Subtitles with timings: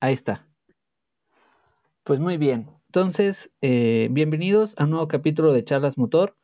[0.00, 0.46] Ahí está.
[2.04, 2.68] Pues muy bien.
[2.86, 6.36] Entonces, eh, bienvenidos a un nuevo capítulo de Charlas Motor.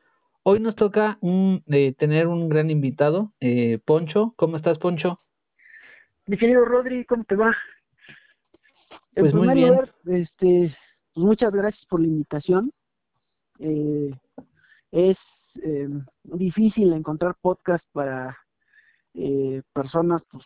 [0.42, 4.32] Hoy nos toca un, eh, tener un gran invitado, eh, Poncho.
[4.36, 5.20] ¿Cómo estás, Poncho?
[6.26, 7.54] Mi querido Rodri, ¿cómo te va?
[9.14, 9.74] Pues muy bien.
[10.06, 10.74] este,
[11.12, 12.72] pues muchas gracias por la invitación.
[14.90, 15.16] es
[16.24, 18.38] difícil encontrar podcast para
[19.74, 20.44] personas, pues,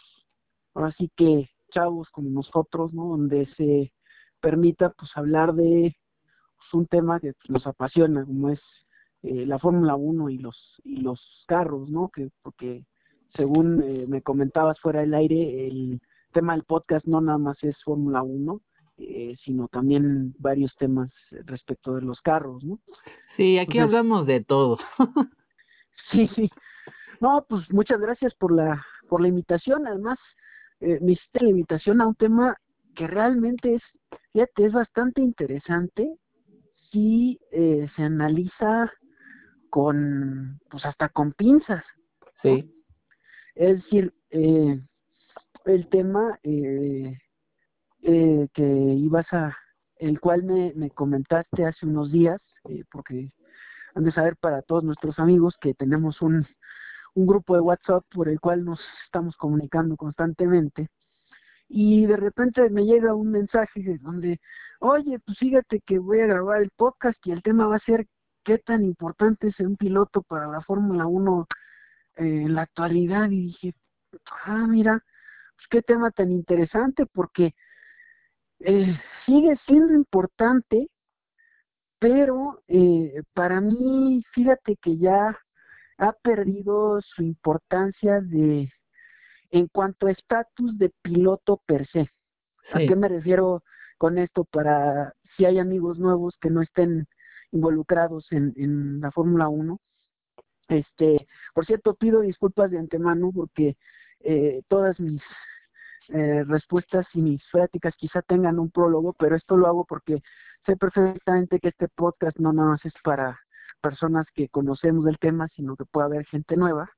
[0.75, 3.09] ahora sí que chavos como nosotros, ¿no?
[3.09, 3.93] Donde se
[4.41, 5.97] permita pues hablar de
[6.57, 8.61] pues, un tema que pues, nos apasiona, como es
[9.23, 12.10] eh, la Fórmula 1 y los y los carros, ¿no?
[12.10, 12.84] Que porque
[13.34, 16.01] según eh, me comentabas fuera del aire, el
[16.33, 18.60] tema del podcast no nada más es Fórmula 1,
[18.98, 22.79] eh, sino también varios temas respecto de los carros, ¿no?
[23.37, 24.79] Sí, aquí hablamos de todo.
[26.10, 26.51] sí, sí.
[27.21, 29.87] No, pues muchas gracias por la por la invitación.
[29.87, 30.19] Además,
[30.80, 32.57] eh, me hiciste la invitación a un tema
[32.95, 33.83] que realmente es,
[34.33, 36.16] fíjate, es bastante interesante
[36.91, 38.91] si eh, se analiza
[39.71, 41.85] con, pues hasta con pinzas.
[42.43, 42.73] Sí.
[43.55, 44.80] Es decir, eh,
[45.65, 47.18] el tema eh,
[48.02, 49.57] eh, que ibas a,
[49.96, 53.33] el cual me, me comentaste hace unos días, eh, porque
[53.95, 56.46] han de saber para todos nuestros amigos que tenemos un,
[57.16, 60.88] un grupo de WhatsApp por el cual nos estamos comunicando constantemente.
[61.68, 64.38] Y de repente me llega un mensaje donde,
[64.81, 68.06] oye, pues fíjate que voy a grabar el podcast y el tema va a ser
[68.44, 71.47] qué tan importante es un piloto para la Fórmula 1
[72.16, 73.31] eh, en la actualidad.
[73.31, 73.75] Y dije,
[74.44, 75.03] ah, mira,
[75.56, 77.54] pues qué tema tan interesante porque
[78.60, 78.94] eh,
[79.25, 80.88] sigue siendo importante,
[81.98, 85.37] pero eh, para mí, fíjate que ya
[85.99, 88.71] ha perdido su importancia de
[89.50, 92.11] en cuanto a estatus de piloto per se.
[92.72, 93.62] ¿A qué me refiero
[93.97, 94.44] con esto?
[94.44, 97.06] Para si hay amigos nuevos que no estén
[97.53, 99.78] involucrados en, en la Fórmula 1.
[100.69, 103.77] Este, por cierto, pido disculpas de antemano porque
[104.21, 105.23] eh, todas mis
[106.09, 110.23] eh, respuestas y mis prácticas quizá tengan un prólogo, pero esto lo hago porque
[110.65, 113.41] sé perfectamente que este podcast no nada más es para
[113.81, 116.91] personas que conocemos del tema, sino que puede haber gente nueva.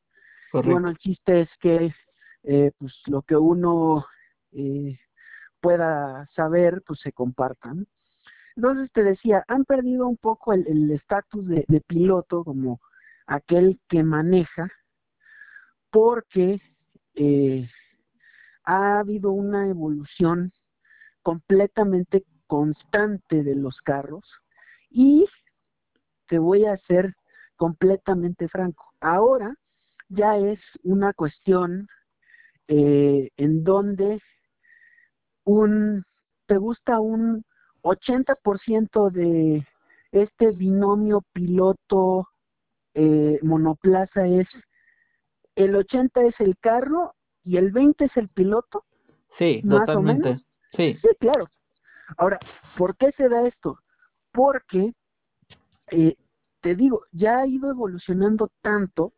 [0.53, 1.93] Y bueno, el chiste es que
[2.45, 4.07] eh, pues lo que uno
[4.53, 4.99] eh,
[5.61, 7.87] pueda saber, pues se compartan.
[8.57, 12.81] Entonces te decía, han perdido un poco el estatus de, de piloto como
[13.27, 14.71] aquel que maneja,
[15.91, 16.61] porque
[17.15, 17.69] eh,
[18.65, 20.53] ha habido una evolución
[21.23, 24.25] completamente constante de los carros
[24.91, 25.27] y
[26.29, 27.15] te voy a ser
[27.57, 28.93] completamente franco.
[29.01, 29.55] Ahora
[30.09, 31.89] ya es una cuestión
[32.69, 34.21] eh, en donde
[35.45, 36.05] un
[36.47, 37.45] te gusta un
[37.83, 39.67] 80% de
[40.13, 42.29] este binomio piloto
[42.95, 44.49] eh, monoplaza es
[45.55, 47.15] el 80 es el carro
[47.45, 48.85] y el 20 es el piloto.
[49.39, 50.41] Sí, totalmente.
[50.77, 50.99] Sí.
[51.01, 51.49] sí, claro.
[52.17, 52.39] Ahora,
[52.77, 53.79] ¿por qué se da esto?
[54.33, 54.93] Porque
[55.91, 56.17] eh,
[56.61, 59.13] te digo, ya ha ido evolucionando tanto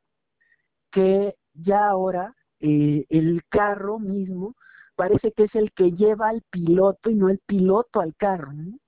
[0.91, 4.55] que ya ahora eh, el carro mismo
[4.97, 8.53] parece que es el que lleva al piloto y no el piloto al carro.
[8.53, 8.79] ¿no?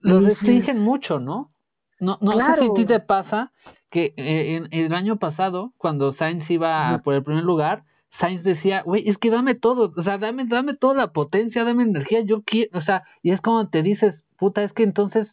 [0.00, 1.50] Lo restringen mucho, ¿no?
[1.98, 3.52] No, no sé si a ti te pasa
[3.90, 7.82] que eh, en, el año pasado, cuando Sainz iba por el primer lugar,
[8.18, 11.82] Sainz decía, güey, es que dame todo, o sea, dame, dame toda la potencia, dame
[11.82, 15.28] energía, yo quiero, o sea, y es como te dices, puta, es que entonces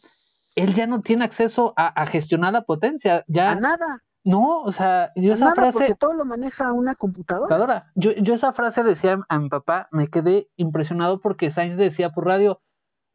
[0.58, 3.52] él ya no tiene acceso a, gestionar la potencia, ya.
[3.52, 4.02] A nada.
[4.24, 5.72] No, o sea, yo esa frase.
[5.72, 7.86] Porque todo lo maneja una computadora.
[7.94, 12.26] Yo, yo esa frase decía a mi papá, me quedé impresionado porque Sainz decía por
[12.26, 12.60] radio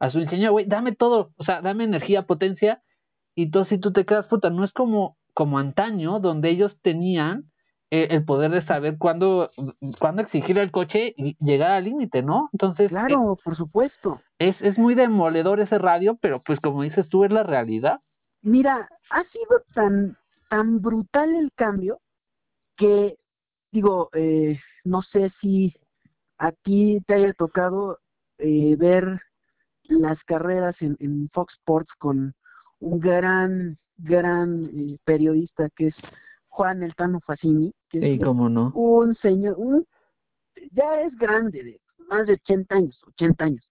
[0.00, 2.82] a su ingeniero, güey, dame todo, o sea, dame energía, potencia,
[3.34, 7.44] y tú si tú te quedas puta, no es como, como antaño, donde ellos tenían
[7.90, 9.50] eh, el poder de saber cuándo,
[10.00, 12.48] cuándo exigir el coche y llegar al límite, ¿no?
[12.52, 12.88] Entonces.
[12.88, 14.20] Claro, por supuesto.
[14.48, 18.00] Es, es muy demoledor ese radio, pero pues como dices tú, es la realidad.
[18.42, 20.18] Mira, ha sido tan,
[20.50, 22.00] tan brutal el cambio
[22.76, 23.16] que,
[23.72, 25.74] digo, eh, no sé si
[26.36, 28.00] a ti te haya tocado
[28.38, 29.22] eh, ver
[29.84, 32.34] las carreras en, en, Fox Sports con
[32.80, 35.94] un gran, gran eh, periodista que es
[36.48, 38.72] Juan Eltano Facini, que sí, cómo no.
[38.74, 39.86] un señor, un,
[40.72, 43.68] ya es grande, de más de 80 años, 80 años,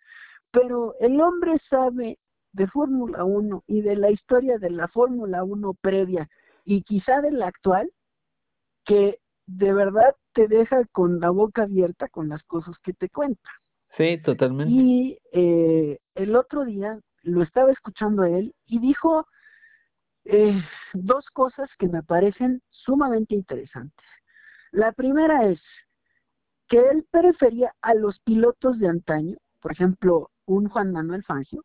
[0.54, 2.20] pero el hombre sabe
[2.54, 6.30] de Fórmula 1 y de la historia de la Fórmula 1 previa
[6.64, 7.92] y quizá de la actual,
[8.86, 13.50] que de verdad te deja con la boca abierta con las cosas que te cuenta.
[13.98, 14.72] Sí, totalmente.
[14.72, 19.26] Y eh, el otro día lo estaba escuchando a él y dijo
[20.26, 20.62] eh,
[20.94, 24.06] dos cosas que me parecen sumamente interesantes.
[24.72, 25.60] La primera es
[26.68, 31.63] que él prefería a los pilotos de antaño, por ejemplo, un Juan Manuel Fangio,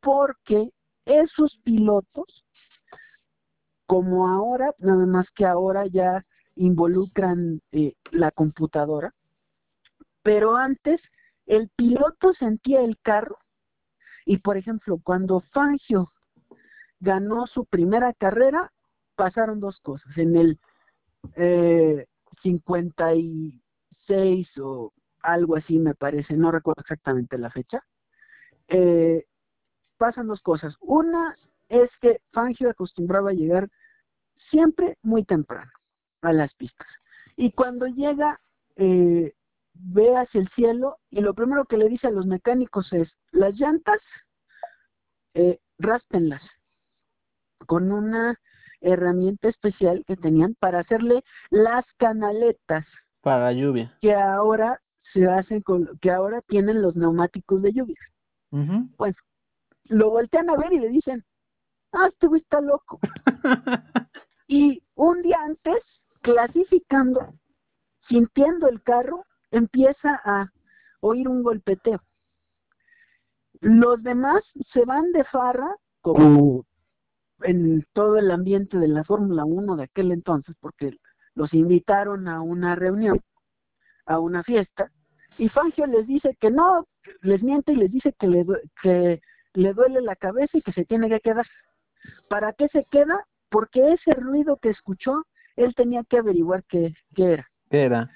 [0.00, 0.70] porque
[1.04, 2.44] esos pilotos,
[3.86, 6.24] como ahora, nada más que ahora ya
[6.56, 9.12] involucran eh, la computadora,
[10.22, 11.00] pero antes
[11.46, 13.38] el piloto sentía el carro
[14.24, 16.12] y, por ejemplo, cuando Fangio
[16.98, 18.72] ganó su primera carrera,
[19.14, 20.18] pasaron dos cosas.
[20.18, 20.58] En el
[21.36, 22.06] eh,
[22.42, 24.92] 56 o
[25.22, 27.84] algo así me parece, no recuerdo exactamente la fecha,
[28.68, 29.24] eh,
[29.98, 30.74] pasan dos cosas.
[30.80, 31.36] Una
[31.68, 33.68] es que Fangio acostumbraba a llegar
[34.50, 35.70] siempre muy temprano
[36.22, 36.88] a las pistas.
[37.36, 38.40] Y cuando llega,
[38.76, 39.34] eh,
[39.74, 43.54] ve hacia el cielo y lo primero que le dice a los mecánicos es, las
[43.54, 44.00] llantas,
[45.34, 46.42] eh, ráspenlas
[47.66, 48.38] con una
[48.80, 52.86] herramienta especial que tenían para hacerle las canaletas.
[53.20, 53.96] Para lluvia.
[54.00, 54.80] Que ahora
[55.12, 57.98] se hacen con, que ahora tienen los neumáticos de lluvia.
[58.50, 59.16] Bueno,
[59.84, 61.24] lo voltean a ver y le dicen,
[61.92, 62.98] ah, este güey está loco.
[64.48, 65.82] y un día antes,
[66.22, 67.34] clasificando,
[68.08, 70.52] sintiendo el carro, empieza a
[71.00, 72.00] oír un golpeteo.
[73.60, 76.64] Los demás se van de farra, como
[77.42, 80.96] en todo el ambiente de la Fórmula 1 de aquel entonces, porque
[81.34, 83.20] los invitaron a una reunión,
[84.06, 84.90] a una fiesta,
[85.38, 86.86] y Fangio les dice que no,
[87.22, 88.44] les miente y les dice que le,
[88.82, 89.20] que
[89.54, 91.46] le duele la cabeza y que se tiene que quedar.
[92.28, 93.26] ¿Para qué se queda?
[93.50, 95.24] Porque ese ruido que escuchó,
[95.56, 97.50] él tenía que averiguar qué, qué era.
[97.70, 98.10] ¿Qué era?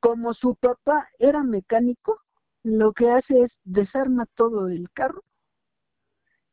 [0.00, 2.20] Como su papá era mecánico,
[2.62, 5.22] lo que hace es desarma todo el carro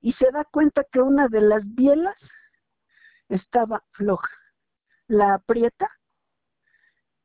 [0.01, 2.15] y se da cuenta que una de las bielas
[3.27, 4.29] estaba floja.
[5.07, 5.89] La aprieta,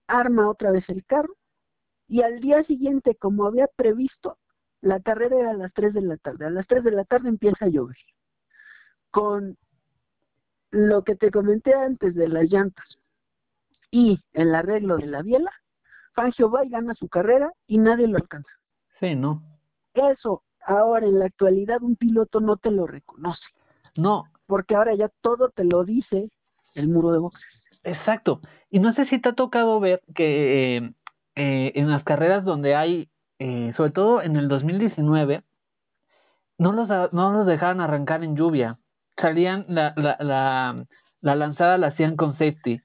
[0.06, 1.34] arma otra vez el carro
[2.08, 4.38] y al día siguiente, como había previsto,
[4.80, 6.46] la carrera era a las 3 de la tarde.
[6.46, 7.96] A las 3 de la tarde empieza a llover.
[9.10, 9.56] Con
[10.70, 12.86] lo que te comenté antes de las llantas
[13.90, 15.52] y el arreglo de la biela,
[16.12, 18.50] Fangio va y gana su carrera y nadie lo alcanza.
[19.00, 19.42] Sí, ¿no?
[19.94, 23.44] Eso ahora en la actualidad un piloto no te lo reconoce.
[23.96, 24.24] No.
[24.46, 26.30] Porque ahora ya todo te lo dice
[26.74, 27.46] el muro de boxes.
[27.84, 28.40] Exacto.
[28.70, 30.92] Y no sé si te ha tocado ver que eh,
[31.36, 33.08] eh, en las carreras donde hay,
[33.38, 35.42] eh, sobre todo en el 2019,
[36.58, 38.78] no los, no los dejaban arrancar en lluvia.
[39.16, 40.86] Salían, la, la, la,
[41.20, 42.80] la lanzada la hacían con safety.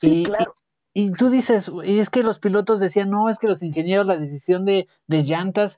[0.00, 0.54] Sí, claro.
[0.94, 4.16] Y, tú dices, y es que los pilotos decían, no, es que los ingenieros, la
[4.16, 5.72] decisión de, de llantas,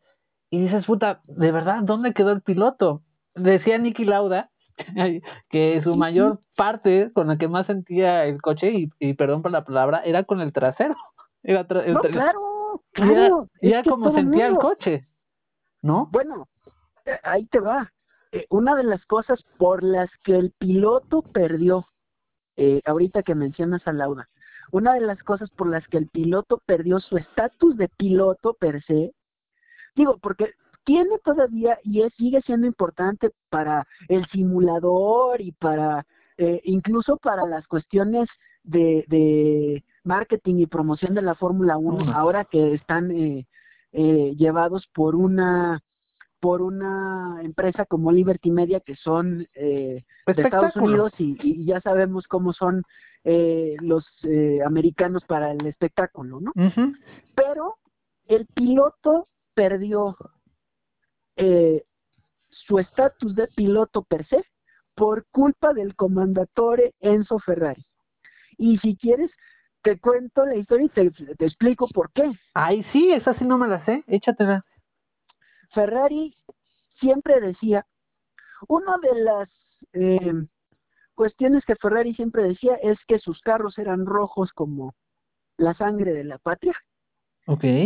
[0.50, 3.02] y dices, puta, ¿de verdad dónde quedó el piloto?
[3.34, 4.50] Decía Nicky Lauda
[5.50, 9.64] que su mayor parte con la que más sentía el coche, y, perdón por la
[9.64, 10.96] palabra, era con el trasero.
[11.42, 13.48] Era no, claro, claro.
[13.60, 15.06] Era, como sentía el coche,
[15.82, 16.08] ¿no?
[16.12, 16.48] Bueno,
[17.04, 17.90] eh, ahí te va.
[18.32, 21.86] Eh, una de las cosas por las que el piloto perdió,
[22.56, 24.28] eh, ahorita que mencionas a Lauda,
[24.70, 28.82] una de las cosas por las que el piloto perdió su estatus de piloto per
[28.84, 29.12] se,
[29.96, 30.52] digo, porque
[30.84, 36.06] tiene todavía y es, sigue siendo importante para el simulador y para
[36.36, 38.28] eh, incluso para las cuestiones
[38.62, 43.46] de, de, marketing y promoción de la Fórmula 1, ahora que están eh,
[43.92, 45.80] eh, llevados por una
[46.40, 52.54] por una empresa como Liberty Media que son de Estados Unidos y, ya sabemos cómo
[52.54, 52.82] son
[53.22, 54.06] los
[54.64, 56.52] americanos para el espectáculo, ¿no?
[57.34, 57.76] Pero
[58.26, 60.16] el piloto perdió
[61.36, 61.84] eh,
[62.50, 64.44] su estatus de piloto per se
[64.94, 67.84] por culpa del comandatore Enzo Ferrari.
[68.58, 69.30] Y si quieres,
[69.82, 72.30] te cuento la historia y te, explico por qué.
[72.54, 74.64] Ay, sí, esa sí no me la sé, échatela.
[75.72, 76.36] Ferrari
[76.98, 77.86] siempre decía,
[78.68, 79.48] una de las
[79.92, 80.46] eh,
[81.14, 84.94] cuestiones que Ferrari siempre decía es que sus carros eran rojos como
[85.56, 86.74] la sangre de la patria.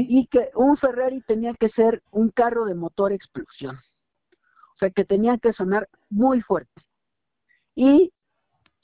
[0.08, 3.76] Y que un Ferrari tenía que ser un carro de motor explosión.
[3.76, 6.82] O sea, que tenía que sonar muy fuerte.
[7.74, 8.12] Y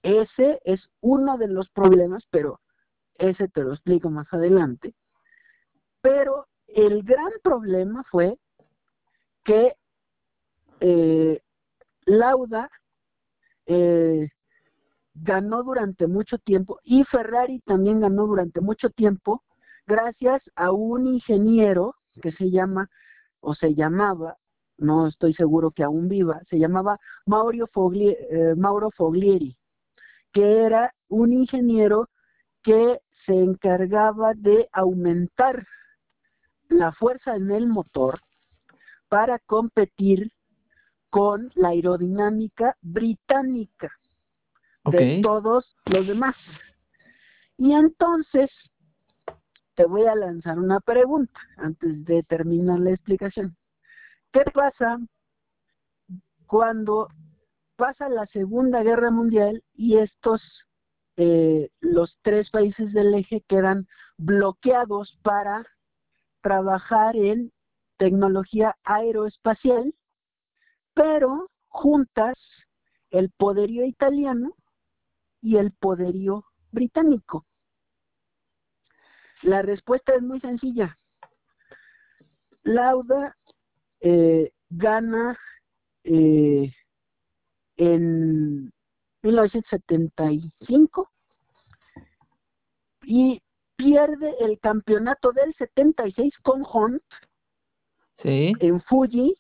[0.03, 2.61] ese es uno de los problemas, pero
[3.21, 4.95] ese te lo explico más adelante.
[6.01, 8.39] Pero el gran problema fue
[9.45, 9.75] que
[10.81, 11.43] eh,
[12.07, 12.71] Lauda
[13.67, 14.29] eh,
[15.15, 19.43] ganó durante mucho tiempo y Ferrari también ganó durante mucho tiempo
[19.87, 22.89] gracias a un ingeniero que se llama
[23.41, 24.37] o se llamaba,
[24.79, 27.67] no estoy seguro que aún viva, se llamaba Mauro,
[28.01, 29.57] eh, Mauro Foglieri,
[30.33, 32.09] que era un ingeniero
[32.63, 33.01] que
[33.31, 35.65] se encargaba de aumentar
[36.69, 38.21] la fuerza en el motor
[39.09, 40.33] para competir
[41.11, 43.89] con la aerodinámica británica
[44.85, 46.35] de todos los demás.
[47.57, 48.51] Y entonces
[49.77, 53.57] te voy a lanzar una pregunta antes de terminar la explicación.
[54.33, 54.99] ¿Qué pasa
[56.47, 57.07] cuando
[57.77, 60.43] pasa la Segunda Guerra Mundial y estos,
[61.23, 63.87] eh, los tres países del eje quedan
[64.17, 65.67] bloqueados para
[66.41, 67.53] trabajar en
[67.99, 69.95] tecnología aeroespacial,
[70.95, 72.39] pero juntas
[73.11, 74.57] el poderío italiano
[75.43, 77.45] y el poderío británico.
[79.43, 80.99] La respuesta es muy sencilla.
[82.63, 83.37] Lauda
[84.01, 85.39] eh, gana
[86.05, 86.73] eh,
[87.77, 88.73] en
[89.23, 91.10] 1975
[93.03, 93.43] y
[93.77, 97.03] pierde el campeonato del 76 con Hunt
[98.23, 99.37] en Fuji,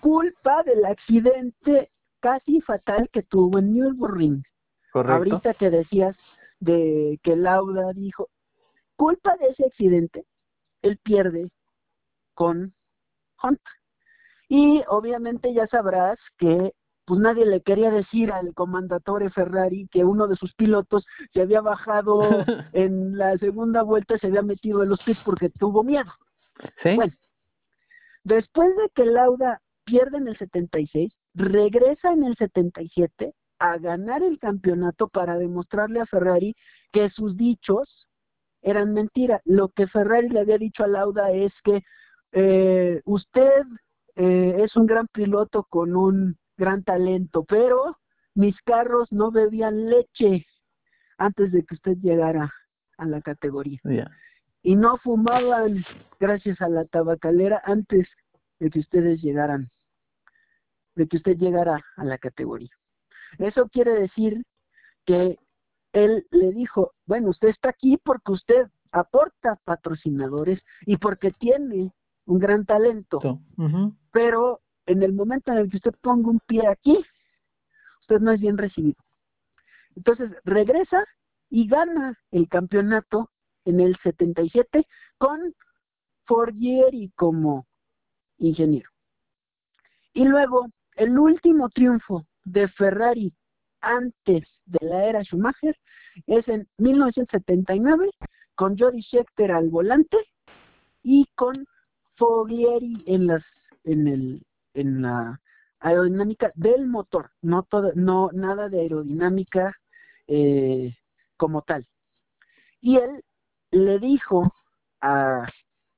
[0.00, 4.42] culpa del accidente casi fatal que tuvo en Nürburgring.
[4.92, 6.16] Ahorita que decías
[6.58, 8.28] de que Lauda dijo,
[8.96, 10.24] culpa de ese accidente,
[10.82, 11.50] él pierde
[12.34, 12.74] con
[13.42, 13.60] Hunt.
[14.48, 16.72] Y obviamente ya sabrás que
[17.04, 21.60] pues nadie le quería decir al comandatore Ferrari que uno de sus pilotos se había
[21.60, 22.20] bajado
[22.72, 26.10] en la segunda vuelta, se había metido en los pits porque tuvo miedo.
[26.82, 26.94] ¿Sí?
[26.94, 27.12] Bueno,
[28.24, 34.38] después de que Lauda pierde en el 76, regresa en el 77 a ganar el
[34.38, 36.54] campeonato para demostrarle a Ferrari
[36.92, 38.08] que sus dichos
[38.60, 39.40] eran mentira.
[39.44, 41.82] Lo que Ferrari le había dicho a Lauda es que
[42.32, 43.62] eh, usted
[44.16, 47.98] eh, es un gran piloto con un gran talento, pero
[48.34, 50.46] mis carros no bebían leche
[51.18, 52.52] antes de que usted llegara
[52.98, 53.80] a la categoría.
[54.62, 55.84] Y no fumaban
[56.20, 58.08] gracias a la tabacalera antes
[58.60, 59.70] de que ustedes llegaran,
[60.94, 62.70] de que usted llegara a la categoría.
[63.38, 64.44] Eso quiere decir
[65.04, 65.36] que
[65.92, 71.92] él le dijo, bueno, usted está aquí porque usted aporta patrocinadores y porque tiene
[72.26, 73.18] un gran talento,
[74.12, 76.98] pero en el momento en el que usted ponga un pie aquí,
[78.00, 79.02] usted no es bien recibido.
[79.96, 81.04] Entonces regresa
[81.50, 83.30] y gana el campeonato
[83.64, 84.86] en el 77
[85.18, 85.54] con
[86.24, 87.66] Forgieri como
[88.38, 88.90] ingeniero.
[90.14, 93.32] Y luego el último triunfo de Ferrari
[93.80, 95.76] antes de la era Schumacher
[96.26, 98.10] es en 1979
[98.54, 100.16] con Jody Scheckter al volante
[101.02, 101.66] y con
[102.16, 103.42] Foglieri en las
[103.84, 104.42] en el
[104.74, 105.40] en la
[105.80, 109.76] aerodinámica del motor, no todo, no nada de aerodinámica
[110.26, 110.96] eh,
[111.36, 111.86] como tal.
[112.80, 113.24] Y él
[113.70, 114.54] le dijo
[115.00, 115.46] a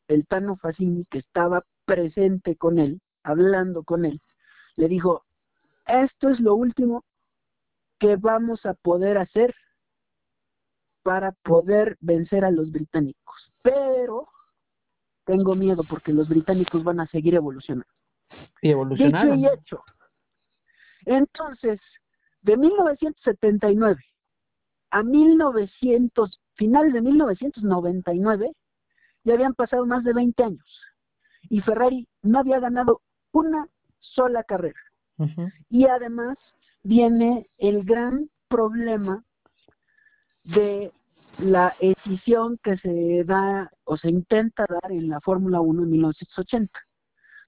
[0.09, 4.21] el Tano Facini que estaba presente con él, hablando con él,
[4.77, 5.25] le dijo,
[5.87, 7.05] esto es lo último
[7.99, 9.55] que vamos a poder hacer
[11.03, 13.53] para poder vencer a los británicos.
[13.63, 14.29] Pero
[15.25, 17.89] tengo miedo porque los británicos van a seguir evolucionando.
[18.63, 19.35] Y evolucionando.
[19.35, 19.85] Dicho y hecho.
[21.07, 21.81] Entonces,
[22.43, 24.03] de 1979
[24.91, 28.53] a 1900, finales de 1999,
[29.25, 30.81] ya habían pasado más de 20 años.
[31.49, 33.01] Y Ferrari no había ganado
[33.33, 33.69] una
[34.01, 34.79] sola carrera.
[35.71, 36.39] Y además
[36.83, 39.25] viene el gran problema
[40.45, 40.93] de
[41.39, 46.81] la decisión que se da o se intenta dar en la Fórmula 1 en 1980,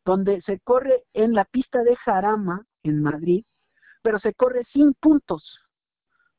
[0.07, 3.45] donde se corre en la pista de Jarama, en Madrid,
[4.03, 5.43] pero se corre sin puntos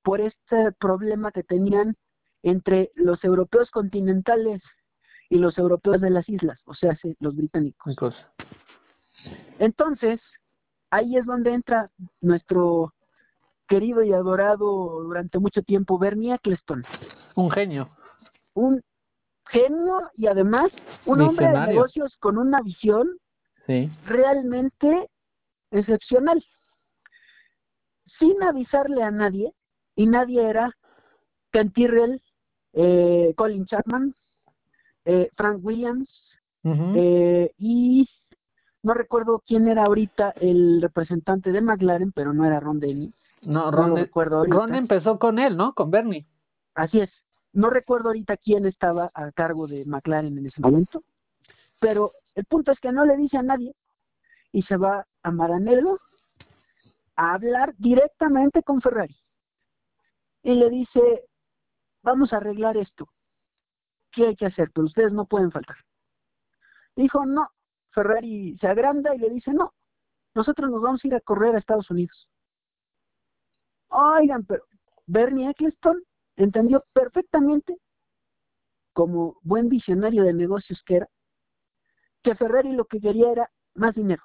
[0.01, 1.97] por este problema que tenían
[2.43, 4.61] entre los europeos continentales
[5.29, 7.93] y los europeos de las islas, o sea, los británicos.
[9.59, 10.21] Entonces,
[10.89, 12.93] ahí es donde entra nuestro
[13.67, 16.85] querido y adorado durante mucho tiempo Bernie Eccleston.
[17.35, 17.89] Un genio.
[18.53, 18.81] Un
[19.49, 20.71] genio y además
[21.05, 23.09] un hombre de negocios con una visión
[24.05, 25.09] realmente
[25.71, 26.43] excepcional.
[28.19, 29.53] Sin avisarle a nadie,
[29.95, 30.75] y nadie era
[31.51, 32.21] Ken Tyrrell,
[32.73, 34.15] eh, Colin Chapman,
[35.05, 36.07] eh, Frank Williams,
[36.63, 38.09] eh, y
[38.83, 43.13] no recuerdo quién era ahorita el representante de McLaren, pero no era Ron Denny.
[43.41, 45.73] No, Ron, recuerdo Ron empezó con él, ¿no?
[45.73, 46.25] Con Bernie.
[46.75, 47.09] Así es.
[47.53, 51.03] No recuerdo ahorita quién estaba a cargo de McLaren en ese momento.
[51.79, 53.73] pero el punto es que no le dice a nadie
[54.51, 55.97] y se va a Maranello
[57.15, 59.17] a hablar directamente con Ferrari.
[60.43, 61.25] Y le dice,
[62.03, 63.09] vamos a arreglar esto.
[64.11, 64.69] ¿Qué hay que hacer?
[64.71, 65.77] Pero ustedes no pueden faltar.
[66.95, 67.49] Dijo, no.
[67.89, 69.73] Ferrari se agranda y le dice, no,
[70.35, 72.29] nosotros nos vamos a ir a correr a Estados Unidos.
[73.87, 74.63] Oigan, pero
[75.07, 76.03] Bernie Eccleston
[76.35, 77.79] entendió perfectamente,
[78.93, 81.09] como buen visionario de negocios que era,
[82.27, 84.21] que Ferrari lo que quería era más dinero.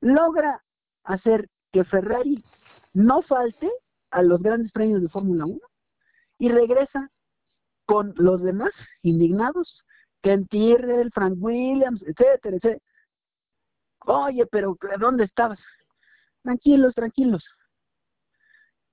[0.00, 0.62] Logra
[1.02, 2.44] hacer que Ferrari
[2.92, 3.68] no falte
[4.12, 5.58] a los grandes premios de Fórmula 1
[6.38, 7.10] y regresa
[7.86, 8.70] con los demás
[9.02, 9.82] indignados,
[10.22, 12.78] Ken Tyrrell, Frank Williams, etcétera, etcétera.
[14.06, 15.58] Oye, pero ¿dónde estabas?
[16.42, 17.44] Tranquilos, tranquilos.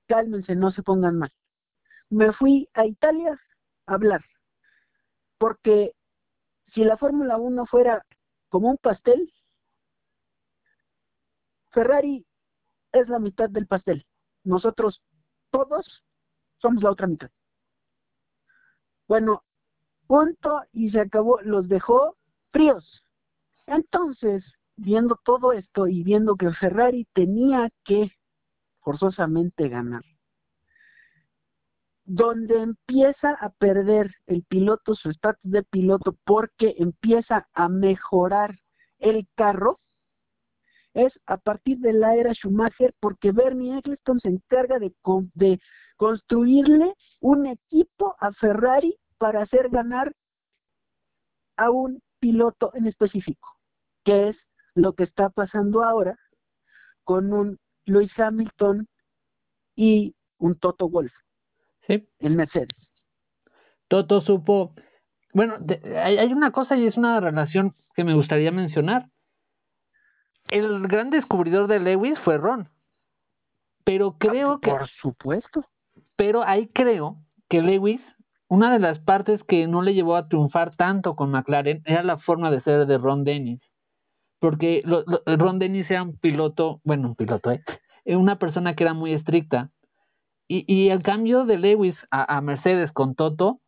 [0.08, 1.32] Cálmense, no se pongan mal.
[2.10, 3.40] Me fui a Italia
[3.86, 4.26] a hablar,
[5.38, 5.94] porque
[6.74, 8.06] si la Fórmula 1 fuera
[8.50, 9.32] como un pastel,
[11.72, 12.26] Ferrari
[12.92, 14.06] es la mitad del pastel.
[14.44, 15.02] Nosotros
[15.52, 16.04] todos
[16.58, 17.30] somos la otra mitad.
[19.08, 19.44] Bueno,
[20.08, 22.16] punto y se acabó, los dejó
[22.52, 23.04] fríos.
[23.66, 24.44] Entonces,
[24.76, 28.12] viendo todo esto y viendo que Ferrari tenía que
[28.82, 30.04] forzosamente ganar,
[32.06, 38.60] donde empieza a perder el piloto su estatus de piloto porque empieza a mejorar
[39.00, 39.80] el carro,
[40.94, 44.94] es a partir de la era Schumacher porque Bernie Eccleston se encarga de,
[45.34, 45.60] de
[45.98, 50.14] construirle un equipo a Ferrari para hacer ganar
[51.56, 53.48] a un piloto en específico,
[54.04, 54.38] que es
[54.76, 56.18] lo que está pasando ahora
[57.04, 58.88] con un Lewis Hamilton
[59.76, 61.14] y un Toto Wolf
[61.88, 62.08] sí.
[62.20, 62.70] en Mercedes.
[63.88, 64.74] Toto supo,
[65.34, 65.58] bueno,
[66.04, 69.08] hay, hay una cosa y es una relación que me gustaría mencionar
[70.50, 72.70] el gran descubridor de Lewis fue Ron.
[73.84, 74.70] Pero creo que.
[74.70, 75.66] Por supuesto.
[76.16, 77.18] Pero ahí creo
[77.50, 78.02] que Lewis,
[78.48, 82.18] una de las partes que no le llevó a triunfar tanto con McLaren era la
[82.18, 83.62] forma de ser de Ron Dennis.
[84.40, 84.84] Porque
[85.26, 87.64] Ron Dennis era un piloto, bueno, un piloto, ¿eh?
[88.06, 89.70] Una persona que era muy estricta.
[90.54, 93.60] Y, y el cambio de Lewis a, Mercedes con Toto,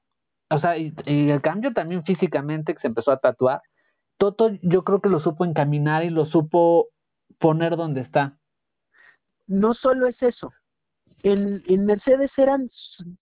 [0.52, 3.62] o sea, y, y el cambio también físicamente que se empezó a tatuar,
[4.18, 6.90] Toto yo creo que lo supo encaminar y lo supo
[7.40, 8.38] poner donde está.
[9.48, 10.54] No solo es eso.
[11.24, 12.70] En, en Mercedes eran,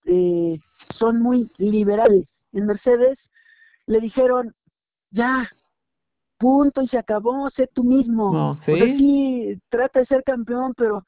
[0.07, 0.59] eh,
[0.95, 2.27] son muy liberales.
[2.51, 3.17] En Mercedes
[3.85, 4.53] le dijeron,
[5.11, 5.49] ya,
[6.37, 8.33] punto y se acabó, sé tú mismo.
[8.33, 9.57] No, ¿sí?
[9.69, 11.05] trata de ser campeón, pero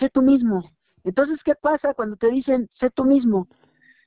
[0.00, 0.68] sé tú mismo.
[1.04, 3.48] Entonces, ¿qué pasa cuando te dicen, sé tú mismo?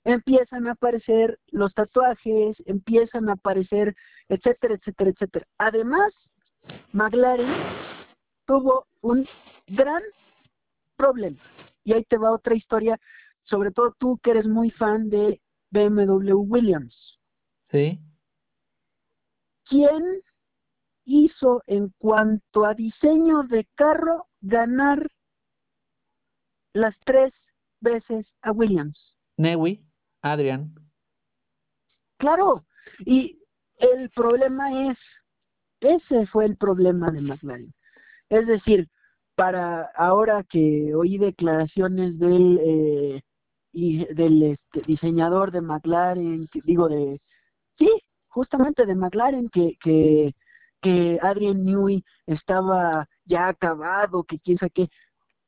[0.06, 3.96] empiezan a aparecer los tatuajes, empiezan a aparecer,
[4.30, 5.48] etcétera, etcétera, etcétera.
[5.58, 6.14] Además,
[6.94, 7.52] McLaren
[8.46, 9.28] tuvo un
[9.68, 10.02] gran
[10.96, 11.42] problema.
[11.84, 13.00] Y ahí te va otra historia,
[13.44, 17.20] sobre todo tú que eres muy fan de BMW Williams.
[17.70, 18.00] Sí.
[19.68, 20.22] ¿Quién
[21.06, 25.08] hizo en cuanto a diseño de carro ganar
[26.76, 27.34] las tres
[27.80, 29.00] veces a Williams?
[29.38, 29.82] Newy.
[30.22, 30.74] Adrián.
[32.18, 32.66] Claro,
[33.06, 33.40] y
[33.78, 34.98] el problema es,
[35.82, 37.74] ese fue el problema de McLaren.
[38.30, 38.90] Es decir,
[39.36, 43.22] para ahora que oí declaraciones del eh,
[43.72, 47.22] y del este, diseñador de McLaren, que, digo de
[47.78, 47.90] sí,
[48.28, 50.34] justamente de McLaren que que
[50.82, 54.90] que Adrian Newey estaba ya acabado, que quién sabe qué.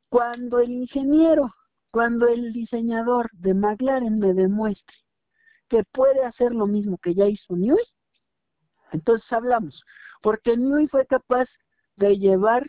[0.10, 1.54] Cuando el ingeniero
[1.92, 4.96] cuando el diseñador de McLaren me demuestre
[5.70, 7.84] que puede hacer lo mismo que ya hizo Newey,
[8.92, 9.84] entonces hablamos,
[10.22, 11.48] porque Newey fue capaz
[11.96, 12.68] de llevar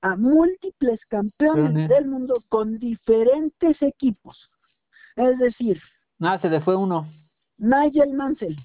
[0.00, 4.48] a múltiples campeones del mundo con diferentes equipos.
[5.16, 5.80] Es decir,
[6.20, 7.12] ah, se le fue uno.
[7.58, 8.56] Nigel Mansell.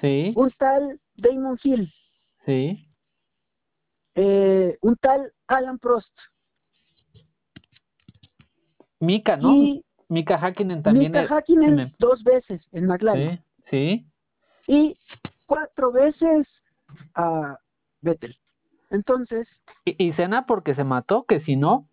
[0.00, 0.32] Sí.
[0.34, 1.92] Un tal Damon Hill.
[2.46, 2.88] Sí.
[4.14, 6.10] Eh, un tal Alan Prost.
[9.00, 9.54] Mika, ¿no?
[10.08, 11.12] Mika Hakkinen también.
[11.12, 13.42] Mika Hakkinen dos veces en McLaren.
[13.70, 14.06] Sí, sí.
[14.68, 14.98] Y
[15.46, 16.46] cuatro veces
[17.14, 17.58] a
[18.00, 18.36] Vettel.
[18.90, 19.48] Entonces.
[19.84, 21.24] ¿Y, y Senna porque se mató?
[21.24, 21.88] Que si no.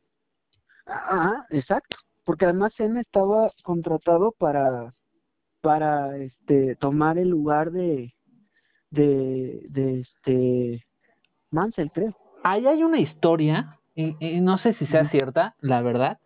[0.86, 1.98] Ajá, exacto.
[2.24, 4.94] Porque además Senna estaba contratado para
[5.62, 8.13] para este tomar el lugar de
[8.92, 10.86] de, de este
[11.52, 12.16] Mansell, creo.
[12.44, 16.20] Ahí hay una historia, y, y no sé si sea cierta, la verdad,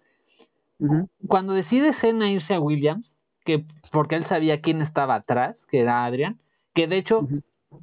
[1.27, 3.09] cuando decide Senna irse a Williams,
[3.45, 6.39] que porque él sabía quién estaba atrás, que era Adrian,
[6.73, 7.27] que de hecho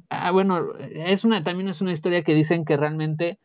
[0.09, 3.37] Ah, bueno, es una, también es una historia que dicen que realmente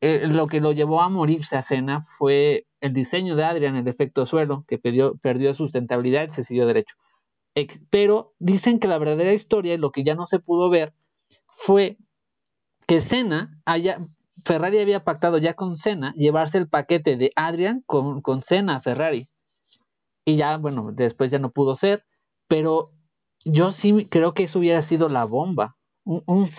[0.00, 3.88] eh, lo que lo llevó a morirse a Cena fue el diseño de Adrian, el
[3.88, 6.94] efecto suelo, que perdió, perdió sustentabilidad y se siguió derecho.
[7.90, 10.92] pero dicen que la verdadera historia y lo que ya no se pudo ver
[11.66, 11.96] fue
[12.86, 14.00] que Senna haya,
[14.44, 19.28] Ferrari había pactado ya con Senna llevarse el paquete de Adrian con, con a Ferrari.
[20.24, 22.04] Y ya, bueno, después ya no pudo ser,
[22.46, 22.90] pero
[23.44, 25.76] yo sí creo que eso hubiera sido la bomba.
[26.04, 26.50] Un, un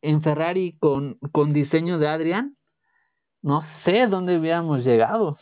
[0.00, 2.56] en Ferrari con, con diseño de Adrian,
[3.42, 5.38] no sé dónde hubiéramos llegado.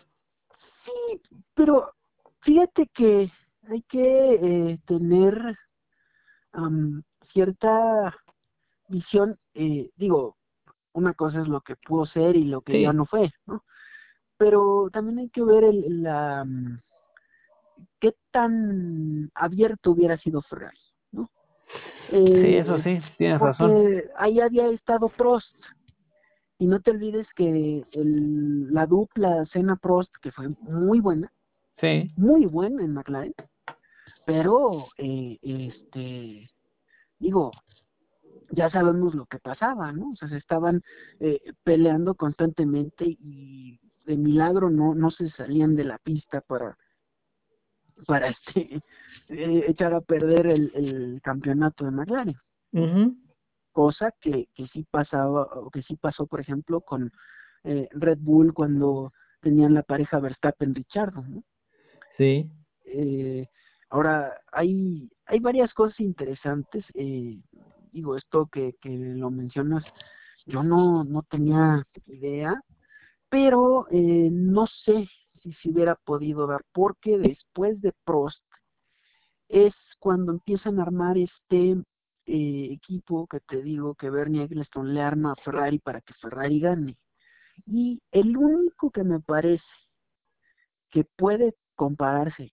[0.84, 1.20] Sí,
[1.54, 1.92] pero
[2.40, 3.30] fíjate que
[3.68, 5.56] hay que eh, tener
[7.32, 8.16] cierta
[8.88, 10.35] visión, eh, digo,
[10.96, 13.62] una cosa es lo que pudo ser y lo que ya no fue, ¿no?
[14.38, 16.80] Pero también hay que ver el, la, mm,
[18.00, 20.78] qué tan abierto hubiera sido Ferrari,
[21.12, 21.30] ¿no?
[22.10, 24.02] sí, eso sí, tienes razón.
[24.16, 25.54] Ahí había estado Prost,
[26.58, 31.30] y no te olvides que el, la dupla Senna Prost, que fue muy buena,
[31.78, 32.10] sí.
[32.16, 33.34] muy buena en McLaren,
[34.24, 36.48] pero eh, este
[37.18, 37.52] digo,
[38.50, 40.10] ya sabemos lo que pasaba, ¿no?
[40.10, 40.82] O sea, se estaban
[41.20, 46.76] eh, peleando constantemente y de milagro no, no se salían de la pista para
[48.06, 48.82] para este
[49.28, 52.36] eh, echar a perder el, el campeonato de McLaren
[53.76, 57.12] cosa que, que sí pasaba, o que sí pasó, por ejemplo, con
[57.62, 61.44] eh, Red Bull cuando tenían la pareja Verstappen-Richardo, ¿no?
[62.16, 62.50] Sí.
[62.86, 63.46] Eh,
[63.90, 66.86] ahora, hay, hay varias cosas interesantes.
[66.94, 67.38] Eh,
[67.96, 69.82] digo, esto que, que lo mencionas,
[70.44, 72.60] yo no, no tenía idea,
[73.30, 75.08] pero no sé
[75.42, 78.42] si se hubiera podido dar, porque después de Prost
[79.48, 81.76] es cuando empiezan a armar este
[82.26, 86.60] eh, equipo que te digo que Bernie Eccleston le arma a Ferrari para que Ferrari
[86.60, 86.98] gane.
[87.66, 89.64] Y el único que me parece
[90.90, 92.52] que puede compararse,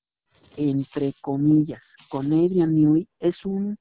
[0.55, 3.77] entre comillas, con Adrian Newey es un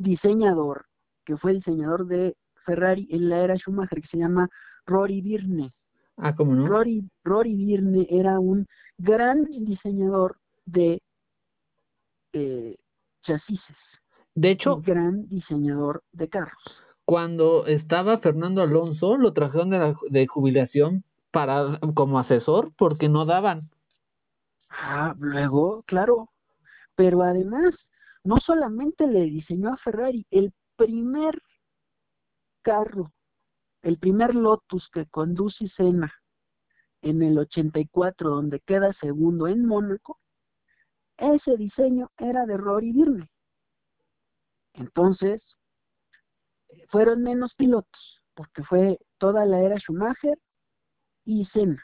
[0.00, 0.86] diseñador
[1.24, 4.48] que fue diseñador de Ferrari en la era Schumacher que se llama
[4.86, 5.72] Rory Birne.
[6.16, 6.66] Ah, ¿cómo no?
[6.66, 8.66] Rory, Rory Birne era un
[8.98, 10.36] gran diseñador
[10.66, 11.00] de
[12.32, 12.76] eh,
[13.22, 13.60] chasis
[14.34, 16.62] de hecho, gran diseñador de carros.
[17.04, 23.70] Cuando estaba Fernando Alonso, lo trajeron de, de jubilación para como asesor porque no daban.
[24.68, 26.28] Ah, luego, claro.
[26.94, 27.74] Pero además,
[28.24, 31.40] no solamente le diseñó a Ferrari, el primer
[32.62, 33.12] carro,
[33.82, 36.12] el primer Lotus que conduce Senna
[37.02, 40.18] en el 84, donde queda segundo en Mónaco,
[41.16, 43.30] ese diseño era de Rory Birne.
[44.74, 45.42] Entonces,
[46.90, 50.38] fueron menos pilotos, porque fue toda la era Schumacher
[51.24, 51.82] y Senna.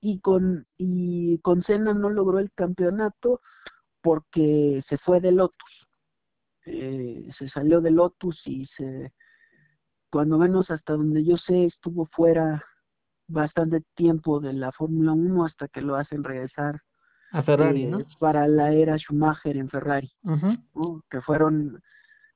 [0.00, 3.40] Y con, y con Senna no logró el campeonato
[4.02, 5.86] porque se fue de Lotus.
[6.66, 9.12] Eh, se salió de Lotus y se,
[10.10, 12.64] cuando menos hasta donde yo sé, estuvo fuera
[13.28, 16.80] bastante tiempo de la Fórmula 1 hasta que lo hacen regresar
[17.32, 18.00] a Ferrari, ¿no?
[18.00, 20.12] Eh, para la era Schumacher en Ferrari,
[21.10, 21.82] que fueron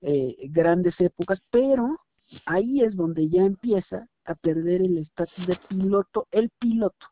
[0.00, 2.00] eh, grandes épocas, pero
[2.46, 7.06] ahí es donde ya empieza a perder el estatus de piloto, el piloto.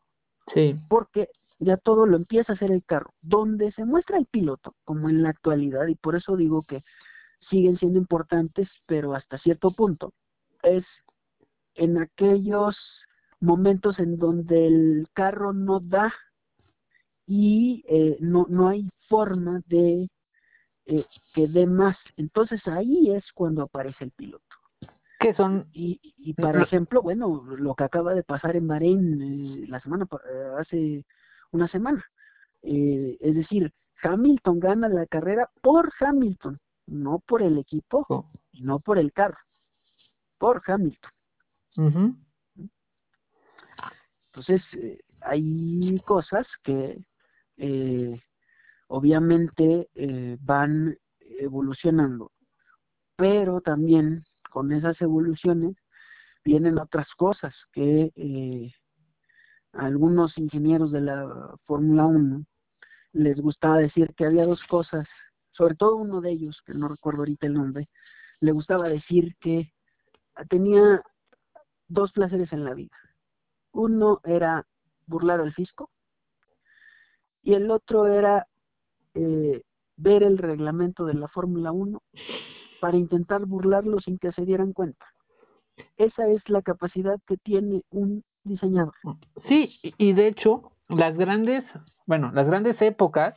[0.53, 0.79] Sí.
[0.89, 3.11] Porque ya todo lo empieza a hacer el carro.
[3.21, 6.83] Donde se muestra el piloto, como en la actualidad, y por eso digo que
[7.49, 10.13] siguen siendo importantes, pero hasta cierto punto,
[10.63, 10.85] es
[11.75, 12.75] en aquellos
[13.39, 16.13] momentos en donde el carro no da
[17.27, 20.09] y eh, no, no hay forma de
[20.85, 21.97] eh, que dé más.
[22.17, 24.43] Entonces ahí es cuando aparece el piloto.
[25.19, 25.67] ¿Qué son?
[25.73, 30.07] Y, y por ejemplo, bueno, lo que acaba de pasar en Bahrein eh, la semana,
[30.59, 31.05] hace
[31.51, 32.03] una semana.
[32.61, 33.71] es decir,
[34.03, 38.29] Hamilton gana la carrera por Hamilton, no por el equipo, oh.
[38.53, 39.37] no por el carro,
[40.37, 41.11] por Hamilton.
[44.27, 44.61] Entonces,
[45.21, 47.03] hay cosas que
[47.57, 48.21] eh,
[48.87, 52.31] obviamente eh, van evolucionando,
[53.15, 55.75] pero también con esas evoluciones
[56.43, 58.11] vienen otras cosas que
[59.77, 62.45] algunos ingenieros de la Fórmula 1
[63.13, 65.07] les gustaba decir que había dos cosas,
[65.51, 67.87] sobre todo uno de ellos, que no recuerdo ahorita el nombre,
[68.41, 69.71] le gustaba decir que
[70.49, 71.01] tenía
[71.87, 72.95] dos placeres en la vida.
[73.71, 74.65] Uno era
[75.07, 75.89] burlar al fisco
[77.41, 78.47] y el otro era
[79.13, 79.61] eh,
[79.97, 82.01] ver el reglamento de la Fórmula 1
[82.81, 85.05] para intentar burlarlo sin que se dieran cuenta.
[85.97, 88.93] Esa es la capacidad que tiene un diseñador.
[89.47, 91.63] Sí, y de hecho, las grandes,
[92.05, 93.35] bueno, las grandes épocas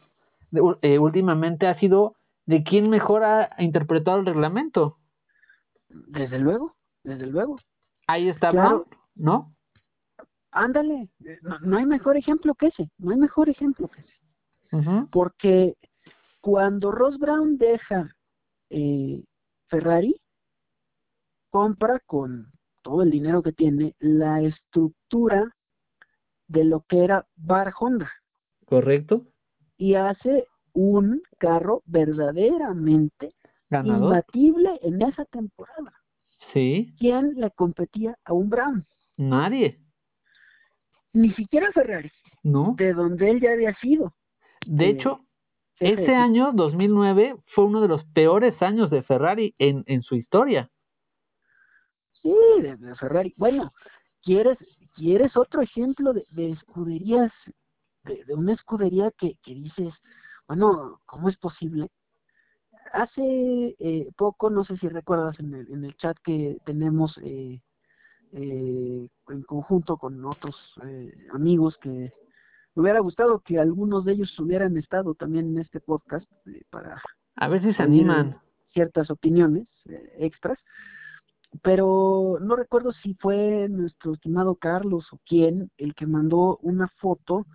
[0.83, 2.15] eh, últimamente ha sido
[2.47, 4.99] de quién mejor ha interpretado el reglamento.
[5.89, 7.59] Desde luego, desde luego.
[8.07, 9.55] Ahí está Brown, ¿no?
[10.51, 11.09] Ándale,
[11.63, 15.07] no, hay mejor ejemplo que ese, no hay mejor ejemplo que ese.
[15.11, 15.77] Porque
[16.41, 18.15] cuando Ross Brown deja
[18.71, 19.23] eh,
[19.69, 20.19] Ferrari,
[21.51, 22.51] compra con
[22.89, 25.55] todo el dinero que tiene la estructura
[26.47, 28.11] de lo que era Bar Honda.
[28.65, 29.27] Correcto.
[29.77, 33.35] Y hace un carro verdaderamente
[33.71, 35.93] imbatible en esa temporada.
[36.55, 36.95] Sí.
[36.99, 38.87] ¿Quién le competía a un Brown?
[39.19, 39.79] Nadie.
[41.13, 42.11] Ni siquiera Ferrari.
[42.43, 42.75] No.
[42.79, 44.15] De donde él ya había sido.
[44.67, 45.21] De eh, hecho,
[45.79, 50.71] ese año, 2009, fue uno de los peores años de Ferrari en, en su historia.
[52.29, 53.33] Sí, de, Ferrari.
[53.37, 53.73] Bueno,
[54.23, 54.59] ¿quieres,
[54.95, 57.33] ¿quieres otro ejemplo de, escuderías,
[58.05, 59.95] de, una escudería que, que dices,
[60.47, 61.89] bueno, ¿cómo es posible?
[62.93, 67.61] Hace eh, poco, no sé si recuerdas en el, en el chat que tenemos eh,
[68.33, 70.57] eh, en conjunto con otros
[71.33, 72.13] amigos que
[72.75, 76.31] me hubiera gustado que algunos de ellos hubieran estado también en este podcast
[76.71, 77.01] para...
[77.37, 78.39] A se animan.
[78.73, 79.67] Ciertas opiniones
[80.19, 80.59] extras
[81.63, 87.47] pero no recuerdo si fue nuestro estimado Carlos o quién el que mandó una foto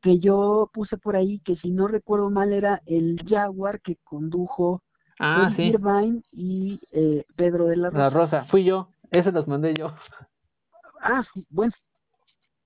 [0.00, 4.82] que yo puse por ahí, que si no recuerdo mal era el Jaguar que condujo
[5.20, 8.02] ah, Irvine y eh, Pedro de la Rosa.
[8.02, 9.94] La Rosa, fui yo, ese los mandé yo.
[11.00, 11.72] Ah, bueno,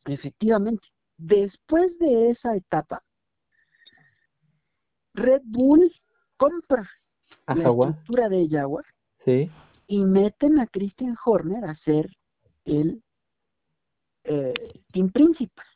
[0.04, 0.86] efectivamente.
[1.18, 3.02] Después de esa etapa,
[5.14, 5.90] Red Bull
[6.36, 6.88] compra
[7.46, 8.84] la estructura de Jaguar.
[9.24, 9.50] Sí
[9.86, 12.10] y meten a Christian Horner a ser
[12.64, 13.02] el
[14.24, 14.54] eh,
[14.92, 15.66] team principal.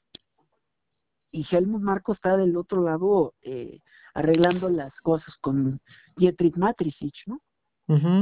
[1.33, 3.79] Y Helmut Marco está del otro lado eh,
[4.15, 5.81] arreglando las cosas con
[6.17, 7.41] Dietrich Matricic, ¿no?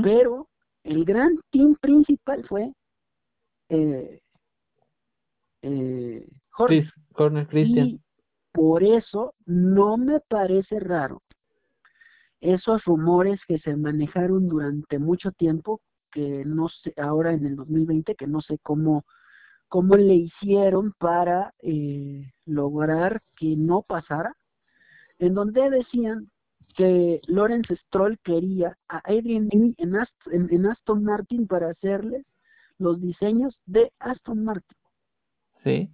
[0.03, 0.49] Pero
[0.83, 2.73] el gran team principal fue
[3.69, 4.21] eh,
[5.61, 6.93] eh, Horner.
[7.15, 7.87] Horner Christian.
[7.87, 8.01] Y
[8.53, 11.23] por eso no me parece raro
[12.41, 15.81] esos rumores que se manejaron durante mucho tiempo,
[16.13, 19.05] que no sé, ahora en el 2020, que no sé cómo,
[19.69, 24.35] cómo le hicieron para eh, lograr que no pasara,
[25.19, 26.31] en donde decían
[26.77, 29.97] que Lawrence Stroll quería a Adrian Newey en,
[30.51, 32.25] en, Aston Martin para hacerles
[32.79, 34.79] los diseños de Aston Martin.
[35.65, 35.91] Sí.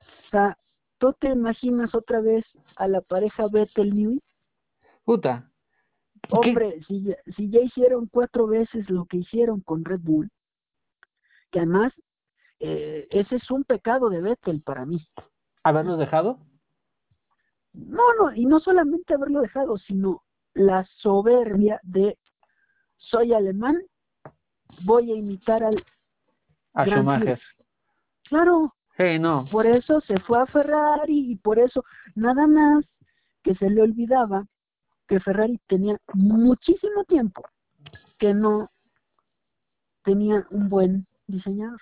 [0.00, 0.58] O sea,
[0.98, 2.44] ¿tú te imaginas otra vez
[2.74, 4.20] a la pareja Vettel Newey?
[5.04, 5.48] Puta,
[6.30, 10.30] Hombre, si ya, si ya hicieron cuatro veces lo que hicieron con Red Bull,
[11.50, 11.92] que además
[12.60, 15.06] eh, ese es un pecado de Vettel para mí.
[15.62, 16.38] ¿Haberlo dejado?
[17.72, 20.22] No, no, y no solamente haberlo dejado, sino
[20.54, 22.18] la soberbia de
[22.96, 23.82] soy alemán,
[24.84, 25.84] voy a imitar al
[26.74, 27.40] a Schumacher.
[28.28, 28.74] Claro.
[28.96, 29.44] Hey, no.
[29.50, 31.84] Por eso se fue a Ferrari y por eso
[32.14, 32.84] nada más
[33.42, 34.46] que se le olvidaba
[35.06, 37.42] que Ferrari tenía muchísimo tiempo
[38.18, 38.70] que no
[40.04, 41.80] tenía un buen diseñador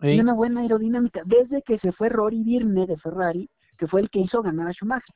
[0.00, 3.48] y una buena aerodinámica desde que se fue Rory Birne de Ferrari
[3.78, 5.14] que fue el que hizo ganar a Schumacher.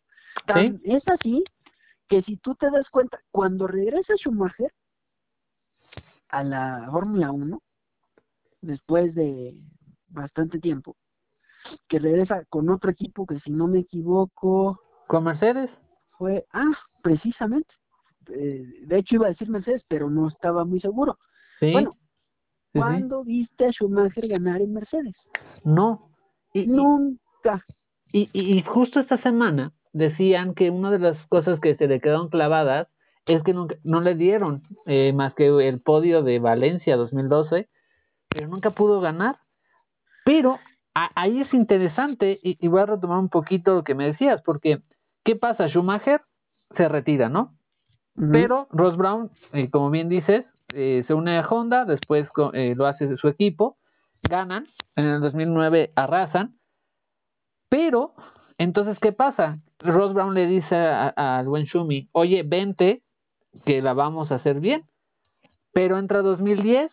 [0.82, 1.44] Es así
[2.08, 4.72] que si tú te das cuenta cuando regresa Schumacher
[6.28, 7.60] a la Fórmula 1
[8.62, 9.54] después de
[10.08, 10.96] bastante tiempo
[11.86, 15.70] que regresa con otro equipo que si no me equivoco con Mercedes
[16.18, 17.72] fue, ah, precisamente.
[18.30, 21.18] Eh, de hecho iba a decir Mercedes, pero no estaba muy seguro.
[21.60, 21.96] Bueno,
[22.72, 25.14] ¿cuándo viste a Schumacher ganar en Mercedes?
[25.64, 26.10] No.
[26.52, 27.64] Y, Nunca.
[28.12, 32.28] Y, y, justo esta semana decían que una de las cosas que se le quedaron
[32.28, 32.88] clavadas
[33.26, 37.68] es que nunca, no le dieron eh, más que el podio de Valencia 2012,
[38.28, 39.38] pero nunca pudo ganar.
[40.24, 40.58] Pero
[40.94, 44.80] ahí es interesante, y, y voy a retomar un poquito lo que me decías, porque
[45.28, 45.68] ¿Qué pasa?
[45.68, 46.22] Schumacher
[46.74, 47.54] se retira, ¿no?
[48.32, 52.86] Pero Ross Brown, eh, como bien dices, eh, se une a Honda, después eh, lo
[52.86, 53.76] hace de su equipo,
[54.22, 56.56] ganan, en el 2009 arrasan,
[57.68, 58.14] pero
[58.56, 59.58] entonces, ¿qué pasa?
[59.80, 63.02] Ross Brown le dice al buen Schumi, oye, vente,
[63.66, 64.86] que la vamos a hacer bien,
[65.74, 66.90] pero entra 2010,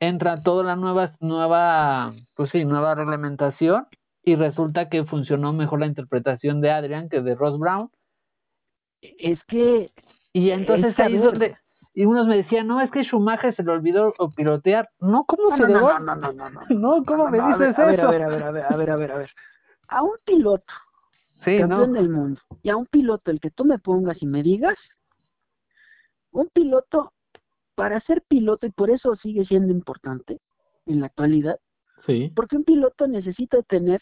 [0.00, 3.86] entra toda la nueva, nueva, pues sí, nueva reglamentación,
[4.28, 7.90] y resulta que funcionó mejor la interpretación de Adrian que de Ross Brown.
[9.00, 9.90] Es que
[10.32, 11.56] y entonces ahí es donde
[11.98, 14.88] y unos me decían, no, es que Schumacher se le olvidó pilotear.
[15.00, 17.82] No, ¿cómo se le no, no, no, no, no, no, ¿cómo me dices eso?
[17.82, 19.30] A ver, a ver, a ver, a ver, a ver, a ver.
[19.88, 20.72] A un piloto,
[21.44, 24.78] campeón del mundo, y a un piloto, el que tú me pongas y me digas,
[26.30, 27.12] un piloto,
[27.74, 30.38] para ser piloto, y por eso sigue siendo importante
[30.86, 31.58] en la actualidad,
[32.06, 32.32] sí.
[32.36, 34.00] porque un piloto necesita tener,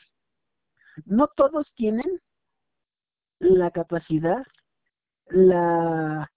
[1.04, 2.20] no todos tienen
[3.38, 4.44] la capacidad,
[5.28, 6.30] la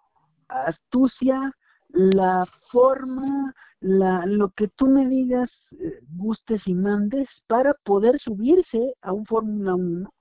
[0.47, 1.53] astucia,
[1.89, 8.95] la forma, la, lo que tú me digas, eh, gustes y mandes para poder subirse
[9.01, 10.13] a un Fórmula 1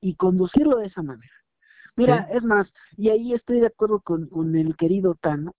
[0.00, 1.32] y conducirlo de esa manera.
[1.96, 5.54] Mira, es más, y ahí estoy de acuerdo con, con el querido Tano,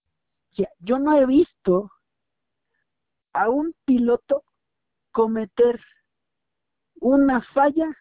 [0.80, 1.92] yo no he visto
[3.34, 4.44] a un piloto
[5.12, 5.80] cometer
[7.00, 7.96] una falla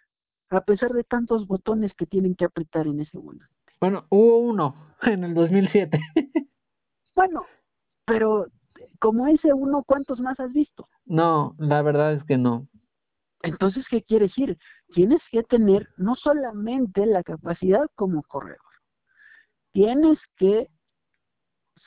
[0.50, 3.54] a pesar de tantos botones que tienen que apretar en ese volante.
[3.80, 5.98] Bueno, hubo uno en el 2007.
[7.14, 7.44] bueno,
[8.04, 8.46] pero
[9.00, 10.88] como ese uno, ¿cuántos más has visto?
[11.04, 12.68] No, la verdad es que no.
[13.42, 14.58] Entonces, ¿qué quiere decir?
[14.92, 18.58] Tienes que tener no solamente la capacidad como corredor,
[19.72, 20.68] tienes que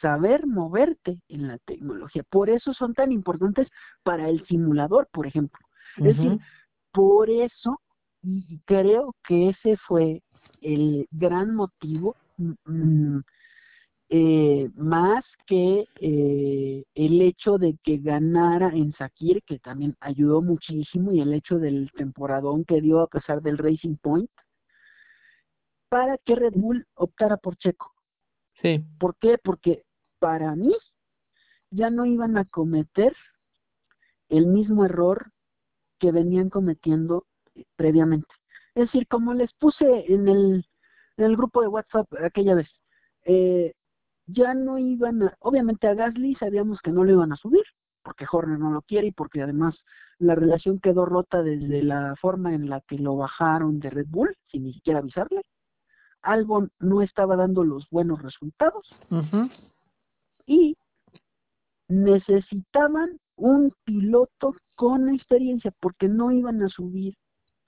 [0.01, 2.23] saber moverte en la tecnología.
[2.29, 3.67] Por eso son tan importantes
[4.03, 5.59] para el simulador, por ejemplo.
[5.97, 6.39] Es decir,
[6.93, 7.81] por eso,
[8.23, 10.21] y creo que ese fue
[10.61, 13.23] el gran motivo, mm, mm,
[14.09, 21.11] eh, más que eh, el hecho de que ganara en Sakir, que también ayudó muchísimo,
[21.11, 24.31] y el hecho del temporadón que dio a pesar del Racing Point,
[25.89, 27.91] para que Red Bull optara por Checo.
[28.61, 28.83] Sí.
[28.99, 29.37] ¿Por qué?
[29.41, 29.83] Porque
[30.19, 30.75] para mí
[31.71, 33.15] ya no iban a cometer
[34.29, 35.31] el mismo error
[35.99, 37.25] que venían cometiendo
[37.75, 38.27] previamente.
[38.75, 40.65] Es decir, como les puse en el,
[41.17, 42.69] en el grupo de WhatsApp aquella vez,
[43.25, 43.73] eh,
[44.27, 47.63] ya no iban a, obviamente a Gasly sabíamos que no lo iban a subir,
[48.03, 49.75] porque Horner no lo quiere y porque además
[50.19, 54.35] la relación quedó rota desde la forma en la que lo bajaron de Red Bull,
[54.51, 55.41] sin ni siquiera avisarle.
[56.21, 58.89] Albon no estaba dando los buenos resultados
[60.45, 60.75] y
[61.87, 67.15] necesitaban un piloto con experiencia porque no iban a subir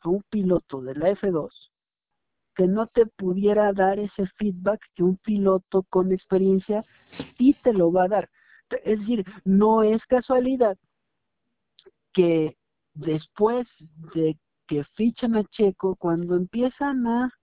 [0.04, 1.50] a un piloto de la F2
[2.56, 6.84] que no te pudiera dar ese feedback que un piloto con experiencia
[7.38, 8.30] sí te lo va a dar.
[8.84, 10.78] Es decir, no es casualidad
[12.14, 12.58] que
[12.94, 13.68] después
[14.14, 14.38] de
[14.68, 17.34] que fichan a Checo, cuando empiezan a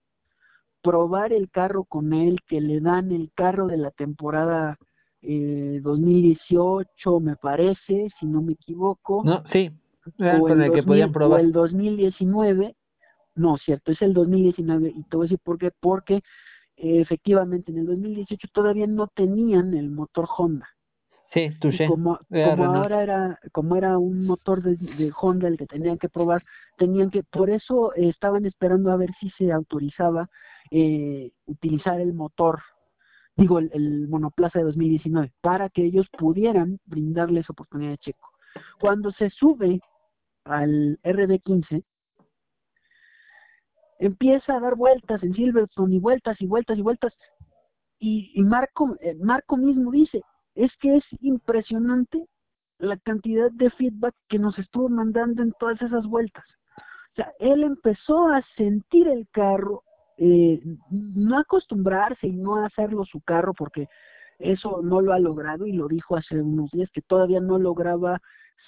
[0.81, 4.77] probar el carro con él, que le dan el carro de la temporada
[5.21, 9.23] eh, 2018, me parece, si no me equivoco.
[9.51, 9.69] Sí,
[10.17, 11.39] el, que podían probar.
[11.39, 12.75] O el 2019,
[13.35, 16.15] no, cierto, es el 2019 y te voy a decir por qué, porque
[16.77, 20.67] eh, efectivamente en el 2018 todavía no tenían el motor Honda.
[21.33, 21.87] Sí, touché.
[21.87, 26.09] Como, como ahora era, como era un motor de, de, Honda el que tenían que
[26.09, 26.43] probar,
[26.77, 30.29] tenían que, por eso eh, estaban esperando a ver si se autorizaba
[30.71, 32.61] eh, utilizar el motor,
[33.35, 38.29] digo, el, el, monoplaza de 2019, para que ellos pudieran brindarles oportunidad de checo.
[38.79, 39.81] Cuando se sube
[40.49, 41.83] al RD15,
[43.99, 47.13] empieza a dar vueltas en Silverstone y vueltas y vueltas y vueltas.
[47.99, 50.21] Y, y Marco, eh, Marco mismo dice,
[50.55, 52.25] es que es impresionante
[52.79, 56.45] la cantidad de feedback que nos estuvo mandando en todas esas vueltas.
[57.11, 59.83] O sea, él empezó a sentir el carro,
[60.17, 63.87] eh, no acostumbrarse y no hacerlo su carro, porque
[64.39, 68.21] eso no lo ha logrado y lo dijo hace unos días, que todavía no lograba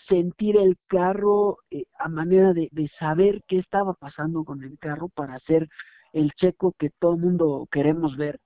[0.08, 5.10] sentir el carro eh, a manera de, de, saber qué estaba pasando con el carro
[5.10, 5.70] para hacer
[6.14, 8.40] el checo que todo el mundo queremos ver,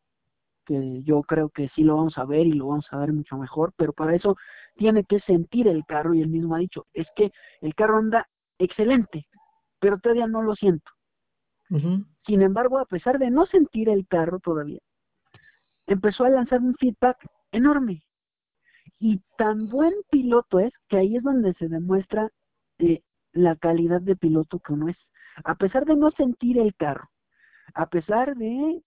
[0.65, 3.37] que yo creo que sí lo vamos a ver y lo vamos a ver mucho
[3.37, 4.35] mejor, pero para eso
[4.75, 7.31] tiene que sentir el carro y él mismo ha dicho, es que
[7.61, 8.27] el carro anda
[8.59, 9.27] excelente,
[9.79, 10.91] pero todavía no lo siento.
[11.69, 12.05] Uh -huh.
[12.27, 14.79] Sin embargo, a pesar de no sentir el carro todavía,
[15.87, 17.17] empezó a lanzar un feedback
[17.51, 18.03] enorme
[18.99, 22.29] y tan buen piloto es que ahí es donde se demuestra
[22.79, 23.01] eh,
[23.33, 24.97] la calidad de piloto que uno es.
[25.43, 27.09] A pesar de no sentir el carro,
[27.73, 28.81] a pesar de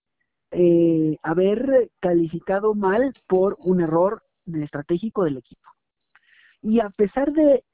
[0.50, 5.68] eh, haber calificado mal por un error estratégico del equipo.
[6.62, 7.64] Y a pesar de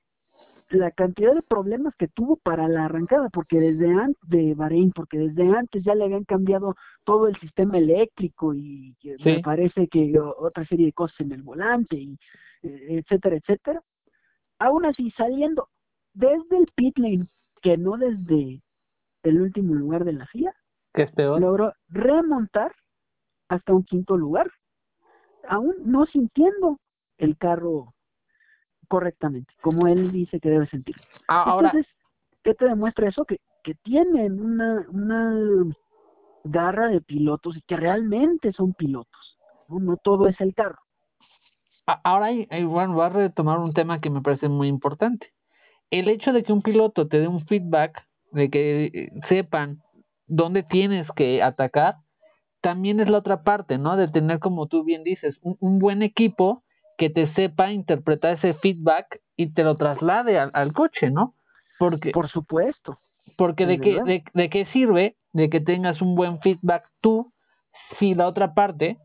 [0.74, 5.18] la cantidad de problemas que tuvo para la arrancada, porque desde antes de Bahrein, porque
[5.18, 9.16] desde antes ya le habían cambiado todo el sistema eléctrico y sí.
[9.24, 12.18] me parece que otra serie de cosas en el volante, y
[12.62, 13.80] etcétera, etcétera.
[14.58, 15.68] Aún así, saliendo
[16.12, 17.26] desde el pit lane,
[17.60, 18.60] que no desde
[19.22, 20.54] el último lugar de la FIA,
[20.92, 22.72] que es peor, logró remontar
[23.48, 24.50] hasta un quinto lugar
[25.48, 26.78] aún no sintiendo
[27.18, 27.93] el carro
[28.88, 30.96] correctamente, como él dice que debe sentir.
[31.28, 31.92] Ahora, Entonces,
[32.42, 33.24] ¿qué te demuestra eso?
[33.24, 35.74] Que, que tienen una, una
[36.44, 39.38] garra de pilotos y que realmente son pilotos.
[39.68, 40.78] No, todo es el carro.
[41.86, 42.30] Ahora,
[42.66, 45.32] bueno, voy a retomar un tema que me parece muy importante.
[45.90, 49.82] El hecho de que un piloto te dé un feedback, de que eh, sepan
[50.26, 51.96] dónde tienes que atacar,
[52.62, 53.96] también es la otra parte, ¿no?
[53.96, 56.62] De tener, como tú bien dices, un, buen equipo
[56.96, 61.34] que te sepa interpretar ese feedback y te lo traslade al, coche, ¿no?
[61.78, 62.98] Porque, Por supuesto.
[63.36, 67.32] Porque de qué, de, qué sirve de que tengas un buen feedback tú
[67.98, 68.98] si la otra parte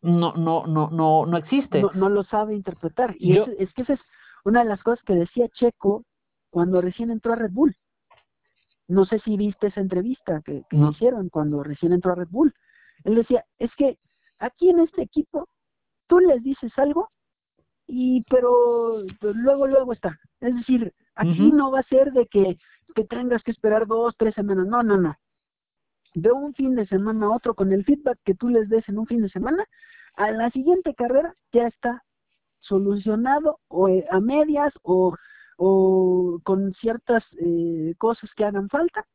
[0.00, 1.82] no, no, no, no, no existe.
[1.94, 3.14] No, lo sabe interpretar.
[3.18, 4.00] Y es, es, que esa es
[4.44, 6.04] una de las cosas que decía Checo
[6.50, 7.76] cuando recién entró a Red Bull.
[8.86, 12.54] No sé si viste esa entrevista que, hicieron cuando recién entró a Red Bull.
[13.04, 13.98] Él decía, es que
[14.38, 15.48] aquí en este equipo
[16.06, 17.10] tú les dices algo
[17.86, 20.18] y pero luego luego está.
[20.40, 22.58] Es decir, aquí no va a ser de que,
[22.94, 24.66] que tengas que esperar dos, tres semanas.
[24.66, 25.16] No, no, no.
[26.14, 28.98] De un fin de semana a otro, con el feedback que tú les des en
[28.98, 29.64] un fin de semana,
[30.16, 32.04] a la siguiente carrera ya está
[32.60, 35.16] solucionado o eh, a medias o,
[35.56, 39.06] o con ciertas eh, cosas que hagan falta,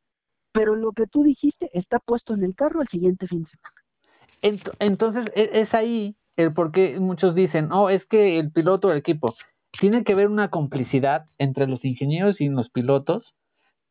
[0.52, 4.74] pero lo que tú dijiste está puesto en el carro el siguiente fin de semana.
[4.78, 8.98] Entonces e, es ahí el por qué muchos dicen, oh, es que el piloto del
[8.98, 9.34] equipo
[9.78, 13.34] tiene que haber una complicidad entre los ingenieros y los pilotos,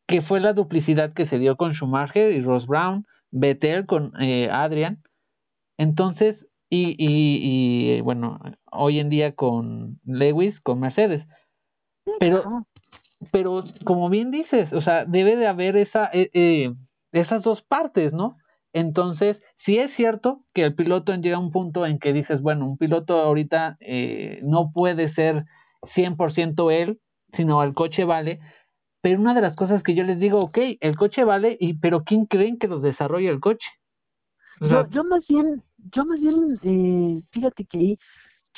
[0.06, 4.48] que fue la duplicidad que se dio con Schumacher y Ross Brown, Vettel con eh,
[4.50, 5.02] Adrian.
[5.78, 6.36] Entonces,
[6.68, 8.38] y, y, y, bueno,
[8.70, 11.24] hoy en día con Lewis, con Mercedes.
[12.18, 12.66] Pero,
[13.32, 16.72] pero como bien dices, o sea, debe de haber esa, eh, eh,
[17.12, 18.36] esas dos partes, ¿no?
[18.72, 22.66] Entonces, si es cierto que el piloto llega a un punto en que dices, bueno,
[22.66, 25.44] un piloto ahorita eh, no puede ser
[25.94, 27.00] 100% él,
[27.36, 28.40] sino el coche vale,
[29.02, 32.04] pero una de las cosas que yo les digo, ok, el coche vale, y pero
[32.04, 33.66] ¿quién creen que los desarrolla el coche?
[34.60, 35.62] yo, yo más bien,
[35.94, 37.98] yo más bien, eh, fíjate que ahí,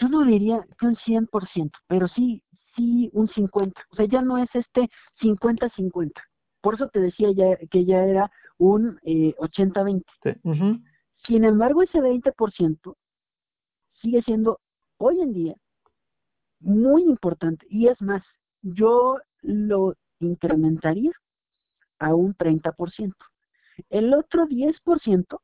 [0.01, 2.43] yo no diría que un 100%, pero sí,
[2.75, 3.81] sí un 50.
[3.93, 4.89] O sea, ya no es este
[5.21, 6.13] 50-50.
[6.61, 10.03] Por eso te decía ya que ya era un eh, 80-20.
[11.27, 12.97] Sin embargo, ese 20%
[14.01, 14.61] sigue siendo
[14.99, 15.55] hoy en día
[16.61, 17.67] muy importante.
[17.69, 18.23] Y es más,
[18.63, 21.13] yo lo incrementaría
[21.99, 23.15] a un 30%.
[23.91, 25.41] El otro 10%,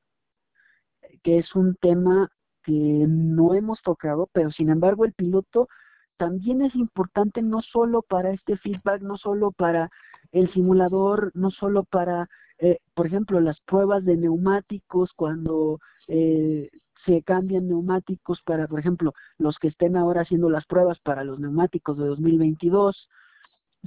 [1.22, 2.31] que es un tema
[2.62, 5.68] que no hemos tocado, pero sin embargo el piloto
[6.16, 9.91] también es importante no solo para este feedback, no solo para
[10.33, 15.78] el simulador, no solo para, eh, por ejemplo, las pruebas de neumáticos cuando
[16.09, 16.68] eh,
[17.06, 21.38] se cambian neumáticos para, por ejemplo, los que estén ahora haciendo las pruebas para los
[21.38, 23.09] neumáticos de 2022,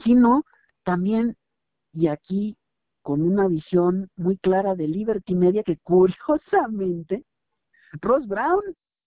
[0.03, 0.43] sino
[0.83, 1.35] también,
[1.93, 2.55] y aquí
[3.01, 7.25] con una visión muy clara de Liberty Media, que curiosamente,
[8.01, 8.61] Ross Brown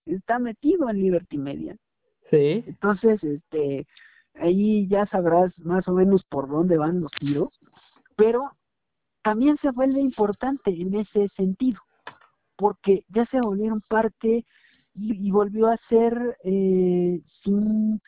[0.05, 1.77] está metido en Liberty Media.
[2.31, 2.65] Sí.
[2.67, 3.87] Entonces, este,
[4.35, 7.49] ahí ya sabrás más o menos por dónde van los tiros,
[8.17, 8.51] pero
[9.25, 11.81] también se vuelve importante en ese sentido,
[12.57, 14.45] porque ya se volvieron parte
[14.95, 18.01] y, volvió a ser eh, sin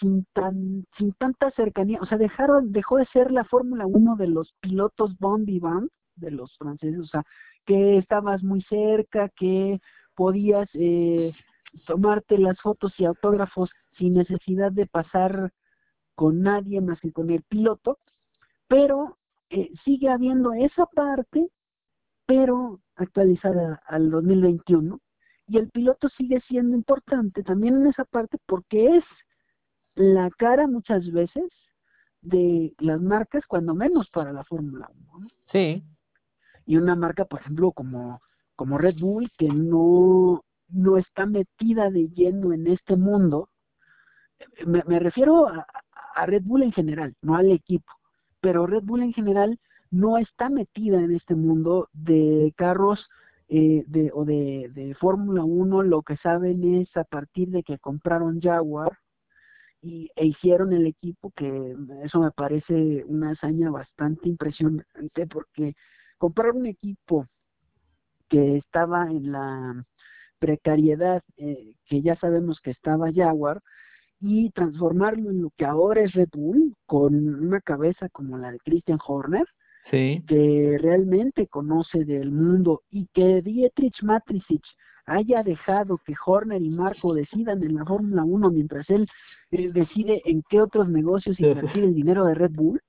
[0.00, 4.28] sin tan sin tanta cercanía, o sea, dejaron dejó de ser la Fórmula 1 de
[4.28, 7.24] los pilotos Bond y Band de los franceses, o sea,
[7.66, 9.80] que estabas muy cerca, que
[10.14, 11.32] podías eh,
[11.86, 15.52] tomarte las fotos y autógrafos sin necesidad de pasar
[16.14, 17.98] con nadie más que con el piloto,
[18.68, 19.16] pero
[19.50, 21.48] eh, sigue habiendo esa parte,
[22.26, 25.00] pero actualizada al 2021,
[25.46, 29.04] y el piloto sigue siendo importante también en esa parte porque es
[29.94, 31.50] la cara muchas veces
[32.22, 35.28] de las marcas, cuando menos para la Fórmula 1.
[35.52, 35.84] Sí.
[36.64, 38.22] Y una marca, por ejemplo, como,
[38.56, 43.48] como Red Bull, que no no está metida de lleno en este mundo,
[44.66, 45.66] me, refiero a,
[46.26, 47.92] Red Bull en general, no al equipo,
[48.44, 49.58] pero Red Bull en general
[49.90, 53.08] no está metida en este mundo de carros
[53.48, 58.42] eh, o de, de Fórmula 1, lo que saben es a partir de que compraron
[58.42, 58.98] Jaguar
[59.80, 61.74] y, e hicieron el equipo, que
[62.04, 65.74] eso me parece una hazaña bastante impresionante porque
[66.18, 67.26] comprar un equipo
[68.28, 69.86] que estaba en la
[70.38, 73.62] precariedad eh, que ya sabemos que estaba Jaguar
[74.26, 78.58] y transformarlo en lo que ahora es Red Bull con una cabeza como la de
[78.60, 79.46] Christian Horner
[79.90, 84.62] que realmente conoce del mundo y que Dietrich Matricic
[85.04, 89.06] haya dejado que Horner y Marco decidan en la Fórmula 1 mientras él
[89.50, 92.80] eh, decide en qué otros negocios invertir el dinero de Red Bull,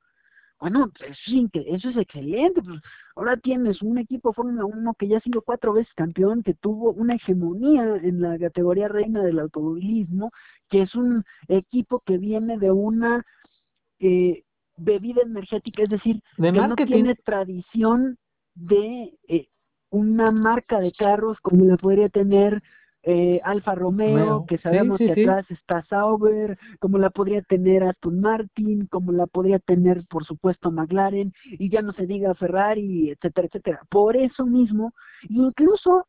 [0.59, 2.61] bueno, eso es, eso es excelente.
[2.61, 2.81] Pues,
[3.15, 6.91] ahora tienes un equipo Fórmula 1 que ya ha sido cuatro veces campeón, que tuvo
[6.93, 10.31] una hegemonía en la categoría reina del automovilismo,
[10.69, 13.23] que es un equipo que viene de una
[13.99, 14.43] eh,
[14.77, 18.17] bebida energética, es decir, que no tiene tradición
[18.55, 19.47] de eh,
[19.89, 22.61] una marca de carros como la podría tener
[23.07, 28.87] eh, Alfa Romeo, que sabemos que atrás está Sauber, como la podría tener Aston Martin,
[28.87, 33.81] como la podría tener, por supuesto, McLaren, y ya no se diga Ferrari, etcétera, etcétera.
[33.91, 34.91] Por eso mismo,
[35.29, 36.07] incluso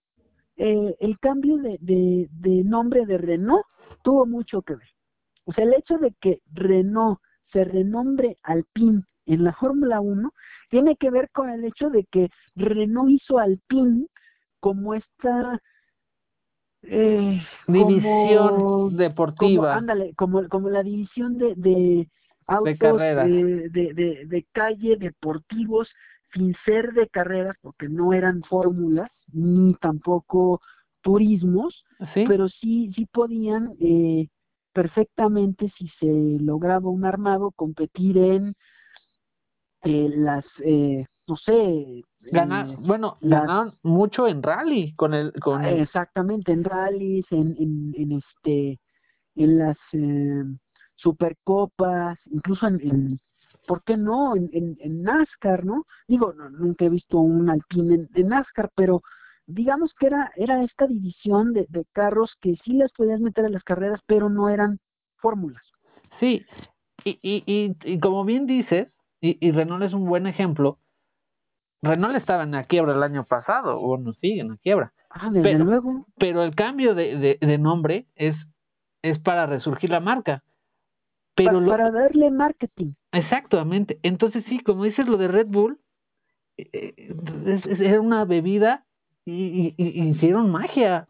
[0.56, 3.66] eh, el cambio de, de, de nombre de Renault
[4.06, 4.88] tuvo mucho que ver.
[5.46, 7.18] O sea, el hecho de que Renault
[7.52, 10.32] se renombre Alpine en la Fórmula 1
[10.70, 14.06] tiene que ver con el hecho de que Renault hizo Alpine
[14.60, 15.60] como esta
[16.82, 19.74] eh, división deportiva.
[19.74, 22.08] Como, ándale, como, como la división de, de
[22.46, 25.90] autos de, de, de, calle, deportivos,
[26.32, 30.60] sin ser de carreras, porque no eran fórmulas, ni tampoco
[31.06, 31.84] turismos,
[32.14, 34.26] pero sí, sí podían eh,
[34.72, 38.56] perfectamente, si se lograba un armado, competir en
[39.84, 42.02] eh, las, eh, no sé,
[42.32, 47.94] Ganar, eh, bueno, ganaron mucho en rally con el, con exactamente en rallies, en, en,
[47.96, 48.80] en este,
[49.36, 50.42] en las eh,
[50.96, 53.20] supercopas, incluso en, en,
[53.68, 54.34] ¿por qué no?
[54.34, 55.84] En, en, NASCAR, ¿no?
[56.08, 59.02] Digo, nunca he visto un Alpine en, NASCAR, pero
[59.46, 63.52] digamos que era, era esta división de, de carros que sí las podías meter en
[63.52, 64.78] las carreras, pero no eran
[65.16, 65.62] fórmulas.
[66.20, 66.44] Sí,
[67.04, 68.88] y, y, y, y como bien dices,
[69.20, 70.78] y, Renault es un buen ejemplo,
[71.82, 74.92] Renault estaba en la quiebra el año pasado, o no sigue en la quiebra.
[75.10, 76.06] Ah, desde pero, luego.
[76.18, 78.36] Pero el cambio de, de, de, nombre es,
[79.02, 80.42] es para resurgir la marca.
[81.34, 82.92] Pero para, para darle marketing.
[83.12, 83.98] Exactamente.
[84.02, 85.78] Entonces sí, como dices lo de Red Bull,
[86.56, 86.94] eh,
[87.46, 88.85] es, es, era una bebida
[89.26, 91.08] y, y, y, hicieron magia.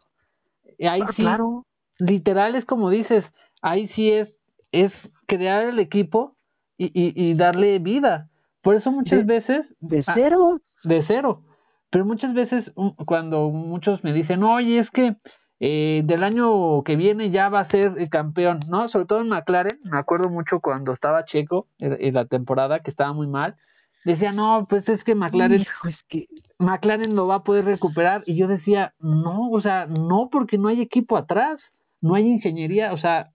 [0.79, 1.65] Ahí ah, sí, claro.
[1.99, 3.23] literal es como dices,
[3.61, 4.29] ahí sí es,
[4.71, 4.91] es
[5.27, 6.35] crear el equipo
[6.77, 8.29] y, darle vida.
[8.61, 9.65] Por eso muchas de, veces...
[9.79, 10.59] De cero.
[10.59, 11.43] Ah, de cero.
[11.89, 12.65] Pero muchas veces
[13.05, 15.15] cuando muchos me dicen, oye, es que
[15.59, 18.89] eh, del año que viene ya va a ser el campeón, ¿no?
[18.89, 23.13] Sobre todo en McLaren, me acuerdo mucho cuando estaba Checo en la temporada que estaba
[23.13, 23.55] muy mal,
[24.05, 26.27] decía, no, pues es que McLaren, Hijo, es que...
[26.59, 30.69] McLaren lo va a poder recuperar, y yo decía, no, o sea, no, porque no
[30.69, 31.59] hay equipo atrás,
[32.01, 33.29] no hay ingeniería, o sea,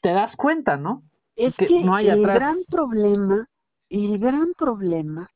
[0.00, 1.02] te das cuenta, ¿no?
[1.36, 2.36] Es que, que no hay el atrás.
[2.36, 3.48] gran problema
[3.92, 5.28] el gran problema,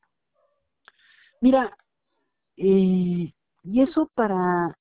[1.41, 1.77] mira,
[2.55, 3.31] eh,
[3.63, 4.75] y eso para,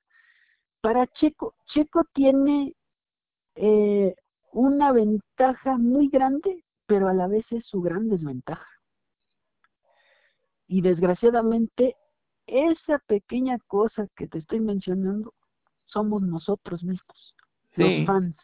[0.80, 2.74] para Checo, Checo tiene
[3.55, 4.14] eh,
[4.53, 8.66] una ventaja muy grande, pero a la vez es su gran desventaja.
[10.68, 11.97] Y desgraciadamente,
[12.47, 15.34] esa pequeña cosa que te estoy mencionando,
[15.86, 17.34] somos nosotros mismos,
[17.74, 17.82] sí.
[17.82, 18.36] los fans.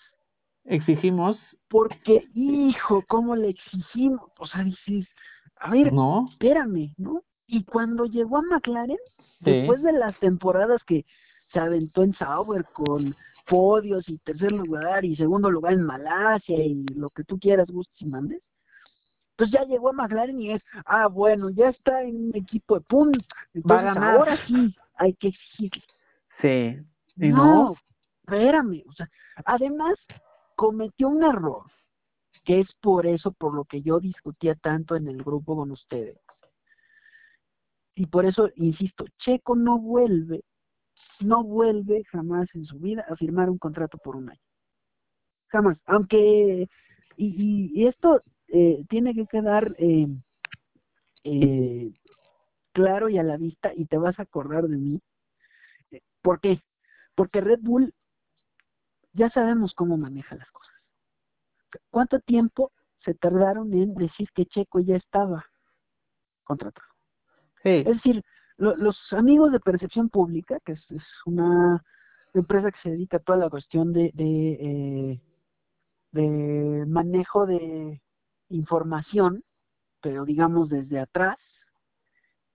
[0.64, 1.36] Exigimos.
[1.68, 4.30] Porque, hijo, ¿cómo le exigimos?
[4.38, 5.09] O sea, dices,
[5.57, 6.28] a ver, no.
[6.30, 7.22] espérame, ¿no?
[7.46, 9.50] Y cuando llegó a McLaren, sí.
[9.50, 11.05] después de las temporadas que
[11.53, 16.84] se aventó en Sauber con podios y tercer lugar y segundo lugar en Malasia y
[16.94, 18.42] lo que tú quieras, gustes y mandes,
[19.37, 22.83] pues ya llegó a McLaren y es, ah, bueno, ya está en un equipo de
[22.83, 23.24] punta,
[23.55, 25.83] entonces ahora sí hay que exigirle.
[26.41, 26.78] Sí,
[27.16, 27.76] y no, no,
[28.20, 29.09] espérame, o sea,
[29.45, 29.95] además
[30.57, 31.64] cometió un error
[32.45, 36.18] que es por eso por lo que yo discutía tanto en el grupo con ustedes.
[37.95, 40.43] Y por eso, insisto, Checo no vuelve,
[41.20, 44.41] no vuelve jamás en su vida a firmar un contrato por un año.
[45.49, 45.78] Jamás.
[45.87, 46.68] Aunque,
[47.16, 48.22] y, y, y esto
[48.55, 50.07] eh, tiene que quedar eh,
[51.24, 51.90] eh,
[52.72, 55.00] claro y a la vista, y te vas a acordar de mí.
[56.20, 56.61] ¿Por qué?
[57.14, 57.94] Porque Red Bull
[59.14, 60.74] ya sabemos cómo maneja las cosas.
[61.90, 62.72] ¿Cuánto tiempo
[63.03, 65.46] se tardaron en decir que Checo ya estaba
[66.44, 66.88] contratado?
[67.62, 67.70] Sí.
[67.70, 68.22] Es decir,
[68.59, 71.82] lo, los amigos de Percepción Pública, que es, es, una
[72.34, 75.20] empresa que se dedica a toda la cuestión de, de, eh,
[76.12, 78.03] de manejo de
[78.53, 79.44] información,
[80.00, 81.38] pero digamos desde atrás,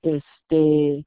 [0.01, 1.05] este,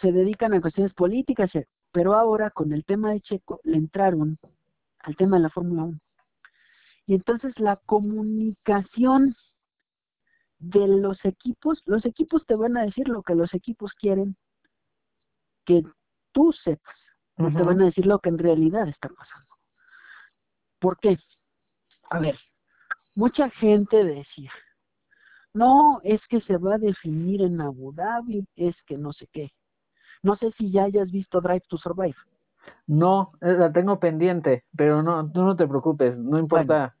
[0.00, 1.50] se dedican a cuestiones políticas,
[1.92, 4.38] pero ahora con el tema de Checo le entraron
[5.00, 6.00] al tema de la Fórmula 1.
[7.06, 9.34] Y entonces la comunicación
[10.58, 14.36] de los equipos, los equipos te van a decir lo que los equipos quieren
[15.64, 15.82] que
[16.32, 16.96] tú sepas.
[17.36, 19.54] no te van a decir lo que en realidad está pasando.
[20.80, 21.18] ¿Por qué?
[22.10, 22.38] A ver,
[23.18, 24.52] mucha gente decía,
[25.52, 29.50] no, es que se va a definir en Abu Dhabi, es que no sé qué.
[30.22, 32.14] No sé si ya hayas visto Drive to Survive.
[32.86, 36.94] No, eh, la tengo pendiente, pero no, tú no te preocupes, no importa.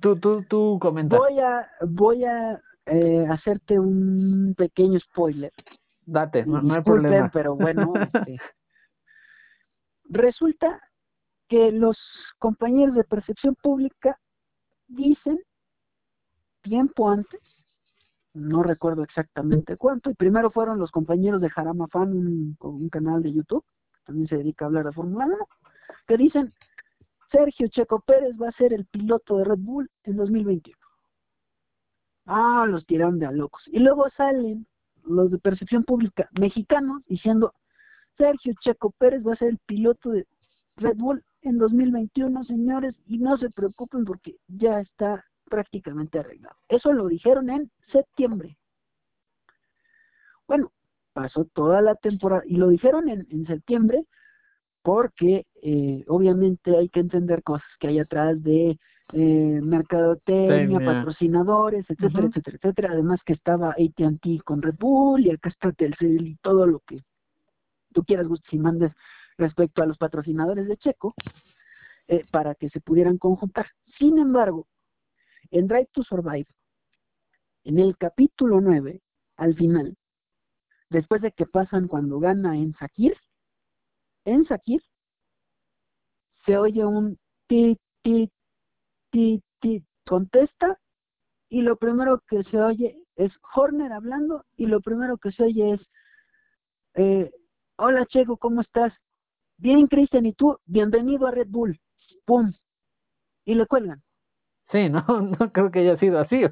[0.00, 1.16] tú, tú, tú comenta.
[1.16, 5.52] Voy a, voy a eh, hacerte un pequeño spoiler.
[6.04, 7.30] Date, no, hay problema.
[7.32, 8.36] pero bueno, este,
[10.10, 10.78] resulta
[11.48, 11.96] que los
[12.38, 14.18] compañeros de percepción pública
[14.88, 15.40] dicen
[16.64, 17.40] tiempo antes,
[18.32, 23.22] no recuerdo exactamente cuánto, y primero fueron los compañeros de Jarama Fan, un, un canal
[23.22, 23.64] de YouTube,
[24.04, 25.36] también se dedica a hablar de Fórmula 1,
[26.08, 26.52] que dicen,
[27.30, 30.76] Sergio Checo Pérez va a ser el piloto de Red Bull en 2021.
[32.26, 33.62] Ah, los tiraron de a locos.
[33.66, 34.66] Y luego salen
[35.04, 37.52] los de percepción pública mexicanos diciendo,
[38.16, 40.26] Sergio Checo Pérez va a ser el piloto de
[40.76, 46.56] Red Bull en 2021, señores, y no se preocupen porque ya está prácticamente arreglado.
[46.68, 48.56] Eso lo dijeron en septiembre.
[50.46, 50.72] Bueno,
[51.12, 54.04] pasó toda la temporada y lo dijeron en, en septiembre
[54.82, 58.78] porque eh, obviamente hay que entender cosas que hay atrás de
[59.12, 62.88] eh, mercadotecnia, patrocinadores, etcétera, etcétera, etcétera.
[62.92, 67.00] Además que estaba AT&T con Red Bull y acá está Telcel y todo lo que
[67.94, 68.92] tú quieras, si mandes
[69.38, 71.14] respecto a los patrocinadores de Checo,
[72.08, 73.66] eh, para que se pudieran conjuntar.
[73.98, 74.66] Sin embargo,
[75.54, 76.46] en Drive to Survive,
[77.62, 79.00] en el capítulo 9,
[79.36, 79.96] al final,
[80.90, 83.16] después de que pasan cuando gana en Sakir,
[84.24, 84.82] en Sakir
[86.44, 88.30] se oye un ti, ti,
[89.10, 90.78] ti, ti, contesta
[91.48, 95.74] y lo primero que se oye es Horner hablando y lo primero que se oye
[95.74, 95.80] es
[96.94, 97.30] eh,
[97.76, 98.92] hola Checo, ¿cómo estás?
[99.56, 100.58] Bien, Cristian, ¿y tú?
[100.64, 101.80] Bienvenido a Red Bull.
[102.24, 102.52] ¡Pum!
[103.44, 104.03] Y le cuelgan.
[104.70, 105.04] Sí, no,
[105.38, 106.42] no creo que haya sido así.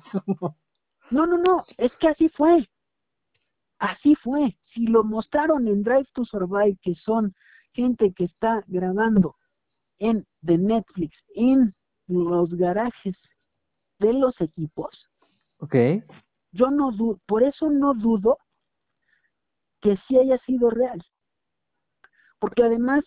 [1.11, 2.69] no, no, no, es que así fue.
[3.79, 4.57] Así fue.
[4.73, 7.35] Si lo mostraron en Drive to Survive, que son
[7.73, 9.37] gente que está grabando
[9.99, 11.75] en de Netflix en
[12.07, 13.17] los garajes
[13.99, 14.91] de los equipos.
[15.59, 15.75] Ok.
[16.53, 18.39] Yo no dudo, por eso no dudo
[19.81, 21.03] que sí haya sido real.
[22.39, 23.05] Porque además,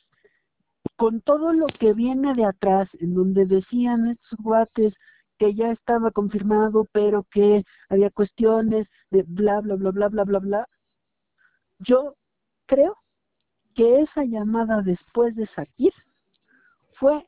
[0.95, 4.93] con todo lo que viene de atrás, en donde decían estos guates
[5.37, 10.39] que ya estaba confirmado, pero que había cuestiones de bla, bla, bla, bla, bla, bla,
[10.39, 10.67] bla,
[11.79, 12.15] yo
[12.67, 12.95] creo
[13.75, 15.93] que esa llamada después de Sakir
[16.93, 17.27] fue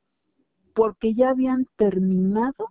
[0.74, 2.70] porque ya habían terminado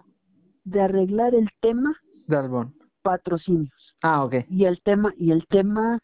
[0.65, 1.95] de arreglar el tema
[2.27, 2.69] de
[3.03, 3.95] patrocinios.
[4.03, 4.35] Ah, ok.
[4.49, 5.99] Y el tema, y el tema,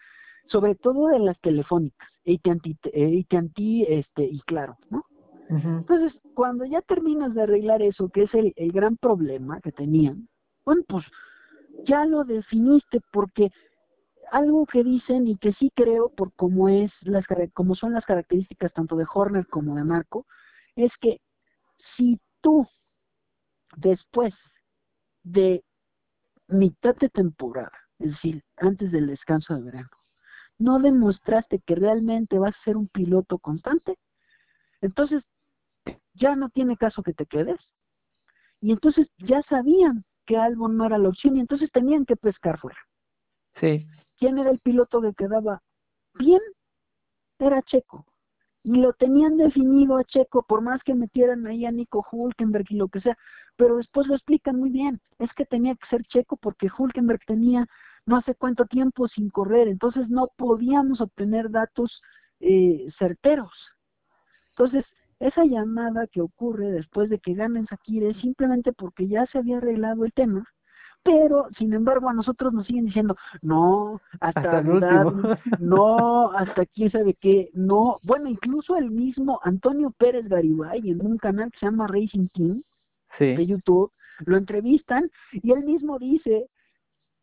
[0.49, 5.05] sobre todo de las telefónicas, AT&T, este, y claro, ¿no?
[5.49, 10.29] Entonces, cuando ya terminas de arreglar eso, que es el, el gran problema que tenían,
[10.65, 11.05] bueno, pues
[11.85, 13.51] ya lo definiste porque
[14.31, 18.73] algo que dicen y que sí creo por cómo es las como son las características
[18.73, 20.27] tanto de Horner como de Marco
[20.75, 21.21] es que
[21.97, 22.67] si tú
[23.77, 24.33] después
[25.23, 25.63] de
[26.49, 29.91] mitad de temporada, es decir, antes del descanso de verano,
[30.59, 33.99] no demostraste que realmente vas a ser un piloto constante,
[34.81, 35.23] entonces
[36.15, 37.59] ya no tiene caso que te quedes.
[38.61, 42.59] Y entonces ya sabían que algo no era la opción y entonces tenían que pescar
[42.59, 42.79] fuera.
[43.61, 43.87] Sí.
[44.19, 45.63] ¿Quién era el piloto que quedaba
[46.15, 46.41] bien?
[47.39, 48.07] Era Checo.
[48.65, 52.77] Y lo tenían definido a Checo, por más que metieran ahí a Nico Hulkenberg y
[52.77, 53.19] lo que sea,
[53.57, 55.01] pero después lo explican muy bien.
[55.19, 57.67] Es que tenía que ser Checo porque Hulkenberg tenía
[58.07, 62.03] no hace cuánto tiempo sin correr, entonces no podíamos obtener datos
[62.41, 63.53] eh, certeros.
[64.51, 64.85] Entonces,
[65.21, 69.59] esa llamada que ocurre después de que ganen Sakire es simplemente porque ya se había
[69.59, 70.47] arreglado el tema
[71.03, 75.05] pero sin embargo a nosotros nos siguen diciendo, no, hasta, hasta
[75.59, 81.19] no, hasta quién sabe qué, no, bueno, incluso el mismo Antonio Pérez Garibay en un
[81.19, 82.63] canal que se llama Racing Team
[83.19, 83.93] de YouTube,
[84.25, 86.49] lo entrevistan y él mismo dice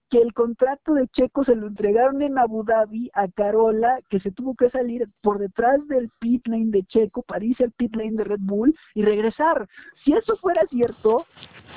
[0.09, 4.31] que el contrato de Checo se lo entregaron en Abu Dhabi a Carola, que se
[4.31, 8.13] tuvo que salir por detrás del pit lane de Checo para irse al pit lane
[8.13, 9.67] de Red Bull y regresar.
[10.03, 11.25] Si eso fuera cierto,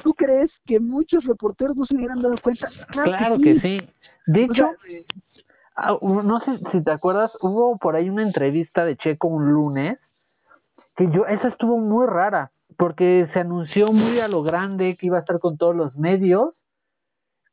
[0.02, 2.68] ¿tú crees que muchos reporteros no se hubieran dado cuenta?
[2.88, 3.80] Claro, que, sí.
[4.26, 4.70] De hecho,
[5.76, 9.98] ah, no sé si te acuerdas, hubo por ahí una entrevista de Checo un lunes,
[10.96, 15.18] que yo, esa estuvo muy rara, porque se anunció muy a lo grande que iba
[15.18, 16.54] a estar con todos los medios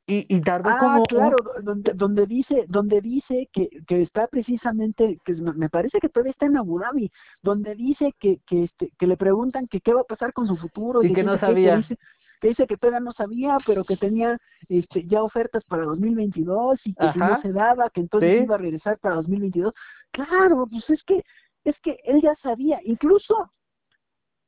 [0.09, 1.03] Y, y tardó ah, como...
[1.05, 6.31] claro, donde, donde dice, donde dice que, que está precisamente, que me parece que todavía
[6.31, 7.11] está en Abu Dhabi,
[7.43, 10.57] donde dice que, que, este, que le preguntan que qué va a pasar con su
[10.57, 11.03] futuro.
[11.03, 11.73] Y, que no sabía.
[11.73, 11.97] Que, dice,
[12.41, 16.95] que dice que todavía no sabía, pero que tenía este, ya ofertas para 2022 y
[16.95, 19.75] que si no se daba, que entonces iba a regresar para 2022.
[20.09, 21.23] Claro, pues es que,
[21.65, 23.51] es que él ya sabía, incluso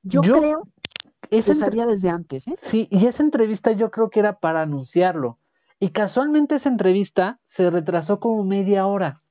[0.01, 0.63] yo, creo
[1.29, 2.47] que sabía desde antes.
[2.47, 2.55] ¿eh?
[2.71, 5.37] Sí, y esa entrevista yo creo que era para anunciarlo
[5.81, 9.21] y casualmente esa entrevista se retrasó como media hora.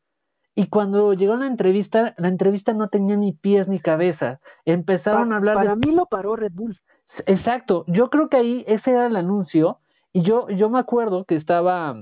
[0.56, 4.40] Y cuando llegó la entrevista, la entrevista no tenía ni pies ni cabeza.
[4.64, 6.76] Empezaron a hablar para mí lo paró Red Bull.
[7.26, 7.84] Exacto.
[7.86, 9.78] Yo creo que ahí ese era el anuncio.
[10.12, 11.94] Y yo, yo me acuerdo que estaba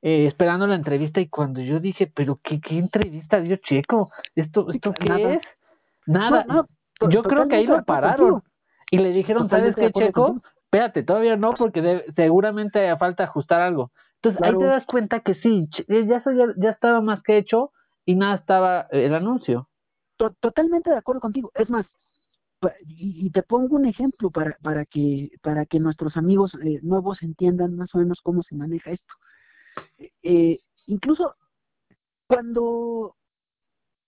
[0.00, 4.72] eh, esperando la entrevista y cuando yo dije, pero qué, qué entrevista dio Checo, esto,
[4.72, 5.40] esto qué es,
[6.06, 6.46] nada.
[7.10, 8.42] yo creo que ahí lo pararon
[8.90, 10.40] y le dijeron, ¿sabes qué, Checo?
[10.72, 13.92] Espérate, todavía no, porque seguramente falta ajustar algo.
[14.16, 16.22] Entonces ahí te das cuenta que sí, eh, ya,
[16.56, 17.72] ya, estaba más que hecho
[18.06, 19.68] y nada estaba eh, el anuncio.
[20.16, 21.50] Totalmente de acuerdo contigo.
[21.54, 21.84] Es más,
[22.86, 27.76] y, te pongo un ejemplo para, para, que, para que nuestros amigos eh, nuevos entiendan
[27.76, 29.14] más o menos cómo se maneja esto.
[30.86, 31.34] incluso
[32.26, 33.16] cuando,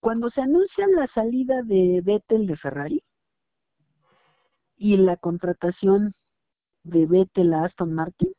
[0.00, 3.02] cuando se anuncia la salida de Vettel de Ferrari
[4.76, 6.14] y la contratación
[6.84, 8.32] de Vettel a Aston Martin,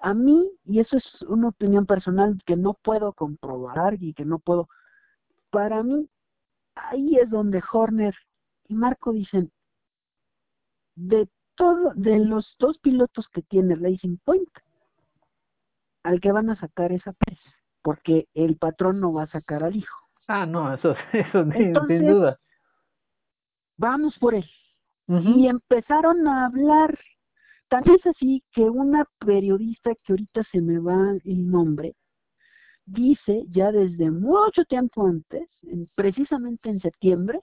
[0.00, 4.38] a mí, y eso es una opinión personal que no puedo comprobar y que no
[4.38, 4.68] puedo,
[5.50, 6.08] para mí,
[6.76, 8.14] ahí es donde Horner
[8.68, 9.50] y Marco dicen,
[10.94, 14.50] de todo, de los dos pilotos que tiene Racing Point,
[16.04, 17.40] al que van a sacar esa Pérez,
[17.82, 19.98] porque el patrón no va a sacar al hijo.
[20.28, 21.44] Ah, no, eso, eso
[21.86, 22.38] sin duda.
[23.76, 24.48] Vamos por él
[25.08, 26.98] y empezaron a hablar.
[27.68, 31.94] También es así que una periodista que ahorita se me va el nombre,
[32.86, 35.48] dice ya desde mucho tiempo antes,
[35.94, 37.40] precisamente en septiembre,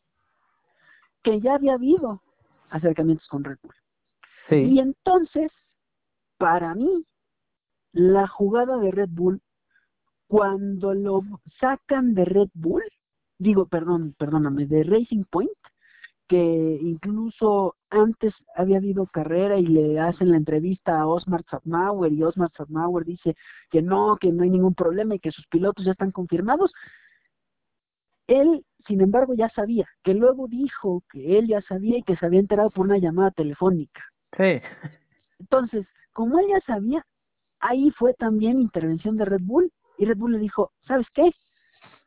[1.24, 2.22] que ya había habido
[2.70, 3.76] acercamientos con Red Bull.
[4.50, 5.52] Y entonces,
[6.38, 7.04] para mí,
[7.94, 9.42] la jugada de Red Bull,
[10.28, 11.22] cuando lo
[11.60, 12.84] sacan de Red Bull,
[13.40, 15.52] digo, perdón, perdóname, de Racing Point,
[16.28, 22.24] que incluso antes había habido carrera y le hacen la entrevista a Osmar Zapmauer y
[22.24, 23.36] Osmar Zapmauer dice
[23.70, 26.74] que no, que no hay ningún problema y que sus pilotos ya están confirmados.
[28.28, 32.26] Él, sin embargo, ya sabía, que luego dijo que él ya sabía y que se
[32.26, 34.04] había enterado por una llamada telefónica.
[34.36, 34.62] Sí.
[35.40, 37.06] Entonces, como él ya sabía,
[37.60, 41.32] ahí fue también intervención de Red Bull y Red Bull le dijo, ¿sabes qué?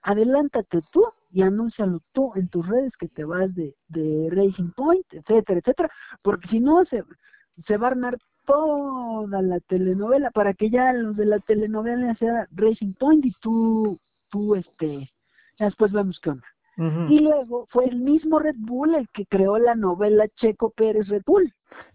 [0.02, 5.06] Adelántate tú y anúncialo tú en tus redes que te vas de, de Racing Point,
[5.12, 5.90] etcétera, etcétera,
[6.22, 7.04] porque si no se,
[7.66, 12.48] se va a armar toda la telenovela para que ya los de la telenovela sea
[12.52, 13.98] Racing Point y tú,
[14.30, 15.10] tú este,
[15.58, 16.46] después vemos qué onda.
[17.10, 21.22] Y luego fue el mismo Red Bull el que creó la novela Checo Pérez Red
[21.26, 21.52] Bull.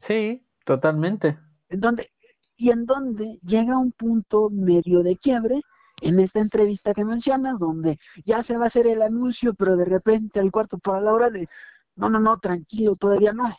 [0.10, 1.38] Sí, totalmente.
[1.70, 2.12] En donde,
[2.58, 5.62] y en donde llega un punto medio de quiebre
[6.04, 9.86] en esta entrevista que mencionas, donde ya se va a hacer el anuncio, pero de
[9.86, 11.48] repente al cuarto para la hora de,
[11.96, 13.56] no, no, no, tranquilo, todavía no.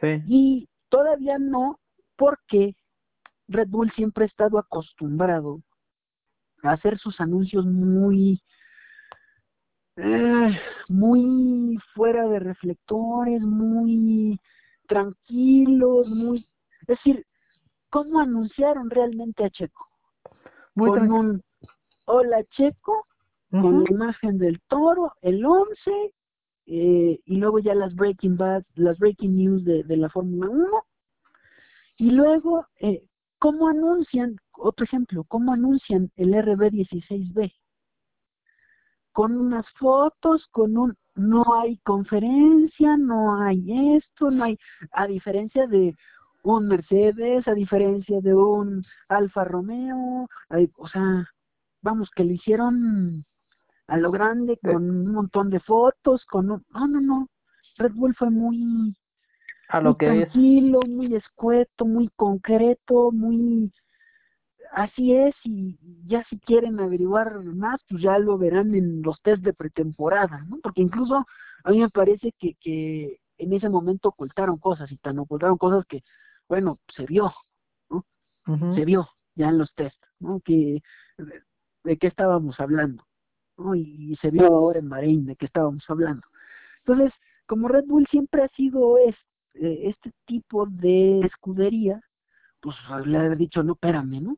[0.00, 0.22] Sí.
[0.26, 1.80] Y todavía no,
[2.16, 2.74] porque
[3.48, 5.60] Red Bull siempre ha estado acostumbrado
[6.62, 8.40] a hacer sus anuncios muy,
[9.96, 14.38] eh, muy fuera de reflectores, muy
[14.86, 16.46] tranquilos, muy,
[16.80, 17.26] es decir,
[17.90, 19.86] ¿cómo anunciaron realmente a Checo?
[20.78, 21.42] Con un
[22.04, 23.06] hola checo,
[23.50, 26.14] con la imagen del toro, el 11,
[26.66, 30.84] eh, y luego ya las breaking bad, las breaking news de, de la Fórmula 1,
[31.98, 33.02] y luego, eh,
[33.38, 37.52] ¿cómo anuncian, otro ejemplo, cómo anuncian el RB16B?
[39.12, 44.58] Con unas fotos, con un, no hay conferencia, no hay esto, no hay,
[44.92, 45.96] a diferencia de
[46.56, 50.28] un Mercedes a diferencia de un Alfa Romeo,
[50.76, 51.28] o sea,
[51.82, 53.24] vamos, que lo hicieron
[53.86, 57.28] a lo grande con un montón de fotos, con un, no, no, no,
[57.76, 58.94] Red Bull fue muy,
[59.68, 63.72] a lo que tranquilo, muy escueto, muy concreto, muy
[64.72, 69.42] así es y ya si quieren averiguar más, pues ya lo verán en los test
[69.42, 70.58] de pretemporada, ¿no?
[70.62, 71.26] Porque incluso
[71.64, 75.84] a mí me parece que, que en ese momento ocultaron cosas y tan ocultaron cosas
[75.86, 76.02] que
[76.48, 77.32] bueno, se vio,
[77.90, 78.04] ¿no?
[78.74, 80.40] Se vio ya en los test, ¿no?
[80.40, 80.80] Que,
[81.84, 83.04] de, qué estábamos hablando,
[83.56, 83.74] ¿no?
[83.74, 86.26] Y, se vio ahora en Bahrein de qué estábamos hablando.
[86.78, 87.12] Entonces,
[87.46, 92.00] como Red Bull siempre ha sido este, este tipo de escudería,
[92.60, 94.36] pues le haber dicho, no, espérame, ¿no?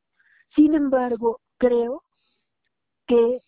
[0.54, 2.02] Sin embargo, creo
[3.06, 3.42] que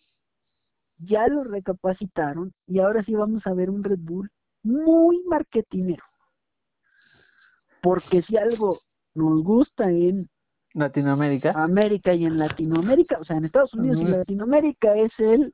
[0.97, 4.31] ya lo recapacitaron y ahora sí vamos a ver un Red Bull
[4.63, 6.03] muy marketinero.
[7.83, 8.81] Porque si algo
[9.13, 10.29] nos gusta en
[10.73, 11.51] Latinoamérica.
[11.51, 15.53] América y en Latinoamérica, o sea, en Estados Unidos y Latinoamérica es el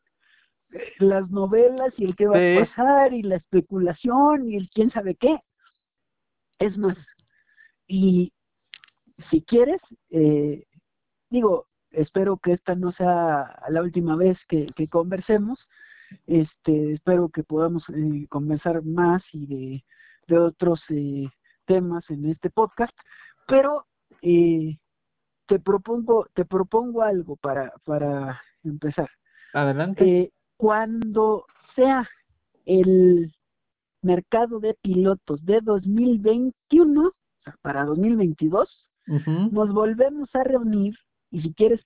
[0.71, 4.91] eh, las novelas y el que va a pasar y la especulación y el quién
[4.91, 5.39] sabe qué.
[6.59, 6.97] Es más,
[7.88, 8.32] y
[9.32, 10.63] si quieres, eh,
[11.32, 15.59] digo, espero que esta no sea la última vez que, conversemos,
[16.27, 19.84] este, espero que podamos eh, conversar más y de,
[20.27, 21.27] de otros eh,
[21.70, 22.91] temas en este podcast,
[23.47, 23.86] pero
[24.24, 24.76] eh,
[25.45, 29.07] te propongo, te propongo algo para, para empezar.
[29.53, 30.03] Adelante.
[30.03, 31.45] Eh, cuando
[31.76, 32.09] sea
[32.65, 33.32] el
[34.01, 37.13] mercado de pilotos de 2021, o
[37.43, 38.86] sea, para 2022,
[39.51, 40.93] nos volvemos a reunir
[41.32, 41.82] y si quieres,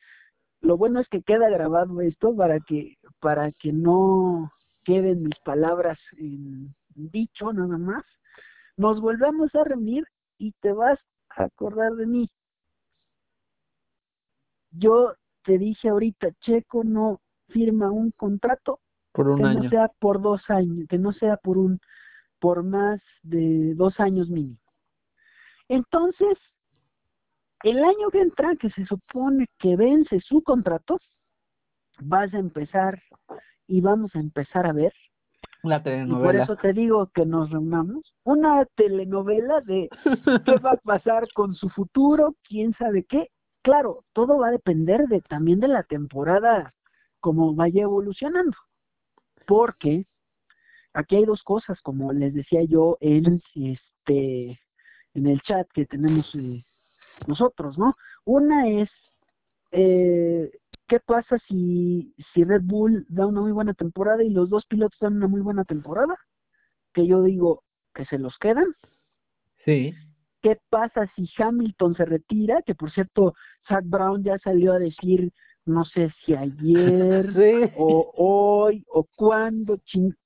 [0.59, 4.51] lo bueno es que queda grabado esto para que para que no
[4.83, 8.03] queden mis palabras en dicho nada más.
[8.77, 10.05] Nos volvemos a reunir
[10.37, 10.99] y te vas
[11.29, 12.29] a acordar de mí.
[14.71, 15.13] Yo
[15.43, 18.79] te dije ahorita, Checo no firma un contrato
[19.11, 19.63] por un que año.
[19.63, 21.79] no sea por dos años, que no sea por un
[22.39, 24.59] por más de dos años mínimo.
[25.69, 26.37] Entonces,
[27.63, 30.99] el año que entra, que se supone que vence su contrato,
[32.01, 33.01] vas a empezar
[33.67, 34.93] y vamos a empezar a ver.
[35.63, 36.25] La telenovela.
[36.25, 38.13] por eso te digo que nos reunamos.
[38.23, 39.89] Una telenovela de
[40.45, 43.29] qué va a pasar con su futuro, quién sabe qué.
[43.61, 46.73] Claro, todo va a depender de también de la temporada,
[47.21, 48.57] cómo vaya evolucionando.
[49.47, 50.05] Porque
[50.93, 54.59] aquí hay dos cosas, como les decía yo en este
[55.13, 56.65] en el chat que tenemos eh,
[57.27, 57.95] nosotros, ¿no?
[58.25, 58.89] Una es,
[59.71, 60.51] eh,
[60.87, 64.99] ¿qué pasa si, si Red Bull da una muy buena temporada y los dos pilotos
[64.99, 66.15] dan una muy buena temporada?
[66.93, 67.63] Que yo digo
[67.93, 68.75] que se los quedan.
[69.65, 69.93] Sí.
[70.41, 72.61] ¿Qué pasa si Hamilton se retira?
[72.63, 73.33] Que por cierto,
[73.67, 75.31] Zach Brown ya salió a decir
[75.65, 79.79] no sé si ayer o hoy o cuándo,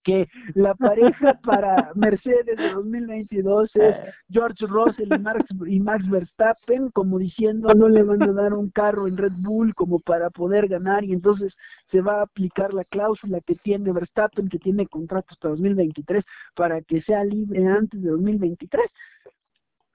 [0.03, 3.95] que la pareja para Mercedes de 2022 es
[4.29, 8.69] George Russell y Max, y Max Verstappen, como diciendo no le van a dar un
[8.69, 11.53] carro en Red Bull como para poder ganar y entonces
[11.91, 16.23] se va a aplicar la cláusula que tiene Verstappen, que tiene contrato hasta 2023,
[16.55, 18.85] para que sea libre antes de 2023.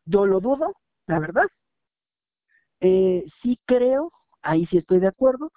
[0.07, 0.75] Yo lo dudo,
[1.07, 1.47] la verdad.
[2.81, 4.11] Eh, sí creo
[4.43, 5.51] ahí sí estoy de acuerdo,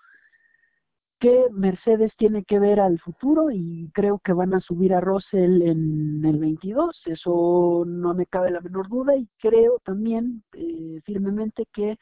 [1.19, 5.61] que Mercedes tiene que ver al futuro y creo que van a subir a Russell
[5.61, 11.65] en el 22, eso no me cabe la menor duda y creo también eh, firmemente
[11.73, 11.97] que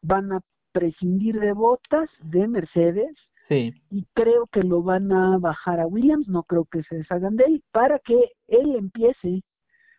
[0.00, 0.40] van a
[0.72, 3.14] prescindir de botas de Mercedes
[3.48, 3.74] sí.
[3.90, 7.44] y creo que lo van a bajar a Williams, no creo que se deshagan de
[7.44, 9.42] él, para que él empiece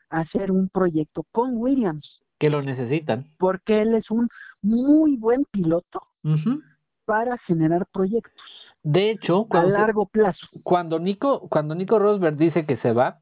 [0.09, 2.22] a hacer un proyecto con Williams.
[2.43, 3.25] Que lo necesitan.
[3.37, 4.27] Porque él es un
[4.61, 6.01] muy buen piloto
[7.05, 8.33] para generar proyectos.
[8.83, 10.45] De hecho, a largo plazo.
[10.61, 13.21] Cuando Nico, cuando Nico Rosberg dice que se va,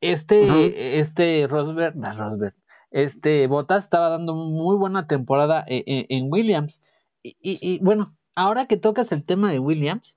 [0.00, 2.54] este, este Rosberg, no, Rosberg,
[2.90, 6.74] este Bottas estaba dando muy buena temporada en, e, en Williams.
[7.22, 10.14] Y, y, bueno, ahora que tocas el tema de Williams,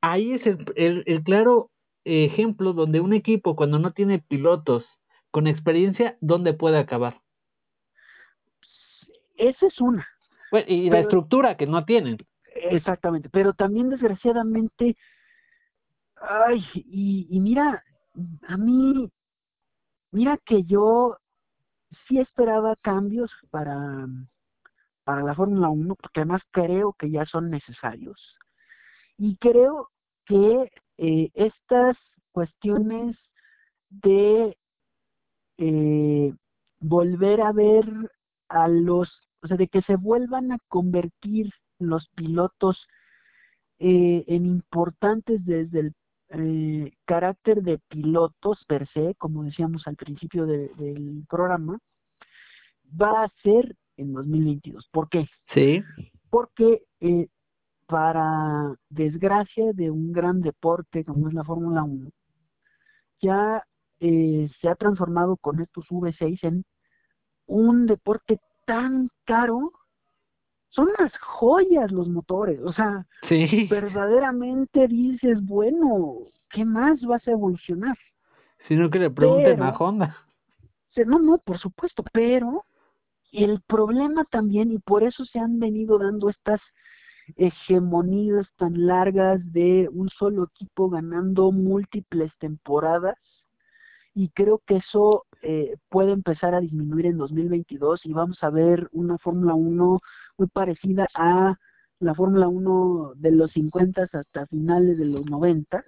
[0.00, 1.70] ahí es el, el, el claro
[2.04, 4.84] ejemplo donde un equipo cuando no tiene pilotos
[5.32, 7.20] con experiencia, ¿dónde puede acabar?
[9.36, 10.06] Esa es una.
[10.68, 12.18] y la estructura que no tienen.
[12.54, 14.96] Exactamente, pero también desgraciadamente,
[16.20, 17.82] ay, y, y mira,
[18.46, 19.10] a mí,
[20.10, 21.16] mira que yo
[22.06, 24.06] sí esperaba cambios para,
[25.04, 28.36] para la Fórmula 1, porque además creo que ya son necesarios.
[29.16, 29.88] Y creo
[30.26, 31.96] que eh, estas
[32.32, 33.16] cuestiones
[33.88, 34.56] de
[35.64, 36.34] eh,
[36.80, 37.84] volver a ver
[38.48, 39.08] a los,
[39.42, 42.88] o sea, de que se vuelvan a convertir los pilotos
[43.78, 45.94] eh, en importantes desde el
[46.30, 51.78] eh, carácter de pilotos per se, como decíamos al principio del programa,
[53.00, 54.88] va a ser en 2022.
[54.90, 55.28] ¿Por qué?
[55.54, 55.84] Sí.
[56.28, 57.28] Porque eh,
[57.86, 62.10] para desgracia de un gran deporte como es la Fórmula 1,
[63.20, 63.64] ya
[64.04, 66.64] eh, se ha transformado con estos V6 en
[67.46, 69.70] un deporte tan caro.
[70.70, 73.06] Son unas joyas los motores, o sea,
[73.70, 76.16] verdaderamente dices, bueno,
[76.50, 77.96] ¿qué más vas a evolucionar?
[78.66, 80.16] Sino que le pregunten a Honda.
[81.06, 82.64] No, no, por supuesto, pero
[83.30, 86.60] el problema también, y por eso se han venido dando estas
[87.36, 93.16] hegemonías tan largas de un solo equipo ganando múltiples temporadas,
[94.14, 98.88] y creo que eso eh, puede empezar a disminuir en 2022 y vamos a ver
[98.92, 100.00] una Fórmula 1
[100.38, 101.56] muy parecida a
[101.98, 105.84] la Fórmula 1 de los 50 hasta finales de los 90,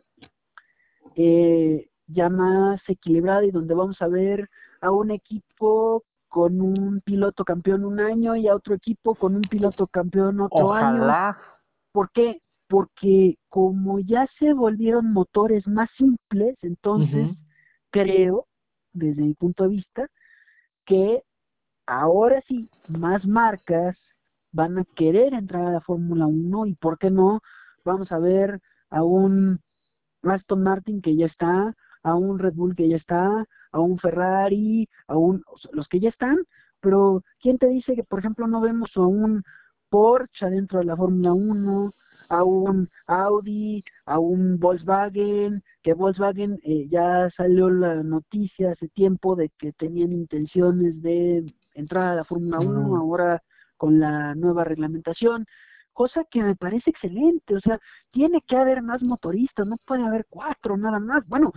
[1.16, 4.48] eh, ya más equilibrada y donde vamos a ver
[4.80, 9.42] a un equipo con un piloto campeón un año y a otro equipo con un
[9.42, 11.36] piloto campeón otro año.
[11.92, 12.40] ¿Por qué?
[12.68, 17.36] Porque como ya se volvieron motores más simples, entonces
[17.94, 18.48] creo,
[18.92, 20.08] desde mi punto de vista,
[20.84, 21.22] que
[21.86, 23.96] ahora sí, más marcas
[24.50, 27.40] van a querer entrar a la Fórmula 1 y por qué no,
[27.84, 29.60] vamos a ver a un
[30.24, 31.72] Aston Martin que ya está,
[32.02, 36.08] a un Red Bull que ya está, a un Ferrari, a un los que ya
[36.08, 36.38] están,
[36.80, 39.44] pero ¿quién te dice que por ejemplo no vemos a un
[39.88, 41.94] Porsche dentro de la Fórmula 1,
[42.28, 49.36] a un Audi, a un Volkswagen, que Volkswagen eh, ya salió la noticia hace tiempo
[49.36, 53.42] de que tenían intenciones de entrar a la Fórmula 1 ahora
[53.76, 55.46] con la nueva reglamentación
[55.94, 60.26] cosa que me parece excelente, o sea, tiene que haber más motoristas, no puede haber
[60.28, 61.26] cuatro nada más.
[61.26, 61.52] Bueno,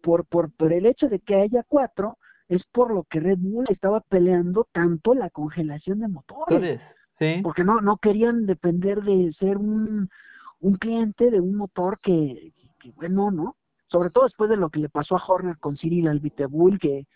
[0.00, 2.16] por, por, por el hecho de que haya cuatro,
[2.48, 6.80] es por lo que Red Bull estaba peleando tanto la congelación de motores.
[7.18, 7.40] Sí.
[7.42, 10.08] Porque no, no querían depender de ser un,
[10.60, 13.56] un cliente de un motor que, que, bueno, ¿no?
[13.88, 17.06] Sobre todo después de lo que le pasó a Horner con Cyril Albitebull, que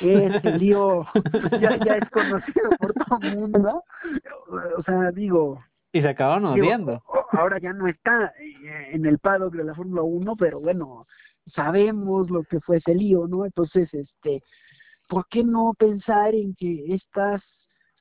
[0.00, 1.06] ese lío
[1.60, 3.84] ya, ya es conocido por todo el mundo.
[4.78, 5.58] O sea, digo,
[5.92, 7.02] y se acabaron odiando.
[7.32, 11.06] Ahora ya no está eh, en el paddock de la Fórmula 1, pero bueno,
[11.54, 13.44] sabemos lo que fue ese lío, ¿no?
[13.44, 14.42] Entonces, este,
[15.06, 17.42] ¿por qué no pensar en que estas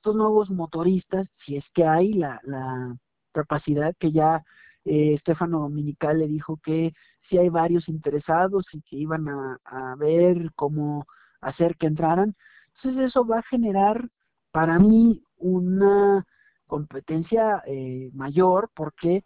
[0.01, 2.41] estos nuevos motoristas, si es que hay la,
[3.33, 4.43] capacidad que ya
[4.83, 6.91] eh, Stefano Dominical le dijo que
[7.29, 11.05] si hay varios interesados y que iban a, a ver cómo
[11.39, 12.35] hacer que entraran,
[12.75, 14.09] entonces eso va a generar
[14.51, 16.25] para mí una
[16.65, 19.23] competencia eh, mayor porque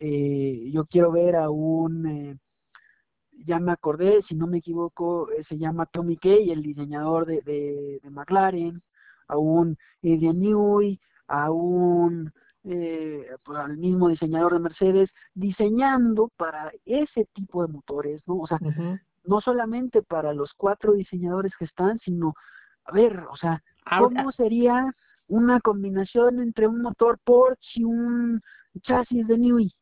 [0.00, 2.36] eh, yo quiero ver a un, eh,
[3.46, 8.00] ya me acordé, si no me equivoco, se llama Tommy Kay, el diseñador de, de,
[8.02, 8.82] de McLaren,
[9.30, 17.26] a un Adrian Newey, a un pues, al mismo diseñador de Mercedes, diseñando para ese
[17.32, 18.38] tipo de motores, ¿no?
[18.38, 18.58] O sea,
[19.24, 22.34] no solamente para los cuatro diseñadores que están, sino,
[22.84, 23.62] a ver, o sea,
[23.98, 24.94] ¿cómo sería
[25.28, 28.42] una combinación entre un motor Porsche y un
[28.82, 29.72] chasis de Newey.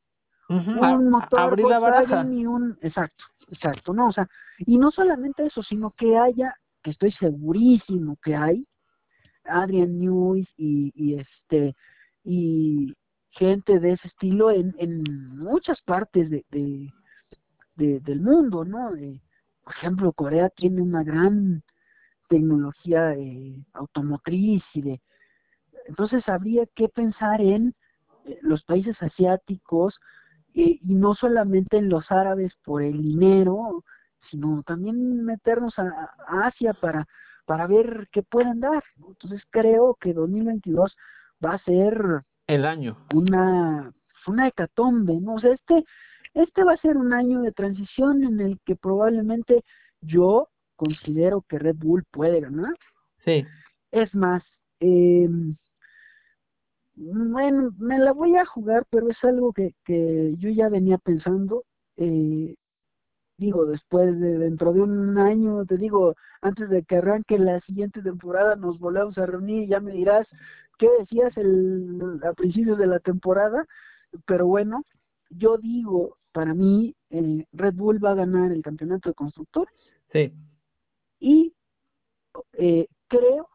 [0.48, 4.26] Un motor Volkswagen y un exacto, exacto, no, o sea,
[4.58, 8.66] y no solamente eso, sino que haya, que estoy segurísimo que hay
[9.48, 11.74] Adrian Newey y, este
[12.24, 12.94] y
[13.30, 15.02] gente de ese estilo en, en
[15.36, 18.90] muchas partes de, de, del mundo, ¿no?
[19.64, 21.62] Por ejemplo, Corea tiene una gran
[22.28, 25.00] tecnología eh, automotriz y de
[25.88, 27.74] entonces habría que pensar en
[28.26, 29.98] eh, los países asiáticos
[30.54, 33.84] eh, y no solamente en los árabes por el dinero,
[34.30, 36.10] sino también meternos a,
[36.44, 37.06] Asia para,
[37.48, 38.84] para ver qué pueden dar.
[38.98, 40.94] Entonces creo que 2022
[41.42, 42.98] va a ser el año.
[43.14, 43.90] Una,
[44.26, 45.36] una hecatombe, ¿no?
[45.36, 45.82] O sea, este,
[46.34, 49.64] este va a ser un año de transición en el que probablemente
[50.02, 52.74] yo considero que Red Bull puede ganar.
[53.24, 53.46] Sí.
[53.92, 54.42] Es más,
[54.80, 55.26] eh,
[56.96, 61.64] bueno, me la voy a jugar, pero es algo que, que yo ya venía pensando.
[61.96, 62.56] Eh,
[63.38, 68.02] digo, después de dentro de un año, te digo, antes de que arranque la siguiente
[68.02, 70.26] temporada, nos volvemos a reunir y ya me dirás
[70.78, 73.64] qué decías el, a principios de la temporada.
[74.26, 74.84] Pero bueno,
[75.30, 79.74] yo digo, para mí, eh, Red Bull va a ganar el campeonato de constructores.
[80.12, 80.32] Sí.
[81.20, 81.54] Y
[82.54, 83.48] eh, creo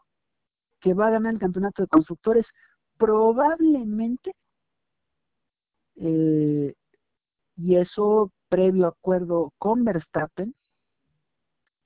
[0.79, 2.45] que va a ganar el campeonato de constructores
[2.97, 4.34] probablemente,
[5.95, 6.73] eh,
[7.57, 10.53] y eso previo acuerdo con Verstappen,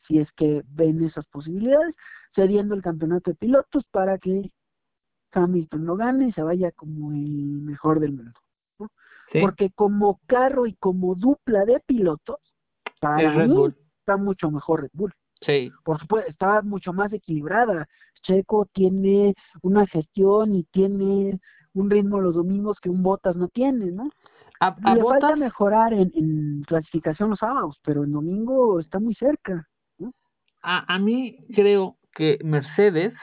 [0.06, 1.96] si es que ven esas posibilidades,
[2.36, 4.52] cediendo el campeonato de pilotos para que
[5.32, 8.38] Hamilton lo gane y se vaya como el mejor del mundo.
[9.42, 12.38] Porque como carro y como dupla de pilotos,
[13.00, 15.14] para mí está mucho mejor Red Bull.
[15.40, 15.72] Sí.
[15.86, 17.88] Por supuesto, está mucho más equilibrada.
[18.24, 21.40] Checo tiene una gestión y tiene
[21.74, 24.10] un ritmo los domingos que un Botas no tiene, ¿no?
[24.60, 29.68] A, le falta mejorar en, clasificación los sábados, pero el domingo está muy cerca.
[30.64, 33.14] A, a mí creo que Mercedes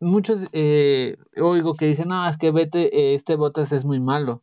[0.00, 4.42] muchos eh, oigo que dicen, no, es que vete, este Botas es muy malo.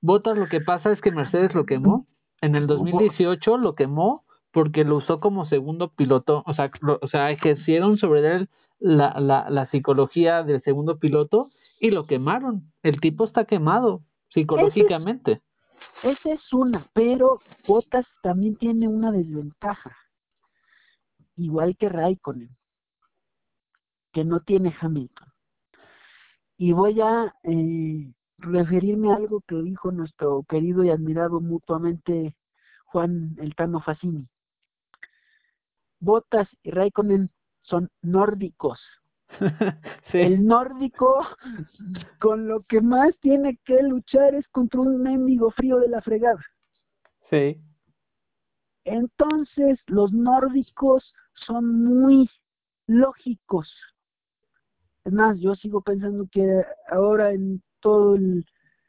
[0.00, 2.06] Botas lo que pasa es que Mercedes lo quemó.
[2.40, 6.70] En el 2018 lo quemó porque lo usó como segundo piloto, o sea,
[7.00, 8.48] o sea ejercieron sobre él
[8.80, 12.72] la, la, la, psicología del segundo piloto y lo quemaron.
[12.82, 14.00] El tipo está quemado
[14.30, 15.42] psicológicamente.
[16.02, 19.96] Esa es, una, pero Bottas también tiene una desventaja,
[21.36, 22.56] igual que Raikkonen,
[24.12, 25.28] que no tiene Hamilton.
[26.56, 32.34] Y voy a eh, referirme a algo que dijo nuestro querido y admirado mutuamente
[32.86, 34.26] Juan Eltano Facini.
[36.00, 37.30] Botas y Raikkonen
[37.62, 38.80] son nórdicos.
[40.12, 41.26] El nórdico
[42.20, 46.40] con lo que más tiene que luchar es contra un mendigo frío de la fregada.
[47.30, 47.60] Sí.
[48.84, 51.12] Entonces, los nórdicos
[51.46, 52.28] son muy
[52.86, 53.72] lógicos.
[55.04, 58.16] Es más, yo sigo pensando que ahora en todo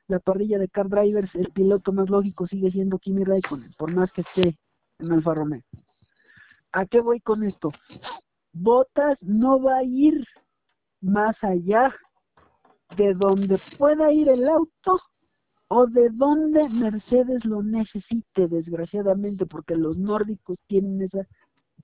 [0.08, 4.12] la parrilla de car drivers, el piloto más lógico sigue siendo Kimi Raikkonen, por más
[4.12, 4.58] que esté
[5.00, 5.64] en Alfa Romeo.
[6.74, 7.72] ¿A qué voy con esto?
[8.54, 10.26] Botas no va a ir
[11.02, 11.94] más allá
[12.98, 15.00] de donde pueda ir el auto
[15.70, 21.26] o de donde Mercedes lo necesite, desgraciadamente, porque los nórdicos tienen esa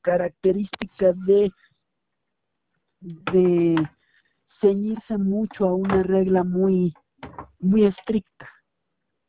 [0.01, 1.51] característica de,
[2.99, 3.89] de
[4.59, 6.93] ceñirse mucho a una regla muy,
[7.59, 8.49] muy estricta,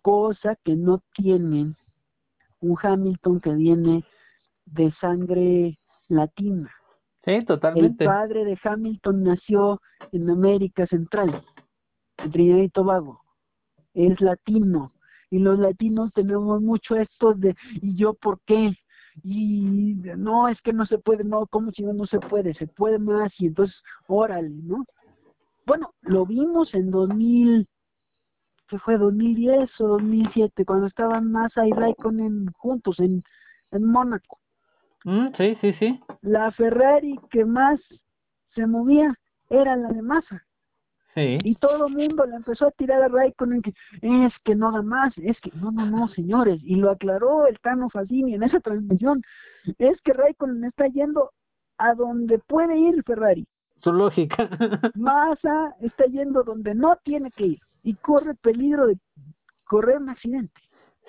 [0.02, 1.76] cosa que no tienen
[2.60, 4.04] un Hamilton que viene
[4.66, 5.78] de sangre
[6.08, 6.68] latina.
[7.28, 8.04] Sí, totalmente.
[8.04, 11.44] El padre de Hamilton nació en América Central,
[12.16, 13.20] en Trinidad y Tobago.
[13.92, 14.92] Es latino.
[15.30, 18.72] Y los latinos tenemos mucho esto de, ¿y yo por qué?
[19.22, 22.54] Y no, es que no se puede, no, ¿cómo si no, no se puede?
[22.54, 23.76] Se puede más y entonces,
[24.06, 24.86] órale, ¿no?
[25.66, 27.68] Bueno, lo vimos en 2000,
[28.68, 28.96] ¿qué fue?
[28.96, 33.22] 2010 o 2007, cuando estaban Massa y Raikkonen juntos en,
[33.72, 34.38] en Mónaco.
[35.04, 36.00] Mm, sí, sí, sí.
[36.22, 37.80] La Ferrari que más
[38.54, 39.14] se movía
[39.50, 40.44] era la de Massa.
[41.14, 41.38] Sí.
[41.42, 43.72] Y todo el mundo le empezó a tirar a Raikkonen que
[44.02, 46.60] es que no da más, es que no, no, no, señores.
[46.62, 49.22] Y lo aclaró el Tano Fassini en esa transmisión.
[49.78, 51.30] Es que Raikkonen está yendo
[51.78, 53.46] a donde puede ir Ferrari.
[53.82, 54.48] Su lógica.
[54.94, 58.98] Massa está yendo donde no tiene que ir y corre peligro de
[59.64, 60.60] correr un accidente.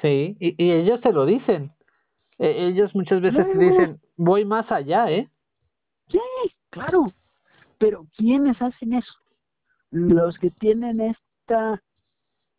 [0.01, 1.71] Sí, y, y ellos se lo dicen.
[2.39, 5.29] E, ellos muchas veces dicen, voy más allá, ¿eh?
[6.07, 6.19] Sí,
[6.69, 7.11] claro.
[7.77, 9.13] Pero ¿quiénes hacen eso?
[9.91, 11.81] Los que tienen esta,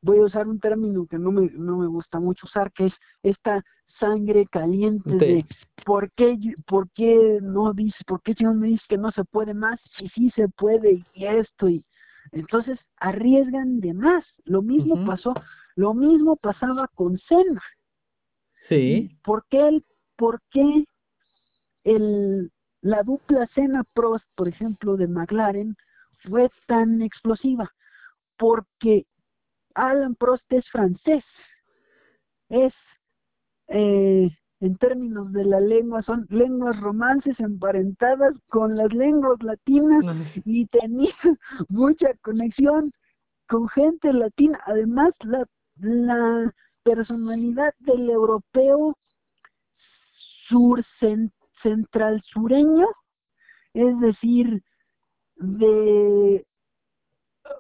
[0.03, 2.95] voy a usar un término que no me, no me gusta mucho usar, que es
[3.23, 3.65] esta
[3.99, 5.45] sangre caliente de
[5.85, 9.55] ¿por qué, por qué no dice, por qué Dios me dice que no se puede
[9.55, 9.79] más?
[9.99, 11.85] Si sí se puede y esto y
[12.33, 14.25] entonces arriesgan de más.
[14.45, 15.35] Lo mismo pasó,
[15.77, 17.61] lo mismo pasaba con Cena.
[18.71, 19.11] Sí.
[19.25, 19.85] ¿Por qué, el,
[20.17, 20.85] por qué
[21.85, 22.53] el,
[22.83, 25.77] la dupla Cena Prost, por ejemplo, de McLaren,
[26.23, 27.69] fue tan explosiva?
[28.39, 29.07] Porque
[29.75, 31.25] Alan Prost es francés,
[32.49, 32.73] es,
[33.69, 40.05] eh, en términos de la lengua, son lenguas romances emparentadas con las lenguas latinas
[40.45, 41.13] y tenía
[41.69, 42.93] mucha conexión
[43.49, 44.61] con gente latina.
[44.67, 45.45] Además, la,
[45.77, 48.97] la personalidad del europeo
[50.49, 50.85] sur
[51.63, 52.89] central sureño,
[53.75, 54.63] es decir,
[55.37, 56.45] de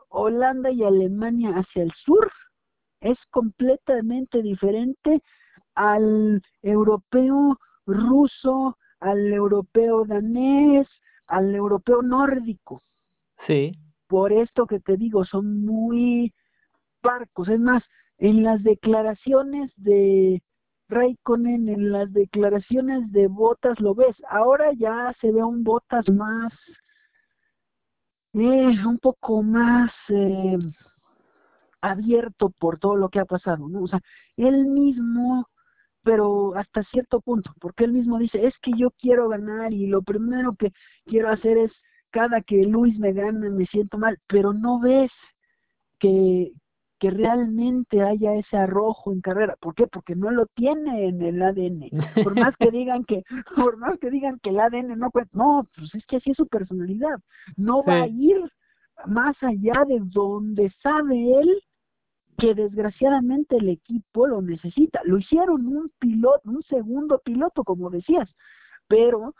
[0.08, 2.30] Holanda y Alemania hacia el sur,
[3.00, 5.22] es completamente diferente
[5.74, 10.86] al europeo ruso, al europeo danés,
[11.26, 12.82] al europeo nórdico.
[13.46, 13.72] Sí.
[14.08, 16.34] Por esto que te digo, son muy
[17.00, 17.48] parcos.
[17.48, 17.82] Es más,
[18.20, 20.42] en las declaraciones de
[20.88, 24.14] Raikkonen, en las declaraciones de Botas lo ves.
[24.28, 26.52] Ahora ya se ve un Botas más,
[28.34, 30.58] eh, un poco más eh,
[31.80, 33.82] abierto por todo lo que ha pasado, ¿no?
[33.82, 34.00] O sea,
[34.36, 35.48] él mismo,
[36.02, 40.02] pero hasta cierto punto, porque él mismo dice, es que yo quiero ganar y lo
[40.02, 40.72] primero que
[41.06, 41.72] quiero hacer es
[42.10, 45.10] cada que Luis me gane me siento mal, pero no ves
[45.98, 46.52] que,
[47.00, 49.56] que realmente haya ese arrojo en carrera.
[49.58, 49.86] ¿Por qué?
[49.86, 51.88] Porque no lo tiene en el ADN.
[52.22, 53.24] Por más que digan que,
[53.56, 56.36] por más que digan que el ADN no cuenta, no, pues es que así es
[56.36, 57.18] su personalidad.
[57.56, 58.38] No va a ir
[59.06, 61.62] más allá de donde sabe él
[62.36, 65.00] que desgraciadamente el equipo lo necesita.
[65.04, 68.28] Lo hicieron un piloto, un segundo piloto, como decías,
[68.88, 69.34] pero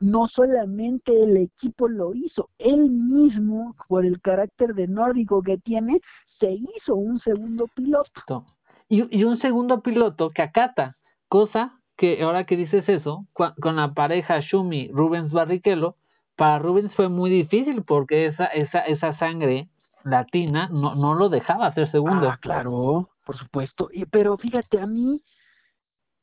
[0.00, 6.00] no solamente el equipo lo hizo, él mismo, por el carácter de nórdico que tiene,
[6.38, 8.46] se hizo un segundo piloto.
[8.88, 10.96] Y, y un segundo piloto que acata,
[11.28, 15.96] cosa que ahora que dices eso, con la pareja Shumi Rubens Barrichello,
[16.36, 19.68] para Rubens fue muy difícil porque esa, esa, esa sangre
[20.02, 22.28] latina no, no lo dejaba ser segundo.
[22.28, 23.88] Ah, claro, por supuesto.
[23.92, 25.22] Y, pero fíjate, a mí,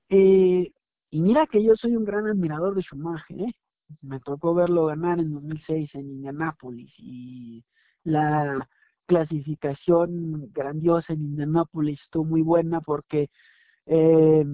[0.10, 0.72] eh,
[1.10, 3.54] y mira que yo soy un gran admirador de Schumacher, ¿eh?
[4.02, 7.64] me tocó verlo ganar en 2006 en Indianápolis y
[8.04, 8.68] la
[9.06, 13.30] clasificación grandiosa en Indianápolis estuvo muy buena porque
[13.86, 14.46] eh,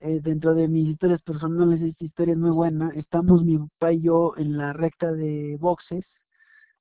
[0.00, 2.90] eh, dentro de mis historias personales esta historia es muy buena.
[2.94, 6.04] Estamos mi papá y yo en la recta de boxes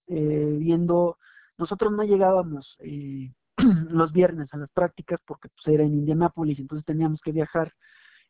[0.08, 1.18] eh, viendo,
[1.58, 2.78] nosotros no llegábamos
[3.58, 7.74] los viernes a las prácticas porque pues, era en Indianápolis, entonces teníamos que viajar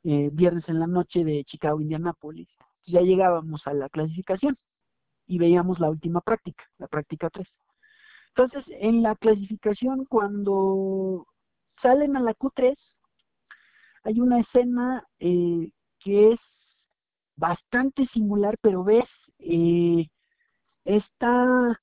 [0.03, 2.49] viernes en la noche de Chicago a Indianápolis
[2.85, 4.57] ya llegábamos a la clasificación
[5.27, 7.47] y veíamos la última práctica, la práctica 3.
[8.35, 11.27] Entonces, en la clasificación, cuando
[11.81, 12.77] salen a la Q3,
[14.03, 16.39] hay una escena eh, que es
[17.35, 19.05] bastante singular, pero ves
[19.39, 20.07] eh,
[20.85, 21.79] esta,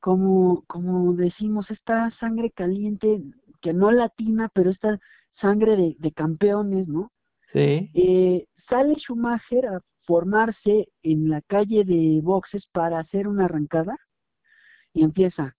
[0.00, 3.22] como, como decimos, esta sangre caliente,
[3.60, 4.98] que no latina, pero esta
[5.40, 7.12] sangre de, de campeones, ¿no?
[7.52, 7.90] Sí.
[7.94, 13.96] Eh, sale Schumacher a formarse en la calle de boxes para hacer una arrancada
[14.92, 15.54] y empieza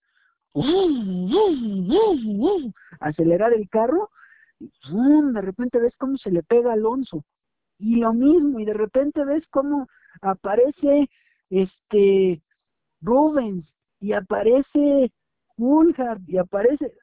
[3.00, 4.10] acelerar el carro
[4.60, 4.70] y
[5.34, 7.24] de repente ves cómo se le pega a Alonso.
[7.80, 9.88] Y lo mismo y de repente ves cómo
[10.22, 11.10] aparece
[11.50, 12.42] este
[13.02, 13.66] Rubens
[14.00, 15.12] y aparece
[15.56, 16.94] Coulthard y aparece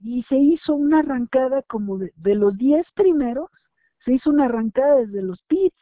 [0.00, 3.50] y se hizo una arrancada como de, de los 10 primeros
[4.04, 5.76] se hizo una arrancada desde los pits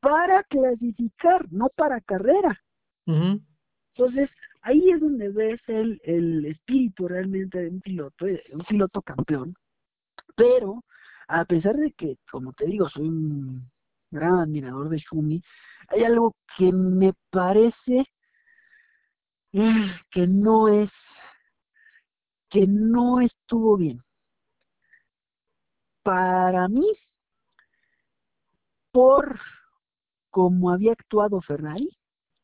[0.00, 2.58] para clasificar, no para carrera.
[3.06, 4.30] Entonces,
[4.62, 9.54] ahí es donde ves el, el espíritu realmente de un piloto, eh, un piloto campeón.
[10.36, 10.84] Pero,
[11.28, 13.70] a pesar de que, como te digo, soy un
[14.10, 15.42] gran admirador de Shumi,
[15.88, 18.06] hay algo que me parece
[19.52, 20.90] eh, que no es,
[22.48, 24.02] que no estuvo bien.
[26.02, 26.86] Para mí,
[28.92, 29.38] por
[30.30, 31.90] cómo había actuado Ferrari,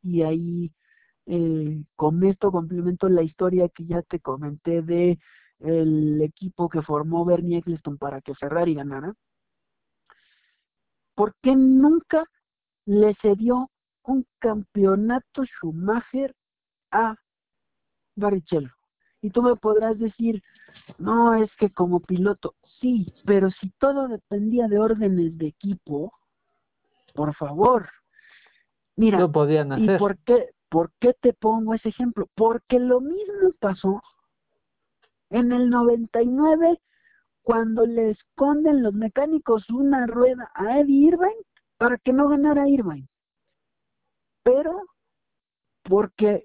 [0.02, 0.70] y ahí
[1.27, 5.19] eh, con esto complemento la historia que ya te comenté de
[5.61, 9.15] el equipo que formó Bernie Eccleston para que Ferrari ganara,
[11.15, 12.24] ¿por qué nunca
[12.85, 13.70] le cedió
[14.05, 16.35] un campeonato Schumacher
[16.90, 17.16] a
[18.15, 18.70] Barrichello?
[19.23, 20.43] Y tú me podrás decir,
[20.98, 26.12] no, es que como piloto, sí, pero si todo dependía de órdenes de equipo,
[27.15, 27.89] por favor.
[28.94, 29.97] Mira, no podían hacer.
[29.97, 32.28] ¿y por qué, por qué te pongo ese ejemplo?
[32.35, 34.03] Porque lo mismo pasó
[35.31, 36.82] en el 99
[37.40, 41.47] cuando le esconden los mecánicos una rueda a Eddie Irvine
[41.78, 43.09] para que no ganara Irvine.
[44.43, 44.82] Pero
[45.82, 46.44] porque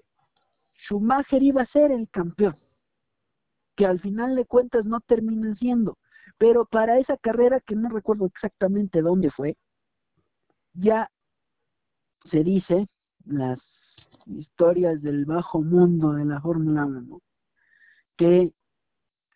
[0.76, 2.56] Schumacher iba a ser el campeón,
[3.76, 5.98] que al final de cuentas no termina siendo.
[6.38, 9.58] Pero para esa carrera, que no recuerdo exactamente dónde fue,
[10.72, 11.10] ya
[12.30, 12.88] se dice
[13.26, 13.58] las
[14.26, 17.20] historias del bajo mundo de la Fórmula 1,
[18.16, 18.52] que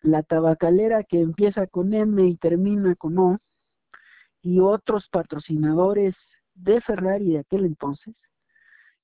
[0.01, 3.37] la tabacalera que empieza con M y termina con O,
[4.41, 6.15] y otros patrocinadores
[6.53, 8.15] de Ferrari de aquel entonces,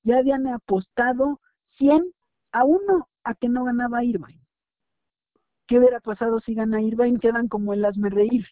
[0.03, 1.39] ya habían apostado
[1.77, 2.03] 100
[2.51, 4.41] a 1 a que no ganaba Irvine.
[5.68, 7.19] ¿Qué hubiera pasado si gana Irvine?
[7.19, 8.45] Quedan como el asme reír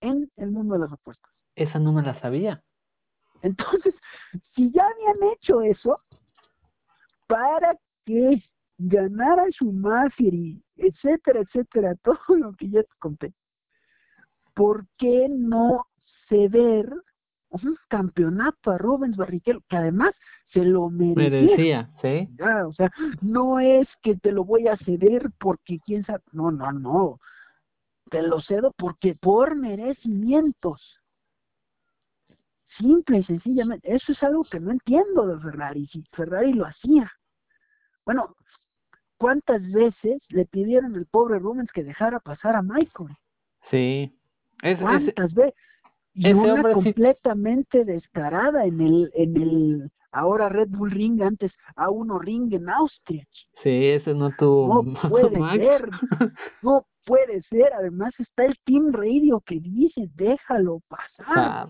[0.00, 1.30] en el mundo de las apuestas.
[1.54, 2.62] Esa no me la sabía.
[3.42, 3.94] Entonces,
[4.54, 6.00] si ya habían hecho eso,
[7.26, 8.42] para que
[8.78, 13.32] ganara Schumacher y etcétera, etcétera, todo lo que ya te conté,
[14.54, 15.86] ¿por qué no
[16.28, 16.90] ceder
[17.50, 20.12] un campeonato a Rubens Barrichello, que además
[20.52, 21.90] se lo merecía?
[22.02, 22.28] sí.
[22.66, 22.90] o sea,
[23.22, 27.20] no es que te lo voy a ceder porque quién sabe, no, no, no,
[28.10, 30.97] te lo cedo porque por merecimientos.
[32.78, 33.94] Simple y sencillamente.
[33.94, 35.86] Eso es algo que no entiendo de Ferrari.
[35.88, 37.10] Si Ferrari lo hacía.
[38.04, 38.34] Bueno,
[39.18, 43.10] ¿cuántas veces le pidieron al pobre Rubens que dejara pasar a Michael?
[43.70, 44.14] Sí.
[44.80, 45.54] ¿Cuántas veces?
[46.14, 52.18] Y una completamente descarada en el, en el ahora Red Bull Ring, antes a uno
[52.18, 53.24] Ring en Austria.
[53.62, 54.82] Sí, ese no tuvo.
[54.82, 55.88] No puede ser,
[56.62, 57.72] no puede ser.
[57.74, 61.68] Además está el Team Radio que dice, déjalo pasar.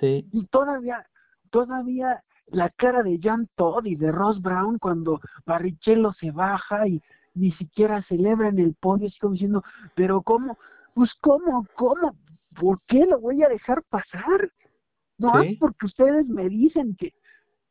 [0.00, 0.26] Sí.
[0.32, 1.06] Y todavía
[1.50, 7.00] todavía la cara de Jan Todd y de Ross Brown cuando Barrichello se baja y
[7.34, 9.62] ni siquiera celebra en el podio, así como diciendo,
[9.94, 10.58] pero ¿cómo?
[10.94, 11.66] Pues ¿cómo?
[11.76, 12.16] ¿Cómo?
[12.58, 14.50] ¿Por qué lo voy a dejar pasar?
[15.18, 17.12] No es porque ustedes me dicen que,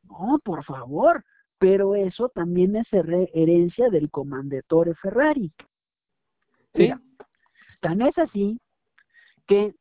[0.03, 1.25] no, por favor,
[1.57, 5.51] pero eso también es herencia del comandetore Ferrari.
[6.75, 6.91] Sí.
[7.81, 8.59] tan es así
[9.47, 9.73] que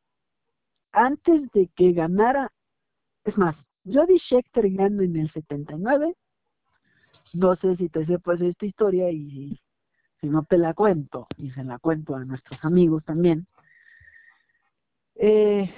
[0.91, 2.51] antes de que ganara,
[3.23, 3.55] es más,
[3.85, 6.15] Jody Schechter gana en el 79.
[7.33, 9.59] No sé si te sepas esta historia y
[10.19, 13.47] si no te la cuento, y se la cuento a nuestros amigos también.
[15.15, 15.69] Eh,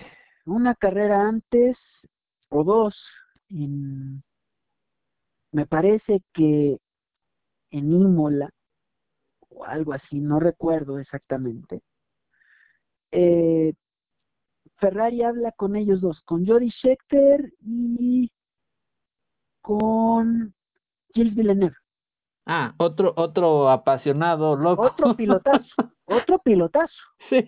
[0.46, 1.78] una carrera antes,
[2.50, 2.96] o dos,
[5.52, 6.78] me parece que
[7.72, 8.50] en Imola,
[9.50, 11.82] o algo así, no recuerdo exactamente.
[13.12, 13.74] Eh,
[14.82, 18.32] Ferrari habla con ellos dos, con Jody Schechter y
[19.62, 20.54] con
[21.14, 21.76] Gilles Villeneuve.
[22.48, 24.82] Ah, otro, otro apasionado, loco.
[24.82, 25.76] Otro pilotazo,
[26.06, 26.98] otro pilotazo.
[27.30, 27.48] Sí.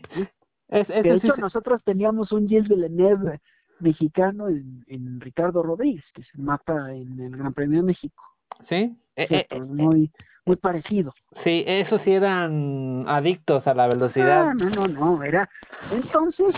[0.70, 3.42] de hecho, nosotros teníamos un Gilles Villeneuve
[3.80, 8.24] mexicano en, Ricardo Rodríguez, que se mata en el Gran Premio de México.
[8.70, 8.96] Sí.
[9.16, 10.12] Eh, eh, eh, muy,
[10.46, 11.14] muy parecido.
[11.44, 14.50] Sí, esos sí eran adictos a la velocidad.
[14.50, 15.50] Ah, no, no, no, era.
[15.92, 16.56] Entonces,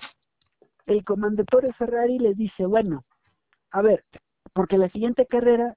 [0.86, 3.06] el comandante Ferrari les dice, bueno,
[3.72, 4.06] a ver,
[4.54, 5.76] porque la siguiente carrera,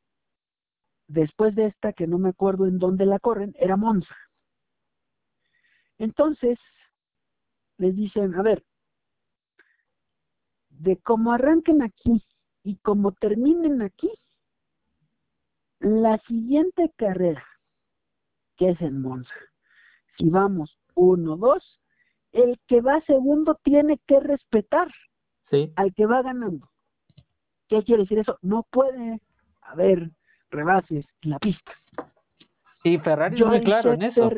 [1.07, 4.15] después de esta, que no me acuerdo en dónde la corren, era Monza.
[5.99, 6.59] Entonces,
[7.79, 8.65] les dicen, a ver,
[10.69, 12.23] de cómo arranquen aquí
[12.63, 14.11] y cómo terminen aquí,
[15.81, 17.45] la siguiente carrera,
[18.57, 19.35] que es en Monza,
[20.17, 21.78] si vamos uno, dos,
[22.33, 24.89] el que va segundo tiene que respetar
[25.77, 26.69] al que va ganando.
[27.69, 28.39] ¿Qué quiere decir eso?
[28.43, 29.21] No puede
[29.63, 30.11] haber
[30.51, 31.73] rebases en la pista.
[32.85, 34.31] Y Ferrari muy claro en eso.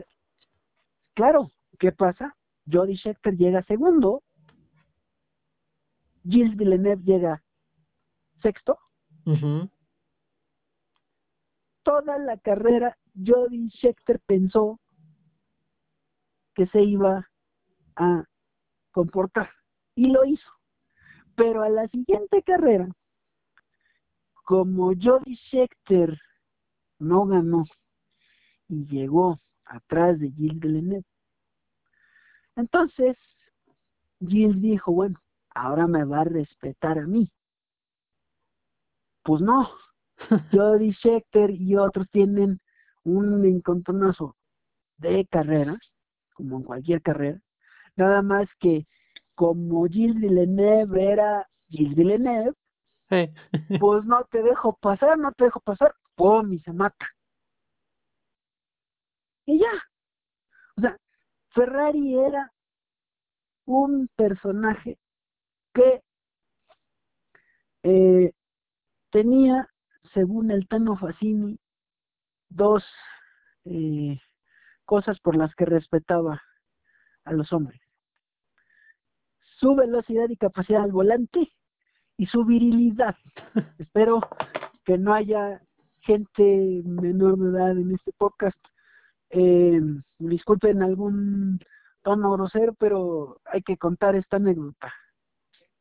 [1.15, 2.37] Claro, ¿qué pasa?
[2.71, 4.23] Jody Scheckter llega segundo,
[6.23, 7.43] Gilles Villeneuve llega
[8.43, 8.79] sexto.
[11.83, 14.81] Toda la carrera, Jody Scheckter pensó
[16.55, 17.30] que se iba
[17.97, 18.25] a
[18.91, 19.51] comportar
[19.95, 20.51] y lo hizo.
[21.37, 22.89] Pero a la siguiente carrera,
[24.45, 26.19] como Jody Scheckter
[26.99, 27.65] no ganó
[28.69, 31.05] y llegó atrás de Gilles Villeneuve,
[32.57, 33.17] entonces
[34.21, 35.21] Gilles dijo, bueno,
[35.55, 37.31] ahora me va a respetar a mí.
[39.23, 39.71] Pues no,
[40.53, 42.61] Jody Scheckter y otros tienen
[43.05, 44.37] un encontronazo
[44.99, 45.79] de carrera,
[46.35, 47.41] como en cualquier carrera,
[48.01, 48.86] Nada más que
[49.35, 52.55] como Gilles Villeneuve era Gilles Villeneuve,
[53.78, 56.51] pues no te dejo pasar, no te dejo pasar, ¡pum!
[56.55, 57.06] y se mata.
[59.44, 59.72] Y ya.
[60.78, 60.97] O sea,
[61.51, 62.51] Ferrari era
[63.66, 64.98] un personaje
[65.74, 66.02] que
[67.82, 68.32] eh,
[69.10, 69.68] tenía,
[70.14, 71.59] según el Tano Facini,
[72.48, 72.82] dos
[73.66, 74.18] eh,
[74.86, 76.40] cosas por las que respetaba
[77.24, 77.80] a los hombres
[79.61, 81.53] su velocidad y capacidad al volante
[82.16, 83.15] y su virilidad.
[83.78, 84.20] Espero
[84.85, 85.62] que no haya
[86.01, 88.59] gente menor de edad en este podcast.
[89.28, 89.81] Eh,
[90.19, 91.61] disculpen algún
[92.03, 94.93] tono grosero, pero hay que contar esta anécdota,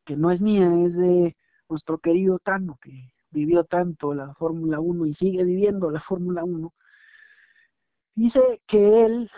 [0.06, 1.38] que no es mía, es de
[1.70, 6.74] nuestro querido Tano, que vivió tanto la Fórmula 1 y sigue viviendo la Fórmula 1.
[8.16, 9.32] Dice que él,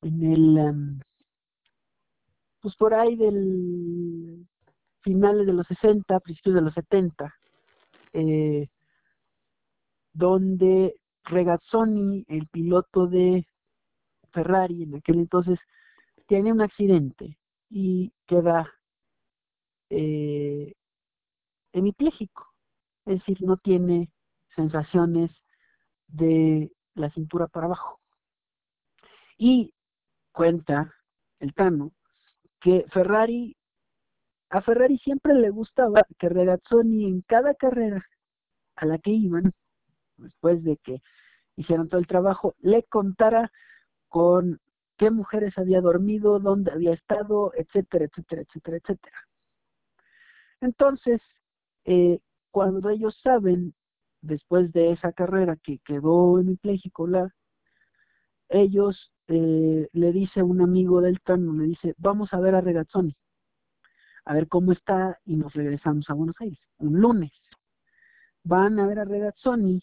[0.00, 1.00] en el um,
[2.64, 4.46] pues por ahí del
[5.02, 7.34] finales de los 60, principios de los 70,
[8.14, 8.68] eh,
[10.14, 13.46] donde Regazzoni, el piloto de
[14.32, 15.58] Ferrari en aquel entonces,
[16.26, 17.36] tiene un accidente
[17.68, 18.72] y queda
[19.90, 20.72] eh,
[21.74, 21.84] es
[23.04, 24.10] decir, no tiene
[24.56, 25.30] sensaciones
[26.06, 28.00] de la cintura para abajo.
[29.36, 29.74] Y
[30.32, 30.94] cuenta
[31.40, 31.92] el Tano
[32.64, 33.54] que Ferrari,
[34.48, 38.02] a Ferrari siempre le gustaba que Regazzoni en cada carrera
[38.76, 39.52] a la que iban,
[40.16, 41.02] después de que
[41.56, 43.52] hicieron todo el trabajo, le contara
[44.08, 44.60] con
[44.96, 49.18] qué mujeres había dormido, dónde había estado, etcétera, etcétera, etcétera, etcétera.
[50.62, 51.20] Entonces,
[51.84, 52.18] eh,
[52.50, 53.74] cuando ellos saben,
[54.22, 57.30] después de esa carrera que quedó en la
[58.48, 63.16] ellos eh, le dice un amigo del Tano, le dice, vamos a ver a Regazzoni,
[64.26, 67.32] a ver cómo está y nos regresamos a Buenos Aires, un lunes.
[68.44, 69.82] van a ver a Regazzoni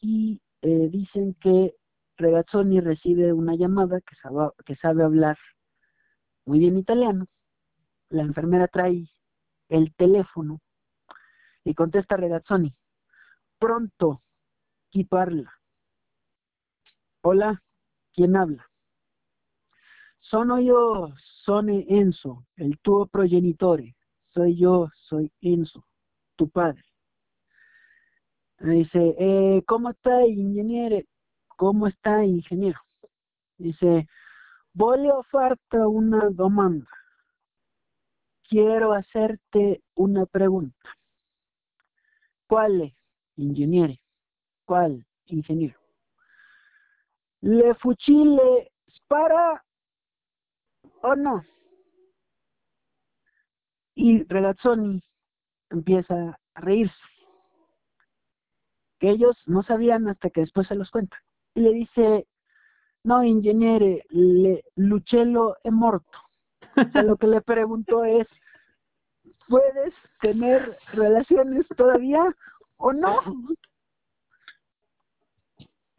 [0.00, 1.74] y eh, dicen que
[2.16, 5.36] Regazzoni recibe una llamada que sabe, que sabe hablar
[6.44, 7.26] muy bien italiano.
[8.10, 9.08] La enfermera trae
[9.68, 10.60] el teléfono
[11.64, 12.74] y contesta Regazzoni.
[13.58, 14.22] Pronto,
[14.90, 15.52] chi parla?
[17.22, 17.62] Hola,
[18.12, 18.66] ¿quién habla?
[20.20, 21.12] Sono yo,
[21.44, 23.96] soy Enzo, el tuo progenitore.
[24.32, 25.84] Soy yo, soy Enzo,
[26.36, 26.82] tu padre.
[28.60, 31.04] Dice, eh, ¿cómo está, ingeniero?
[31.56, 32.78] ¿Cómo está, ingeniero?
[33.58, 34.06] Dice,
[34.72, 36.88] voglio farti una domanda.
[38.48, 40.88] Quiero hacerte una pregunta.
[42.46, 42.94] ¿Cuál,
[43.36, 43.94] ingeniero?
[44.64, 45.81] ¿Cuál, ingeniero?
[47.42, 49.64] ¿Le fucile spara
[51.02, 51.44] o no?
[53.94, 55.02] Y Regazzoni
[55.70, 56.94] empieza a reírse.
[59.00, 61.16] Que ellos no sabían hasta que después se los cuenta.
[61.54, 62.26] Y le dice,
[63.02, 66.18] no, ingeniero, le, Lucello è morto.
[66.94, 68.28] O lo que le preguntó es,
[69.48, 72.22] ¿puedes tener relaciones todavía
[72.76, 73.20] o no?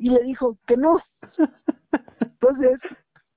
[0.03, 0.99] Y le dijo que no.
[2.19, 2.77] Entonces,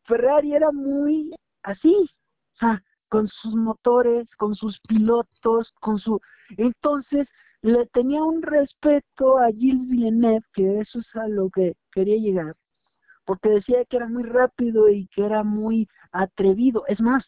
[0.03, 1.33] Ferrari era muy
[1.63, 6.21] así, o sea, con sus motores, con sus pilotos, con su...
[6.57, 7.29] Entonces,
[7.63, 12.57] le tenía un respeto a Gilles Villeneuve, que eso es a lo que quería llegar,
[13.25, 16.83] porque decía que era muy rápido y que era muy atrevido.
[16.89, 17.23] Es más,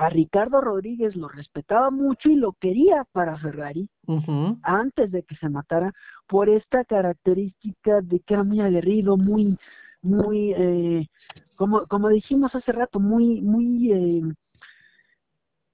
[0.00, 3.86] a Ricardo Rodríguez lo respetaba mucho y lo quería para Ferrari
[4.62, 5.92] antes de que se matara
[6.26, 9.58] por esta característica de que era muy aguerrido, muy,
[10.00, 11.06] muy, eh,
[11.54, 14.22] como, como dijimos hace rato, muy, muy, eh,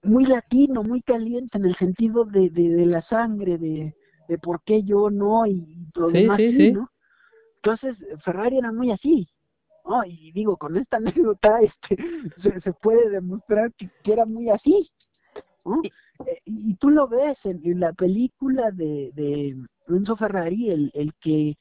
[0.02, 3.94] muy latino, muy caliente en el sentido de, de, la sangre, de,
[4.28, 6.90] de por qué yo no y lo demás sí, ¿no?
[7.62, 9.28] Entonces Ferrari era muy así,
[10.06, 10.96] y digo, con esta
[11.36, 11.96] anécdota este,
[12.60, 14.90] se, puede demostrar que, era muy así.
[16.26, 19.56] Eh, y, tú lo ves en, la película de, de
[19.88, 21.56] Enzo Ferrari, el, el que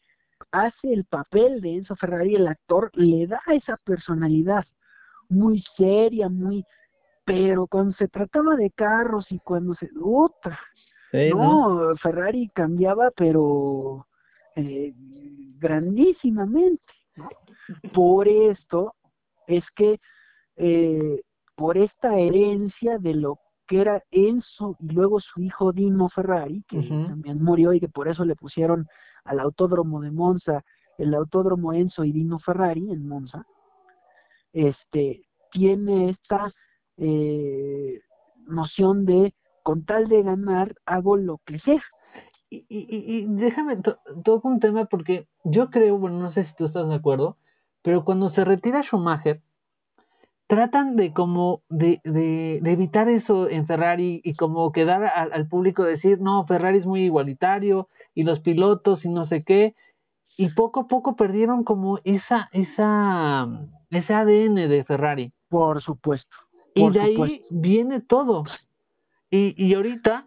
[0.52, 4.66] hace el papel de Enzo Ferrari, el actor, le da esa personalidad
[5.30, 6.66] muy seria, muy...
[7.26, 9.90] Pero cuando se trataba de carros y cuando se...
[10.00, 10.60] Otra.
[11.12, 14.06] no, Ferrari cambiaba, pero
[14.56, 14.94] eh,
[15.58, 16.84] grandísimamente.
[17.94, 18.94] Por esto
[19.48, 20.00] es que,
[20.58, 21.22] eh,
[21.56, 26.82] por esta herencia de lo que era Enzo y luego su hijo Dino Ferrari, que
[26.82, 28.88] también murió y que por eso le pusieron
[29.24, 30.64] al autódromo de Monza
[30.98, 33.46] el autódromo Enzo y Dino Ferrari en Monza,
[34.54, 36.54] este, tiene esta
[36.98, 38.02] eh,
[38.48, 39.34] noción de
[39.64, 41.84] con tal de ganar hago lo que sea.
[42.50, 43.78] Y, y, y déjame,
[44.24, 47.38] toco un tema porque yo creo, bueno, no sé si tú estás de acuerdo,
[47.82, 49.42] pero cuando se retira Schumacher,
[50.48, 56.20] tratan de como de, de, evitar eso en Ferrari y como quedar al público decir,
[56.22, 59.76] no, Ferrari es muy igualitario y los pilotos y no sé qué,
[60.38, 63.48] y poco a poco perdieron como esa, esa,
[63.90, 65.32] ese ADN de Ferrari.
[65.50, 66.36] Por supuesto.
[66.74, 68.44] y de ahí viene todo.
[69.30, 70.26] Y, y ahorita,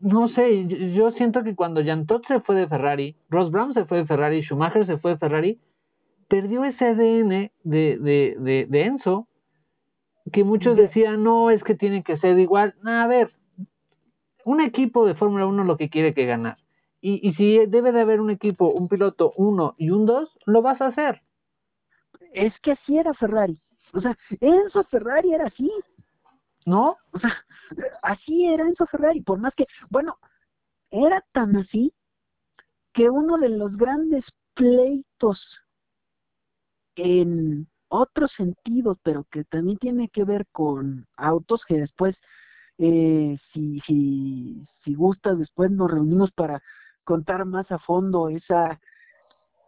[0.00, 3.84] no sé, yo, siento que cuando Jan Todt se fue de Ferrari, Ross Brown se
[3.84, 5.60] fue de Ferrari, Schumacher se fue de Ferrari,
[6.28, 9.28] perdió ese ADN de, de, de, Enzo,
[10.32, 12.74] que muchos decían, no, es que tiene que ser igual.
[12.84, 13.32] a ver,
[14.44, 16.58] un equipo de Fórmula 1 lo que quiere que ganar.
[17.00, 20.62] Y, y si debe de haber un equipo, un piloto uno y un dos, lo
[20.62, 21.22] vas a hacer.
[22.32, 23.58] Es que así era Ferrari.
[23.92, 25.70] O sea, Enzo Ferrari era así.
[26.64, 26.96] ¿No?
[27.12, 27.44] O sea,
[28.02, 29.20] así era Enzo Ferrari.
[29.20, 30.18] Por más que, bueno,
[30.90, 31.92] era tan así
[32.92, 34.24] que uno de los grandes
[34.54, 35.40] pleitos
[36.96, 42.16] en otros sentidos, pero que también tiene que ver con autos que después,
[42.78, 46.62] eh, si, si, si gustas, después nos reunimos para
[47.04, 48.80] contar más a fondo esa,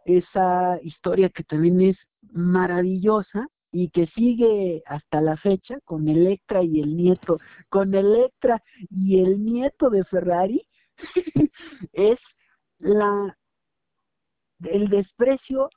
[0.05, 1.97] esa historia que también es
[2.31, 3.47] maravillosa
[3.79, 7.39] y que sigue hasta la fecha con Electra y el nieto,
[7.69, 10.67] con Electra y el nieto de Ferrari,
[11.93, 12.17] es
[12.79, 13.37] la
[14.63, 15.69] el desprecio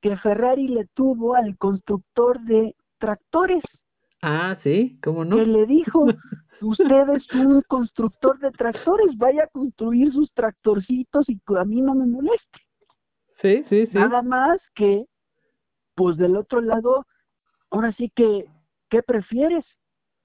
[0.00, 3.62] que Ferrari le tuvo al constructor de tractores.
[4.20, 5.36] Ah, sí, ¿cómo no?
[5.36, 6.06] Que le dijo,
[6.60, 11.94] usted es un constructor de tractores, vaya a construir sus tractorcitos y a mí no
[11.94, 12.58] me moleste.
[13.40, 13.94] Sí, sí, sí.
[13.94, 15.04] Nada más que,
[15.94, 17.06] pues del otro lado,
[17.70, 18.46] ahora sí que,
[18.88, 19.64] ¿qué prefieres?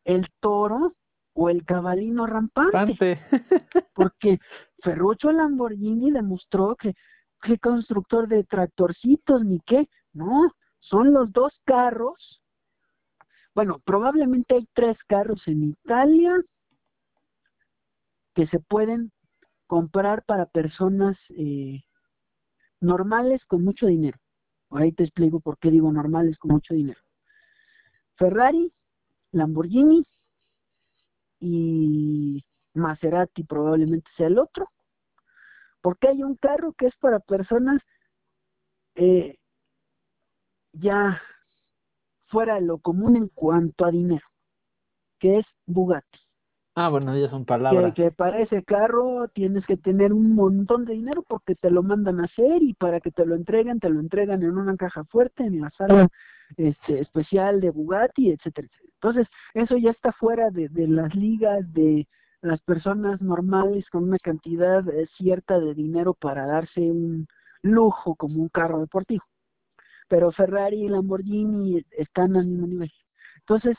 [0.03, 0.93] ¿El toro
[1.33, 3.19] o el cabalino rampante?
[3.93, 4.39] Porque
[4.83, 6.93] Ferruccio Lamborghini demostró que
[7.41, 12.41] qué constructor de tractorcitos ni qué, no, son los dos carros.
[13.55, 16.35] Bueno, probablemente hay tres carros en Italia
[18.33, 19.11] que se pueden
[19.67, 21.83] comprar para personas eh,
[22.81, 24.17] normales con mucho dinero.
[24.71, 26.99] Ahí te explico por qué digo normales con mucho dinero.
[28.17, 28.71] Ferrari,
[29.31, 30.05] Lamborghini
[31.39, 34.69] y Maserati probablemente sea el otro.
[35.81, 37.81] Porque hay un carro que es para personas
[38.95, 39.37] eh,
[40.71, 41.21] ya
[42.27, 44.25] fuera de lo común en cuanto a dinero,
[45.19, 46.19] que es Bugatti.
[46.75, 47.93] Ah, bueno, ya son palabras.
[47.93, 52.19] Que, para ese carro tienes que tener un montón de dinero porque te lo mandan
[52.19, 55.43] a hacer y para que te lo entreguen, te lo entregan en una caja fuerte,
[55.43, 56.09] en la sala
[56.57, 58.93] este, especial de Bugatti, etcétera, etcétera.
[58.95, 62.07] Entonces, eso ya está fuera de, las ligas de
[62.41, 67.27] las personas normales con una cantidad eh, cierta de dinero para darse un
[67.61, 69.23] lujo como un carro deportivo.
[70.07, 72.91] Pero Ferrari y Lamborghini están al mismo nivel.
[73.39, 73.77] Entonces,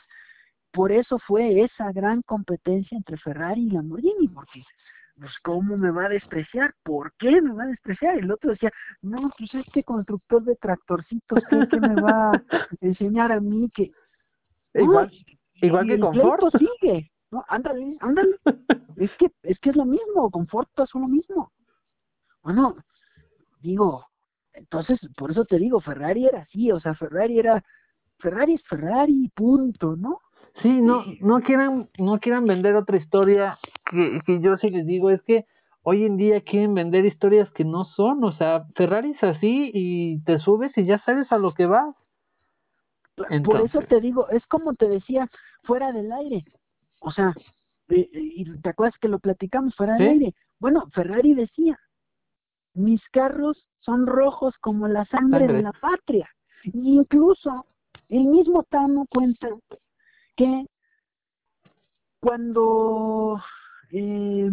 [0.71, 4.63] por eso fue esa gran competencia entre Ferrari y Lamborghini, porque
[5.17, 8.17] pues cómo me va a despreciar, ¿por qué me va a despreciar?
[8.17, 8.71] El otro decía,
[9.01, 12.43] no, pues este constructor de tractorcitos, ¿qué, me va a
[12.81, 13.91] enseñar a mí que...
[14.73, 15.09] Igual,
[15.55, 16.57] igual que Confort.
[16.57, 18.35] sigue, no, ándale, ándale,
[18.97, 21.53] es que, es que es lo mismo, Confort pasó lo mismo.
[22.43, 22.75] Bueno,
[23.61, 24.05] digo,
[24.51, 27.63] entonces, por eso te digo, Ferrari era así, o sea, Ferrari era,
[28.19, 30.19] Ferrari es Ferrari, punto, ¿no?
[30.61, 33.59] Sí, no, no quieran, no quieran vender otra historia
[33.89, 35.45] que, que yo sí les digo, es que
[35.83, 40.23] hoy en día quieren vender historias que no son, o sea, Ferrari es así y
[40.23, 41.95] te subes y ya sabes a lo que vas.
[43.43, 45.29] Por eso te digo, es como te decía,
[45.63, 46.43] fuera del aire.
[46.99, 47.33] O sea,
[47.87, 50.33] y te acuerdas que lo platicamos fuera del aire.
[50.59, 51.79] Bueno, Ferrari decía,
[52.73, 56.27] mis carros son rojos como la sangre, de la patria.
[56.63, 57.65] Y incluso
[58.09, 59.49] el mismo Tano cuenta
[60.35, 60.65] que
[62.19, 63.41] cuando
[63.91, 64.49] eh,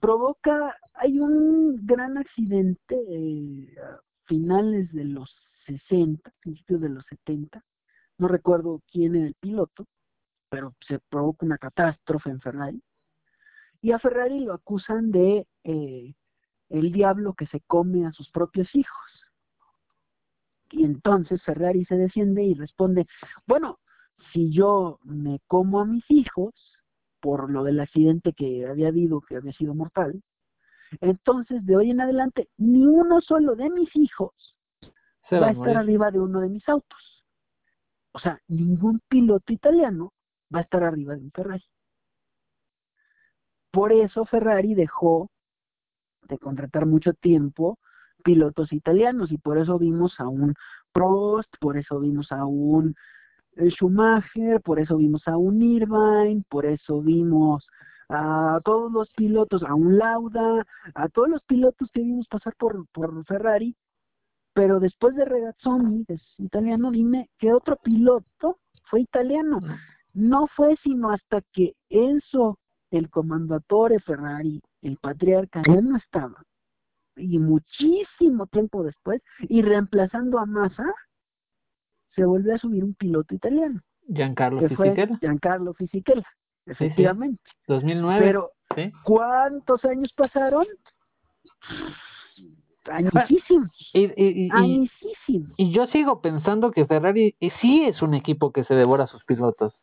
[0.00, 5.34] provoca, hay un gran accidente eh, a finales de los
[5.66, 7.62] 60, principios de los 70,
[8.18, 9.86] no recuerdo quién era el piloto,
[10.48, 12.82] pero se provoca una catástrofe en Ferrari,
[13.82, 16.14] y a Ferrari lo acusan de eh,
[16.70, 19.10] el diablo que se come a sus propios hijos.
[20.70, 23.06] Y entonces Ferrari se defiende y responde,
[23.46, 23.78] bueno,
[24.36, 26.52] si yo me como a mis hijos,
[27.20, 30.22] por lo del accidente que había habido, que había sido mortal,
[31.00, 34.54] entonces de hoy en adelante ni uno solo de mis hijos
[35.32, 37.24] va, a estar arriba de uno de mis autos.
[38.12, 40.12] O sea, ningún piloto italiano
[40.54, 41.64] va a estar arriba de un Ferrari.
[43.70, 45.30] Por eso Ferrari dejó
[46.28, 47.78] de contratar mucho tiempo
[48.22, 50.54] pilotos italianos y por eso vimos a un
[50.92, 52.94] Prost, por eso vimos a un
[53.56, 57.66] Schumacher, por eso vimos a un Irvine, por eso vimos
[58.08, 60.64] a todos los pilotos, a un Lauda,
[60.94, 63.74] a todos los pilotos que vimos pasar por, por Ferrari,
[64.52, 66.04] pero después de Regazzoni,
[66.38, 69.60] italiano, dime, ¿qué otro piloto fue italiano?
[70.14, 72.58] No fue sino hasta que Enzo,
[72.90, 76.42] el comandatore Ferrari, el patriarca, ya no estaba,
[77.16, 80.94] y muchísimo tiempo después, y reemplazando a Massa,
[82.16, 83.80] se volvió a subir un piloto italiano.
[84.08, 85.18] Giancarlo Fisichella.
[85.20, 86.26] Giancarlo Fisichella,
[86.64, 87.42] efectivamente.
[87.68, 88.20] 2009.
[88.24, 88.50] Pero,
[89.04, 90.66] ¿cuántos años pasaron?
[92.90, 93.70] Añísimos.
[93.92, 94.90] Y, y,
[95.56, 99.24] y, yo sigo pensando que Ferrari sí es un equipo que se devora a sus
[99.24, 99.74] pilotos.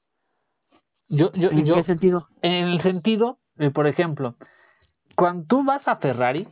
[1.09, 2.27] Yo, yo, ¿En qué sentido?
[2.41, 4.35] En el sentido, eh, por ejemplo,
[5.15, 6.47] cuando tú vas a Ferrari,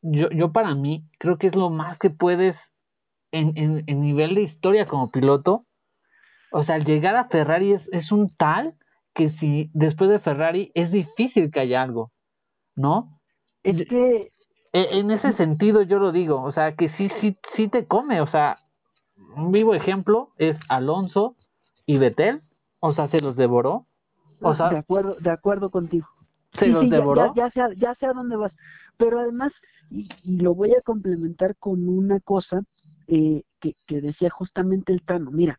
[0.00, 2.56] yo, yo para mí creo que es lo más que puedes
[3.32, 5.64] en, en, nivel de historia como piloto,
[6.52, 8.74] o sea, llegar a Ferrari es, es un tal
[9.14, 12.10] que si después de Ferrari es difícil que haya algo,
[12.74, 13.20] ¿no?
[13.62, 14.32] Es que...
[14.72, 18.20] E, en ese sentido yo lo digo, o sea, que sí, sí, sí te come,
[18.20, 18.60] o sea,
[19.36, 21.36] un vivo ejemplo es Alonso
[21.86, 22.42] y Betel,
[22.80, 23.86] o sea, se los devoró.
[24.42, 26.06] O sea, de acuerdo, de acuerdo contigo.
[26.58, 27.34] Se los devoró.
[27.34, 28.52] Ya, ya, ya, sé, a dónde vas.
[28.96, 29.52] Pero además,
[29.90, 32.62] y, y, lo voy a complementar con una cosa
[33.12, 35.58] eh, que, decía justamente el Tano, mira,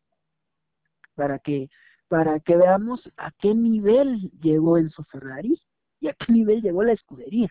[1.16, 1.70] para que,
[2.08, 5.62] para que veamos a qué nivel llegó Enzo Ferrari
[6.00, 7.50] y a qué nivel llegó la escudería,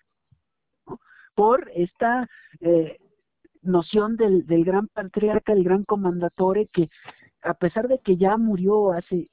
[1.34, 2.28] por esta
[2.60, 2.96] eh,
[3.60, 6.88] noción del, del gran patriarca, del gran comandatore, que
[7.42, 9.28] a pesar de que ya murió hace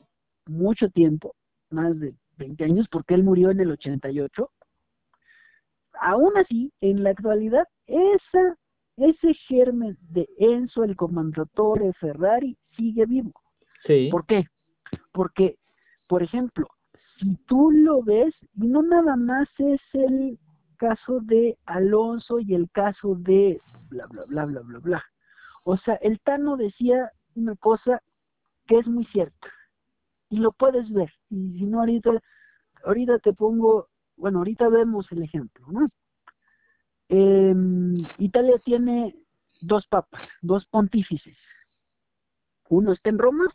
[0.47, 1.33] mucho tiempo,
[1.69, 4.51] más de 20 años, porque él murió en el 88,
[6.01, 8.57] aún así, en la actualidad, esa,
[8.97, 13.31] ese germen de Enzo, el de Ferrari, sigue vivo.
[13.85, 14.09] Sí.
[14.11, 14.45] ¿Por qué?
[15.11, 15.57] Porque,
[16.07, 16.67] por ejemplo,
[17.19, 20.39] si tú lo ves, y no nada más es el
[20.77, 23.59] caso de Alonso y el caso de
[23.89, 25.03] bla, bla, bla, bla, bla, bla.
[25.63, 28.01] O sea, el Tano decía una cosa
[28.67, 29.47] que es muy cierta
[30.29, 31.11] y lo puedes ver.
[31.29, 32.11] Y si no, ahorita,
[32.83, 35.87] ahorita te pongo, bueno, ahorita vemos el ejemplo, ¿no?
[37.09, 39.15] Em, Italia tiene
[39.61, 41.37] dos papas, dos pontífices.
[42.69, 43.45] Uno está en Roma,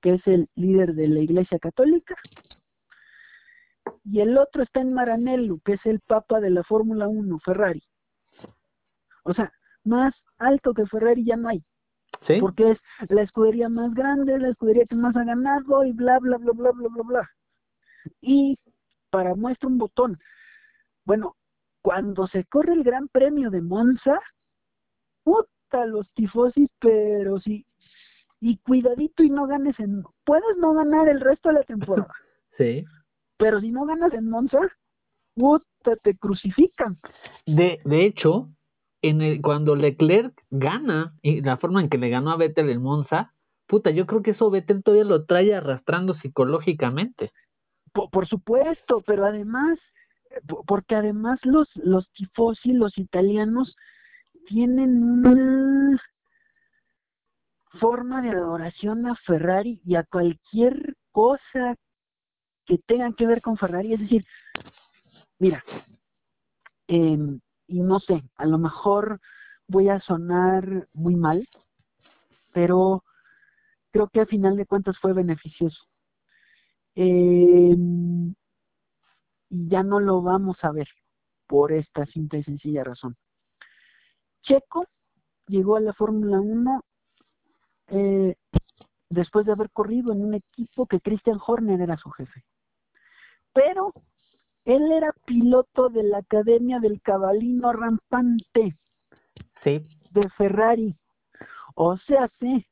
[0.00, 2.16] que es el líder de la Iglesia Católica,
[4.04, 7.82] y el otro está en Maranello, que es el papa de la Fórmula 1, Ferrari.
[9.24, 9.52] O sea,
[9.84, 11.64] más alto que Ferrari ya no hay.
[12.26, 12.40] ¿Sí?
[12.40, 12.78] Porque es
[13.08, 16.70] la escudería más grande, la escudería que más ha ganado y bla, bla, bla, bla,
[16.72, 17.30] bla, bla, bla.
[18.20, 18.58] Y
[19.10, 20.18] para muestra un botón,
[21.04, 21.36] bueno,
[21.86, 24.18] cuando se corre el Gran Premio de Monza,
[25.22, 27.64] puta los tifosis, pero sí,
[28.40, 32.12] y cuidadito y no ganes en, puedes no ganar el resto de la temporada.
[32.58, 32.84] Sí.
[33.36, 34.58] Pero si no ganas en Monza,
[35.34, 36.96] puta, te crucifican.
[37.44, 38.48] De, de hecho,
[39.02, 42.80] en el, cuando Leclerc gana, y la forma en que le ganó a Vettel el
[42.80, 43.32] Monza,
[43.68, 47.30] puta, yo creo que eso Vettel todavía lo trae arrastrando psicológicamente.
[47.92, 49.78] Por, por supuesto, pero además
[50.66, 53.76] porque además los, los tifosi, los italianos,
[54.46, 56.00] tienen una
[57.80, 61.76] forma de adoración a Ferrari y a cualquier cosa
[62.64, 63.94] que tenga que ver con Ferrari.
[63.94, 64.24] Es decir,
[65.38, 65.62] mira,
[66.88, 69.20] em, y no sé, a lo mejor
[69.68, 71.48] voy a sonar muy mal,
[72.52, 73.04] pero
[73.90, 75.84] creo que a final de cuentas fue beneficioso.
[76.94, 77.76] Eh,
[79.48, 80.88] y ya no lo vamos a ver
[81.46, 83.16] por esta simple y sencilla razón.
[84.42, 84.86] Checo
[85.46, 86.84] llegó a la Fórmula 1
[87.88, 88.34] eh,
[89.08, 92.44] después de haber corrido en un equipo que Christian Horner era su jefe.
[93.52, 93.92] Pero
[94.64, 98.76] él era piloto de la Academia del Cabalino Rampante
[99.62, 99.86] sí.
[100.10, 100.94] de Ferrari.
[101.74, 102.66] O sea, sé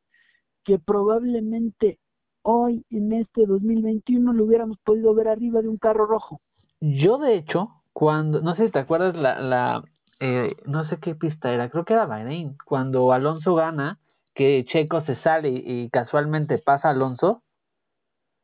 [0.65, 1.99] que probablemente
[2.43, 6.41] hoy en este 2021 lo hubiéramos podido ver arriba de un carro rojo.
[6.87, 9.85] Yo, de hecho, cuando, no sé si te acuerdas, la, la
[10.21, 13.99] eh, no sé qué pista era, creo que era Bahrein, cuando Alonso gana,
[14.35, 17.43] que Checo se sale y, casualmente pasa Alonso,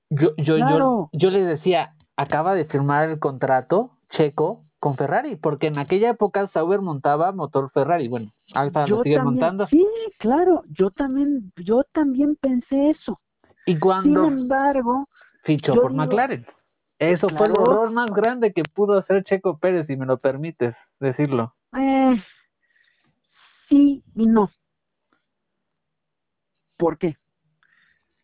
[0.09, 5.67] yo, yo, yo, yo les decía, acaba de firmar el contrato Checo con Ferrari, porque
[5.67, 9.67] en aquella época Sauber montaba motor Ferrari, bueno, ahorita lo sigue montando.
[9.69, 9.87] Sí,
[10.19, 13.21] claro, yo también, yo también pensé eso.
[13.67, 15.09] Y cuando Sin embargo,
[15.43, 16.47] fichó por McLaren.
[17.01, 20.77] Eso fue el error más grande que pudo hacer Checo Pérez, si me lo permites
[21.01, 21.55] decirlo.
[21.75, 22.23] Eh,
[23.71, 24.51] sí y no.
[26.77, 27.17] ¿Por qué?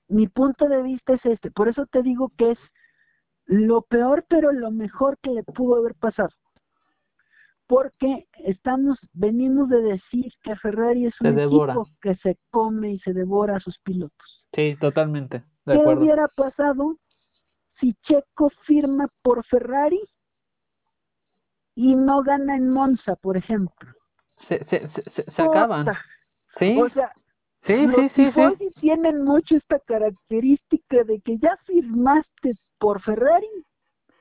[0.08, 1.50] Mi punto de vista es este.
[1.50, 2.58] Por eso te digo que es
[3.46, 6.34] lo peor, pero lo mejor que le pudo haber pasado.
[7.66, 13.14] Porque estamos, venimos de decir que Ferrari es un equipo que se come y se
[13.14, 14.44] devora a sus pilotos.
[14.54, 15.44] Sí, totalmente.
[15.64, 16.98] ¿Qué hubiera pasado
[17.80, 20.00] si Checo firma por Ferrari
[21.74, 23.90] y no gana en Monza, por ejemplo.
[24.48, 25.86] Se, se, se, se acaban.
[26.58, 26.78] Sí.
[26.80, 27.12] O sea,
[27.66, 28.70] sí, sí, sí, sí.
[28.80, 33.48] tienen mucho esta característica de que ya firmaste por Ferrari,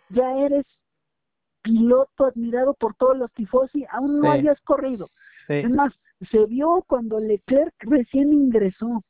[0.10, 0.65] ya eres
[1.61, 5.10] piloto admirado por todos los tifosi, aún no hayas corrido.
[5.48, 5.94] Es más,
[6.32, 9.03] se vio cuando Leclerc recién ingresó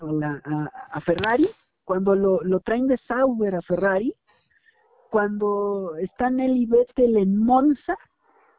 [0.00, 1.48] a, la, a Ferrari,
[1.90, 4.14] cuando lo, lo traen de Sauber a Ferrari,
[5.10, 7.98] cuando están él y Vettel en Monza,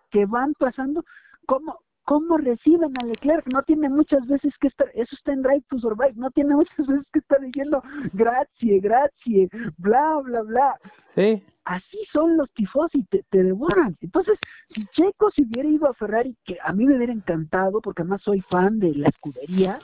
[0.10, 1.06] que van pasando,
[1.48, 3.48] ¿cómo, cómo reciben a Leclerc?
[3.48, 6.86] No tiene muchas veces que estar, eso está en Drive to Survive, no tiene muchas
[6.86, 7.82] veces que estar diciendo
[8.12, 10.76] gracias, gracias, bla, bla, bla.
[11.16, 11.42] Sí.
[11.64, 13.96] Así son los tifosi, te, te devoran.
[14.02, 14.38] Entonces,
[14.76, 18.24] si Checo se hubiera ido a Ferrari, que a mí me hubiera encantado, porque además
[18.24, 19.80] soy fan de la escudería,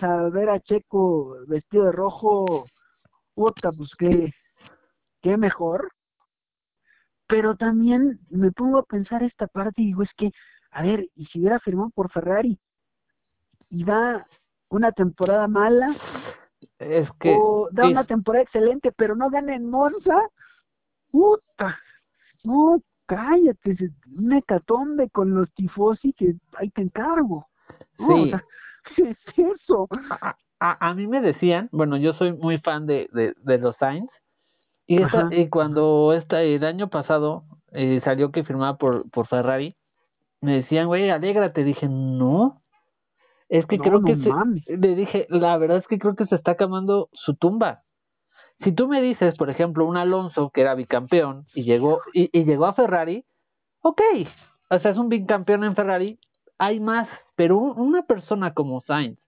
[0.00, 2.66] a ver a Checo vestido de rojo,
[3.34, 4.32] puta, pues qué,
[5.22, 5.92] qué mejor.
[7.28, 10.30] Pero también me pongo a pensar esta parte y digo, es que,
[10.70, 12.58] a ver, y si hubiera firmado por Ferrari
[13.68, 14.26] y da
[14.68, 15.96] una temporada mala,
[16.78, 20.20] es que o da una temporada excelente, pero no gana en Monza,
[21.10, 21.78] puta,
[22.44, 23.76] no, cállate,
[24.16, 27.48] un hecatombe con los tifosi que hay que encargo.
[27.98, 28.32] Sí.
[28.94, 29.88] ¿Qué es eso?
[30.60, 34.10] A, a, mí me decían, bueno, yo soy muy fan de, de, de los Sainz,
[34.86, 34.98] y,
[35.32, 39.76] y cuando esta, el año pasado eh, salió que firmaba por, por Ferrari,
[40.40, 41.64] me decían, güey, alégrate.
[41.64, 42.62] Dije, no.
[43.48, 46.52] Es que creo que se, le dije, la verdad es que creo que se está
[46.52, 47.82] acabando su tumba.
[48.64, 52.44] Si tú me dices, por ejemplo, un Alonso que era bicampeón y llegó, y, y
[52.44, 53.24] llegó a Ferrari,
[53.82, 54.00] ok,
[54.70, 56.18] o sea, es un bicampeón en Ferrari,
[56.58, 59.18] hay más, pero una persona como Sainz,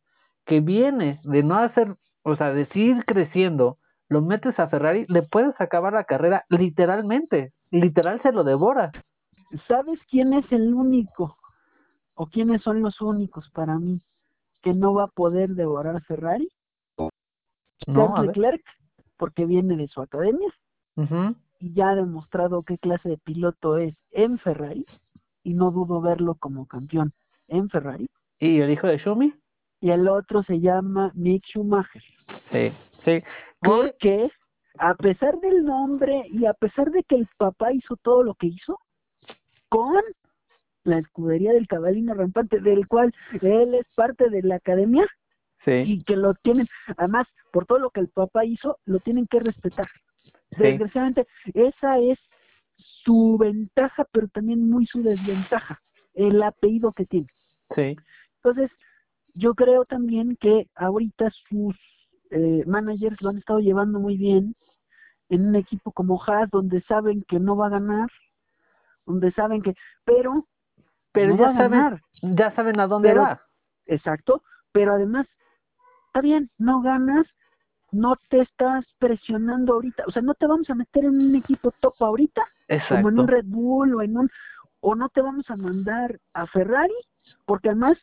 [0.46, 3.78] que viene de no hacer, o sea, de seguir creciendo,
[4.08, 8.92] lo metes a Ferrari, le puedes acabar la carrera literalmente, literal se lo devora.
[9.66, 11.36] ¿Sabes quién es el único
[12.14, 14.00] o quiénes son los únicos para mí
[14.62, 16.48] que no va a poder devorar a Ferrari?
[17.86, 18.62] No, Charles Leclerc,
[19.16, 20.48] porque viene de su academia
[21.60, 24.84] y ya ha demostrado qué clase de piloto es en Ferrari
[25.48, 27.12] y no dudo verlo como campeón
[27.48, 28.06] en Ferrari.
[28.38, 29.32] ¿Y el hijo de Schumi?
[29.80, 32.02] Y el otro se llama Mick Schumacher.
[32.52, 32.70] Sí,
[33.04, 33.22] sí.
[33.60, 34.30] Porque
[34.78, 38.48] a pesar del nombre y a pesar de que el papá hizo todo lo que
[38.48, 38.78] hizo,
[39.70, 40.02] con
[40.84, 45.06] la escudería del cabalino rampante, del cual él es parte de la academia,
[45.64, 45.82] sí.
[45.86, 46.68] y que lo tienen,
[46.98, 49.88] además, por todo lo que el papá hizo, lo tienen que respetar.
[50.50, 52.18] Desgraciadamente, esa es
[53.08, 55.80] su ventaja, pero también muy su desventaja,
[56.12, 57.28] el apellido que tiene.
[57.74, 57.96] Sí.
[58.36, 58.70] Entonces,
[59.32, 61.74] yo creo también que ahorita sus
[62.30, 64.54] eh, managers lo han estado llevando muy bien
[65.30, 68.10] en un equipo como Haas, donde saben que no va a ganar,
[69.06, 69.74] donde saben que,
[70.04, 70.46] pero,
[71.12, 73.40] pero ya saben, ya saben a dónde va.
[73.86, 75.26] Exacto, pero además,
[76.08, 77.26] está bien, no ganas,
[77.90, 81.72] no te estás presionando ahorita, o sea, no te vamos a meter en un equipo
[81.80, 82.42] top ahorita,
[82.88, 84.30] como en un Red Bull o en un,
[84.80, 86.94] o no te vamos a mandar a Ferrari,
[87.46, 87.98] porque además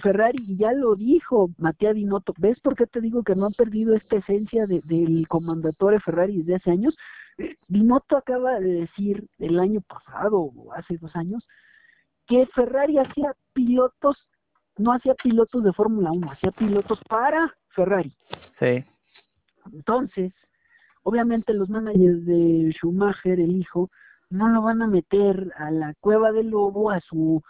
[0.00, 3.94] Ferrari ya lo dijo Matías Binotto, ¿ves por qué te digo que no han perdido
[3.94, 6.96] esta esencia de, del comandatore Ferrari desde hace años?
[7.68, 11.46] Binotto acaba de decir el año pasado o hace dos años
[12.26, 14.16] que Ferrari hacía pilotos,
[14.76, 18.12] no hacía pilotos de Fórmula 1, hacía pilotos para Ferrari.
[18.58, 18.84] Sí.
[19.72, 20.32] Entonces,
[21.08, 23.88] obviamente los managers de Schumacher, el hijo,
[24.28, 27.42] no lo van a meter a la cueva del lobo, a su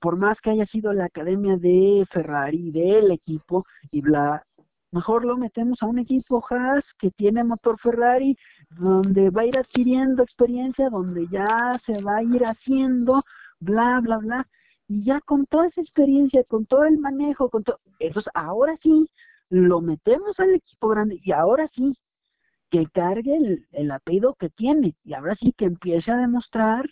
[0.00, 4.44] por más que haya sido la academia de Ferrari, del equipo y bla,
[4.92, 8.36] mejor lo metemos a un equipo Haas que tiene motor Ferrari,
[8.70, 13.22] donde va a ir adquiriendo experiencia, donde ya se va a ir haciendo,
[13.60, 14.46] bla, bla, bla,
[14.88, 19.06] y ya con toda esa experiencia, con todo el manejo, con todo, entonces ahora sí
[19.50, 21.94] lo metemos al equipo grande y ahora sí
[22.70, 26.86] que cargue el, el apellido que tiene y ahora sí que empiece a demostrar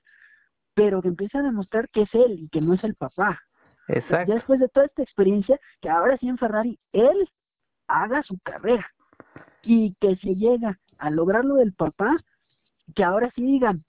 [0.79, 3.41] pero que empiece a demostrar que es él y que no es el papá.
[3.89, 4.29] Exacto.
[4.29, 7.29] Ya después de toda esta experiencia, que ahora sí en Ferrari él
[7.89, 8.87] haga su carrera
[9.65, 12.17] y que se llega a lograr lo del papá,
[12.95, 13.85] que ahora sí digan,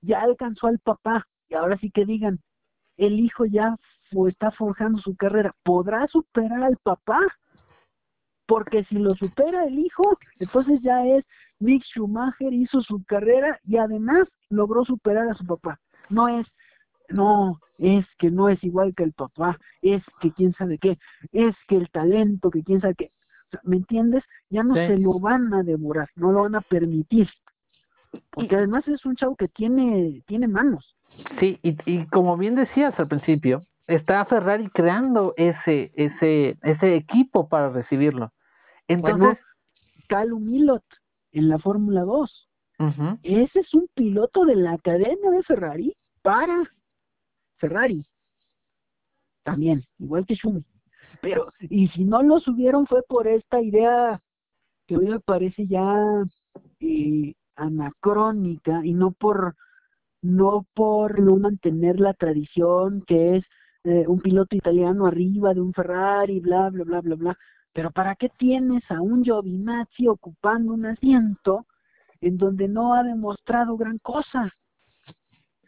[0.00, 2.40] ya alcanzó al papá y ahora sí que digan,
[2.96, 3.76] el hijo ya
[4.28, 7.20] está forjando su carrera, ¿podrá superar al papá?
[8.46, 11.24] Porque si lo supera el hijo, entonces ya es
[11.60, 15.80] Mick Schumacher hizo su carrera y además logró superar a su papá.
[16.10, 16.46] No es,
[17.08, 20.98] no, es que no es igual que el papá, es que quién sabe qué,
[21.32, 23.10] es que el talento, que quién sabe qué.
[23.62, 24.24] ¿Me entiendes?
[24.50, 27.28] Ya no se lo van a devorar, no lo van a permitir.
[28.30, 30.96] Porque además es un chavo que tiene, tiene manos.
[31.38, 37.48] Sí, y, y como bien decías al principio, está Ferrari creando ese, ese, ese equipo
[37.48, 38.32] para recibirlo.
[38.88, 39.38] Entonces,
[40.08, 40.84] Calum Milot
[41.32, 42.48] en la Fórmula 2.
[43.22, 46.70] Ese es un piloto de la academia de Ferrari para
[47.58, 48.04] Ferrari.
[49.42, 50.64] También, igual que Schumi.
[51.22, 54.20] Pero, y si no lo subieron fue por esta idea
[54.86, 56.24] que a mí me parece ya
[56.80, 59.54] eh, anacrónica y no por
[60.20, 63.44] no por no mantener la tradición que es
[63.84, 67.38] eh, un piloto italiano arriba de un Ferrari, bla, bla, bla, bla, bla.
[67.74, 71.66] Pero ¿para qué tienes a un Giovinazzi ocupando un asiento
[72.24, 74.50] en donde no ha demostrado gran cosa.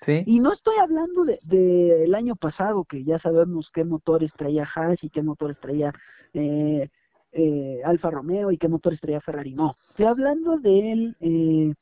[0.05, 0.23] Sí.
[0.25, 5.03] Y no estoy hablando del de, año pasado, que ya sabemos qué motores traía Haas
[5.03, 5.93] y qué motores traía
[6.33, 6.89] eh,
[7.33, 9.53] eh, Alfa Romeo y qué motores traía Ferrari.
[9.53, 11.75] No, estoy hablando del eh,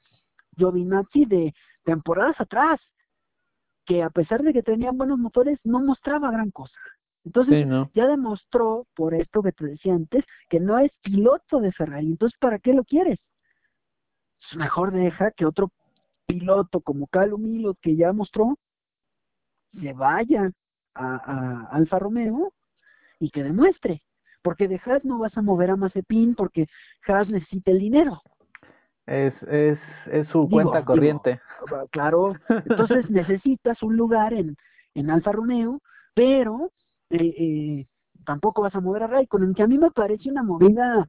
[0.56, 2.80] Giovinazzi de temporadas atrás,
[3.86, 6.78] que a pesar de que tenían buenos motores, no mostraba gran cosa.
[7.24, 12.06] Entonces, ya demostró, por esto que te decía antes, que no es piloto de Ferrari.
[12.06, 13.18] Entonces, ¿para qué lo quieres?
[14.56, 15.70] mejor deja que otro
[16.26, 18.59] piloto como Calum que ya mostró,
[19.80, 20.51] se vaya
[20.94, 22.52] a, a Alfa Romeo
[23.18, 24.02] y que demuestre.
[24.42, 26.66] Porque de Haas no vas a mover a Mazepin porque
[27.09, 28.20] Haas necesita el dinero.
[29.06, 29.78] Es, es,
[30.10, 31.40] es su cuenta corriente.
[31.90, 32.34] claro.
[32.48, 34.56] Entonces necesitas un lugar en,
[34.94, 35.80] en Alfa Romeo,
[36.14, 36.70] pero
[37.15, 37.86] eh, eh,
[38.24, 41.09] tampoco vas a mover a Raikkonen, que a mí me parece una movida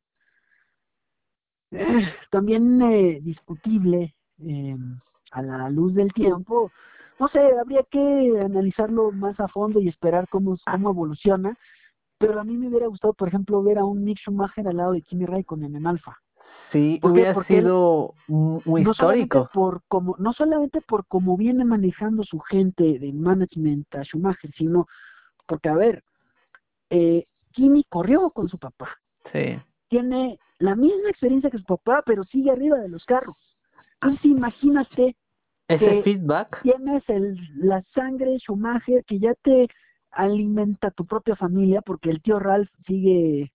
[1.71, 4.15] eh, también discutible
[5.31, 6.71] a la luz del tiempo.
[7.19, 11.57] No sé, habría que analizarlo más a fondo y esperar cómo, cómo evoluciona.
[12.17, 14.93] Pero a mí me hubiera gustado, por ejemplo, ver a un Mick Schumacher al lado
[14.93, 16.17] de Kimi Raikkonen en Alfa.
[16.71, 19.49] Sí, hubiera sido muy histórico.
[19.53, 24.87] por como, no solamente por cómo viene manejando su gente de management a Schumacher, sino
[25.45, 26.03] porque, a ver,
[26.89, 28.89] eh, Kimi corrió con su papá.
[29.31, 29.57] Sí.
[29.89, 33.37] Tiene la misma experiencia que su papá, pero sigue arriba de los carros.
[34.01, 35.15] Entonces, imagínate.
[35.67, 36.61] Ese feedback.
[36.61, 39.67] Tienes el, la sangre Schumacher que ya te
[40.11, 43.51] alimenta tu propia familia, porque el tío Ralph sigue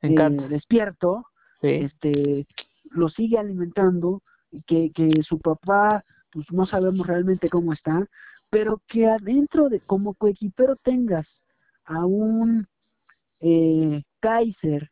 [0.00, 1.26] eh, despierto
[1.64, 2.46] este
[2.90, 4.22] lo sigue alimentando,
[4.66, 8.06] que, que su papá, pues no sabemos realmente cómo está,
[8.54, 11.26] pero que adentro de como coequipero tengas
[11.86, 12.68] a un
[13.40, 14.90] eh, Kaiser,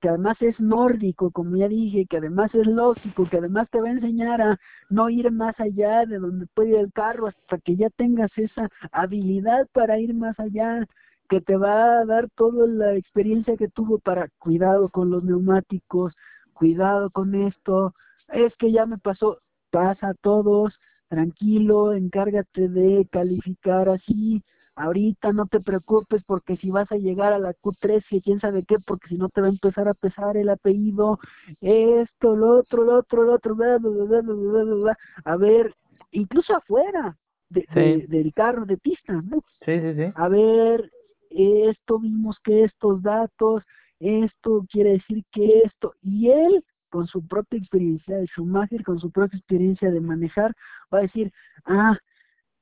[0.00, 3.88] que además es nórdico, como ya dije, que además es lógico, que además te va
[3.88, 4.56] a enseñar a
[4.88, 8.68] no ir más allá de donde puede ir el carro hasta que ya tengas esa
[8.92, 10.86] habilidad para ir más allá,
[11.28, 16.14] que te va a dar toda la experiencia que tuvo para cuidado con los neumáticos,
[16.52, 17.94] cuidado con esto,
[18.28, 19.38] es que ya me pasó,
[19.72, 20.78] pasa a todos,
[21.12, 24.42] tranquilo, encárgate de calificar así,
[24.76, 28.64] ahorita no te preocupes porque si vas a llegar a la Q3, que quién sabe
[28.66, 31.18] qué, porque si no te va a empezar a pesar el apellido,
[31.60, 35.74] esto, lo otro, lo otro, lo otro, bla, bla, bla, a ver,
[36.12, 37.14] incluso afuera
[37.50, 39.44] de, del carro de pista, ¿no?
[39.66, 40.12] Sí, sí, sí.
[40.14, 40.90] A ver,
[41.28, 43.62] esto vimos que estos datos,
[44.00, 49.10] esto quiere decir que esto, y él con su propia experiencia de Schumacher, con su
[49.10, 50.54] propia experiencia de manejar,
[50.92, 51.32] va a decir,
[51.64, 51.96] ah,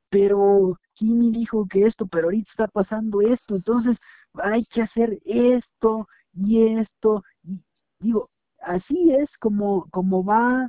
[0.08, 3.98] pero Kimi dijo que esto, pero ahorita está pasando esto, entonces
[4.34, 7.60] hay que hacer esto y esto, y
[7.98, 8.30] digo,
[8.62, 10.68] así es como, como va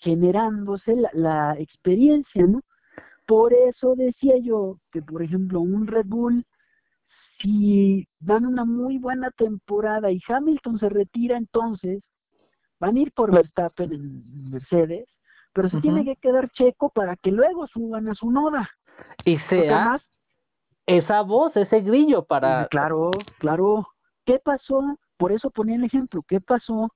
[0.00, 2.60] generándose la, la experiencia, ¿no?
[3.26, 6.44] Por eso decía yo que, por ejemplo, un Red Bull
[7.40, 12.02] si dan una muy buena temporada y Hamilton se retira entonces,
[12.84, 15.08] van a ir por Verstappen en Mercedes,
[15.54, 18.68] pero se tiene que quedar Checo para que luego suban a su noda.
[19.24, 20.02] Y sea
[20.86, 22.66] esa voz, ese grillo para...
[22.66, 23.88] Claro, claro.
[24.26, 24.98] ¿Qué pasó?
[25.16, 26.22] Por eso ponía el ejemplo.
[26.28, 26.92] ¿Qué pasó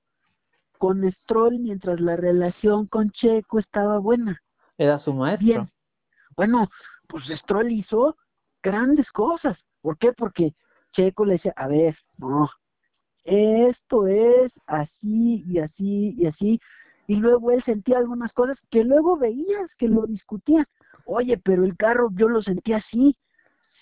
[0.77, 4.39] con Stroll mientras la relación con Checo estaba buena?
[4.77, 5.45] Era su maestro.
[5.45, 5.71] Bien.
[6.35, 6.69] Bueno,
[7.07, 8.15] pues Stroll hizo
[8.61, 9.57] grandes cosas.
[9.81, 10.13] ¿Por qué?
[10.13, 10.53] Porque
[10.91, 12.47] Checo le decía, a ver, no,
[13.29, 16.59] esto es así y así y así.
[17.07, 20.65] Y luego él sentía algunas cosas que luego veías que lo discutían.
[21.05, 23.15] Oye, pero el carro yo lo sentía así.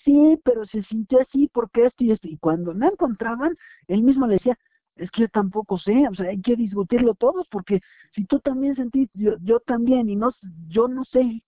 [0.04, 2.28] Sí, pero se sintió así porque esto y esto.
[2.28, 3.56] Y cuando no encontraban,
[3.88, 4.58] él mismo le decía,
[4.96, 7.80] es que yo tampoco sé, o sea, hay que discutirlo todos porque
[8.14, 10.32] si tú también sentís, yo, yo también, y no,
[10.68, 11.42] yo no sé.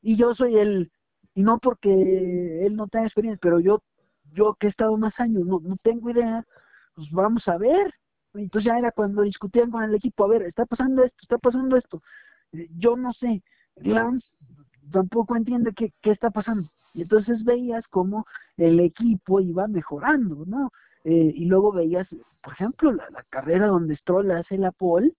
[0.00, 0.90] Y yo soy el,
[1.34, 3.82] y no porque él no tenga experiencia, pero yo,
[4.32, 6.44] yo que he estado más años, no, no tengo idea,
[6.98, 7.94] pues vamos a ver.
[8.34, 11.76] Entonces ya era cuando discutían con el equipo, a ver, está pasando esto, está pasando
[11.76, 12.02] esto.
[12.52, 13.42] Eh, yo no sé,
[13.76, 14.26] Lance
[14.90, 16.68] tampoco entiende qué, qué está pasando.
[16.94, 18.26] Y entonces veías cómo
[18.56, 20.72] el equipo iba mejorando, ¿no?
[21.04, 22.08] Eh, y luego veías,
[22.42, 25.14] por ejemplo, la, la carrera donde Stroll hace la pole,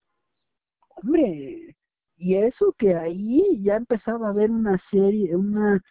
[0.89, 1.77] hombre,
[2.17, 5.81] y eso que ahí ya empezaba a haber una serie, una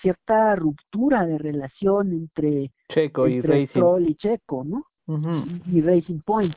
[0.00, 3.82] cierta ruptura de relación entre, Checo y Racing.
[4.08, 4.86] y Checo, ¿no?
[5.06, 6.56] Y, Racing Point.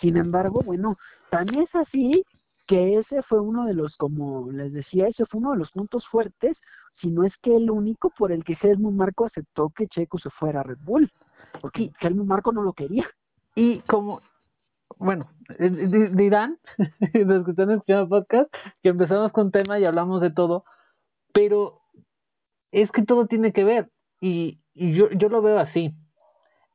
[0.00, 0.96] Sin embargo, bueno,
[1.30, 2.24] también es así
[2.66, 6.06] que ese fue uno de los, como les decía, ese fue uno de los puntos
[6.08, 6.56] fuertes,
[7.00, 10.30] si no es que el único por el que Helmut Marco aceptó que Checo se
[10.30, 11.10] fuera a Red Bull,
[11.60, 13.08] porque Helmut Marco no lo quería.
[13.54, 14.20] Y como,
[14.98, 16.58] bueno, dirán,
[17.14, 18.52] los que están escuchando el podcast,
[18.82, 20.64] que empezamos con tema y hablamos de todo,
[21.32, 21.80] pero
[22.72, 23.88] es que todo tiene que ver
[24.20, 25.94] y, yo, yo lo veo así.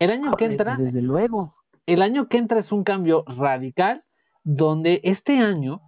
[0.04, 1.56] El año que entra, desde luego,
[1.86, 4.04] el año que entra es un cambio radical
[4.44, 5.82] donde este año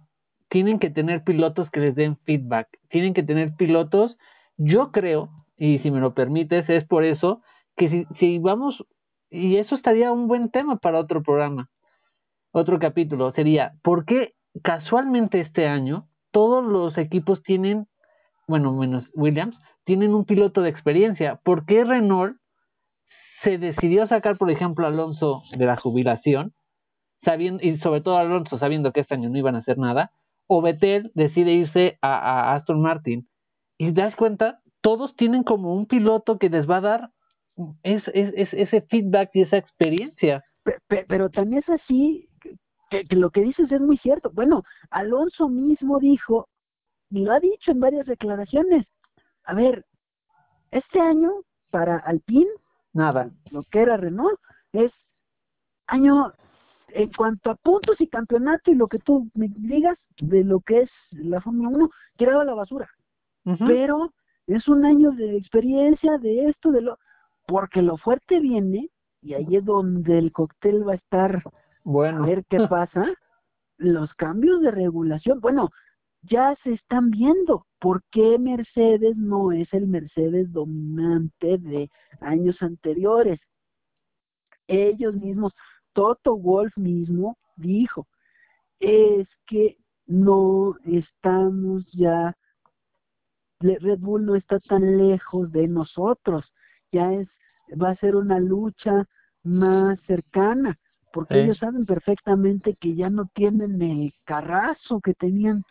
[0.48, 4.16] tienen que tener pilotos que les den feedback, tienen que tener pilotos,
[4.56, 5.28] yo creo,
[5.58, 7.42] y si me lo permites, es por eso
[7.76, 8.86] que si, si vamos,
[9.28, 11.68] y eso estaría un buen tema para otro programa,
[12.52, 14.32] otro capítulo, sería, ¿por qué
[14.62, 17.86] casualmente este año todos los equipos tienen,
[18.48, 21.40] bueno, menos Williams, tienen un piloto de experiencia.
[21.44, 22.36] ¿Por qué Renault
[23.42, 26.52] se decidió sacar, por ejemplo, a Alonso de la jubilación,
[27.24, 30.10] sabiendo, y sobre todo Alonso sabiendo que este año no iban a hacer nada?
[30.46, 33.28] o Betel decide irse a, Aston Martin.
[33.78, 37.10] Y das cuenta, todos tienen como un piloto que les va a dar
[37.82, 40.44] es, ese feedback y esa experiencia.
[40.88, 42.28] Pero, también es así
[42.90, 44.30] que, lo que dices es muy cierto.
[44.32, 46.48] Bueno, Alonso mismo dijo,
[47.10, 48.86] y lo ha dicho en varias declaraciones,
[49.44, 49.84] a ver,
[50.70, 51.30] este año
[51.70, 52.50] para Alpine,
[52.96, 54.38] nada, lo que era Renault,
[54.72, 54.92] es
[55.86, 56.32] año
[56.88, 60.82] en cuanto a puntos y campeonato y lo que tú me digas de lo que
[60.82, 62.88] es la Fórmula 1, tirado a la basura.
[63.66, 64.12] Pero
[64.48, 66.98] es un año de experiencia de esto, de lo
[67.46, 68.88] porque lo fuerte viene
[69.22, 71.42] y ahí es donde el cóctel va a estar
[71.84, 72.24] bueno.
[72.24, 73.04] a ver qué pasa.
[73.78, 75.70] Los cambios de regulación, bueno,
[76.30, 77.66] ya se están viendo.
[77.80, 81.90] ¿Por qué Mercedes no es el Mercedes dominante de
[82.20, 83.40] años anteriores?
[84.66, 85.52] Ellos mismos,
[85.92, 88.06] Toto Wolf mismo dijo,
[88.80, 89.76] es que
[90.06, 92.36] no estamos ya,
[93.60, 96.44] Red Bull no está tan lejos de nosotros,
[96.92, 97.28] ya es,
[97.80, 99.06] va a ser una lucha
[99.42, 100.78] más cercana,
[101.12, 105.64] porque ellos saben perfectamente que ya no tienen el carrazo que tenían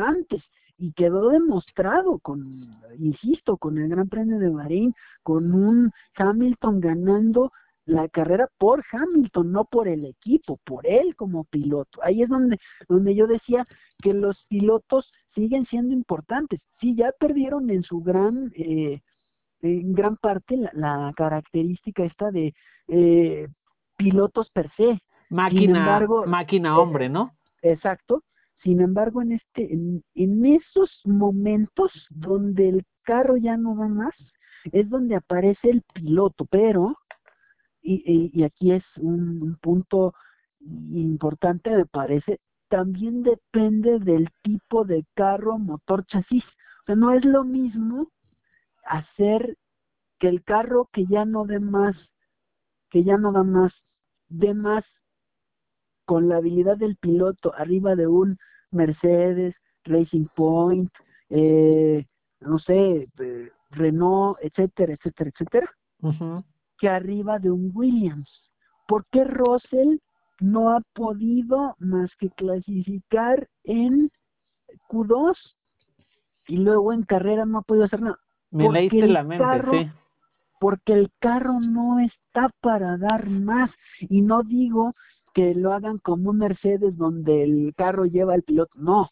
[0.00, 0.42] antes
[0.78, 7.52] y quedó demostrado con, insisto, con el Gran Premio de Bahrein, con un Hamilton ganando
[7.84, 12.00] la carrera por Hamilton, no por el equipo, por él como piloto.
[12.02, 12.58] Ahí es donde,
[12.88, 13.66] donde yo decía
[14.02, 16.60] que los pilotos siguen siendo importantes.
[16.80, 19.00] Sí, ya perdieron en su gran, eh,
[19.62, 22.54] en gran parte la, característica esta de
[22.88, 23.48] eh,
[23.96, 25.00] pilotos per se.
[25.30, 27.32] Máquina, máquina eh, hombre, ¿no?
[27.62, 28.22] Exacto.
[28.62, 34.14] Sin embargo, en este, en, en esos momentos donde el carro ya no va más,
[34.72, 36.96] es donde aparece el piloto, pero
[37.82, 40.14] y, aquí es un, punto
[40.60, 46.44] importante, me parece, también depende del tipo de carro, motor, chasis.
[46.44, 48.10] O sea, no es lo mismo
[48.84, 49.56] hacer
[50.18, 51.96] que el carro que ya no dé más,
[52.90, 53.72] que ya no da más,
[54.28, 54.84] dé más
[56.08, 58.38] con la habilidad del piloto arriba de un
[58.70, 59.54] Mercedes,
[59.84, 60.90] Racing Point,
[61.28, 62.06] eh,
[62.40, 65.70] no sé, eh, Renault, etcétera, etcétera, etcétera
[66.78, 68.30] que arriba de un Williams.
[68.86, 69.98] ¿Por qué Russell
[70.40, 74.10] no ha podido más que clasificar en
[74.88, 75.36] Q2
[76.46, 78.18] y luego en carrera no ha podido hacer nada?
[78.50, 79.90] Me leíste la mente, sí.
[80.58, 83.70] Porque el carro no está para dar más.
[84.00, 84.94] Y no digo
[85.38, 88.72] que lo hagan como un Mercedes donde el carro lleva al piloto.
[88.74, 89.08] No,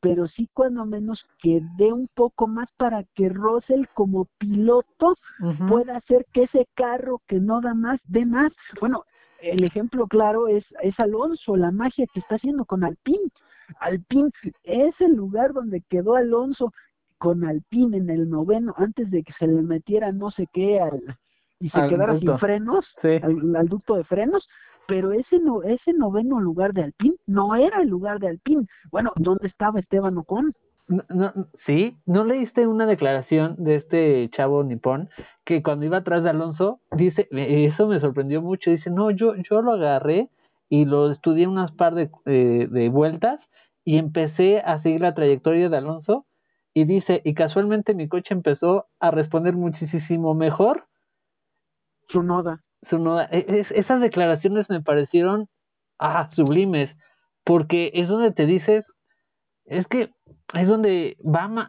[0.00, 5.16] pero sí cuando menos que dé un poco más para que Russell como piloto
[5.68, 8.50] pueda hacer que ese carro que no da más, dé más.
[8.80, 9.04] Bueno,
[9.40, 13.30] el ejemplo claro es, es Alonso, la magia que está haciendo con Alpine.
[13.78, 14.30] Alpine
[14.64, 16.72] es el lugar donde quedó Alonso
[17.18, 21.16] con Alpine en el noveno, antes de que se le metiera no sé qué al,
[21.62, 24.48] y se quedara sin frenos, al, ducto de frenos,
[24.86, 28.66] pero ese no, ese noveno lugar de Alpine no era el lugar de Alpine.
[28.90, 30.52] Bueno, ¿dónde estaba Esteban Ocon?
[30.88, 31.32] No,
[31.64, 35.08] sí, ¿no leíste una declaración de este chavo nipón
[35.44, 39.62] que cuando iba atrás de Alonso, dice, eso me sorprendió mucho, dice, no, yo, yo
[39.62, 40.28] lo agarré
[40.68, 43.40] y lo estudié unas par de, eh, de vueltas
[43.84, 46.26] y empecé a seguir la trayectoria de Alonso
[46.74, 50.86] y dice, y casualmente mi coche empezó a responder muchísimo mejor.
[52.88, 53.18] Su.
[53.30, 55.48] E, esas declaraciones me parecieron
[55.98, 56.90] ah, sublimes,
[57.44, 58.84] porque es donde te dices,
[59.66, 60.10] es que
[60.54, 61.68] es donde va,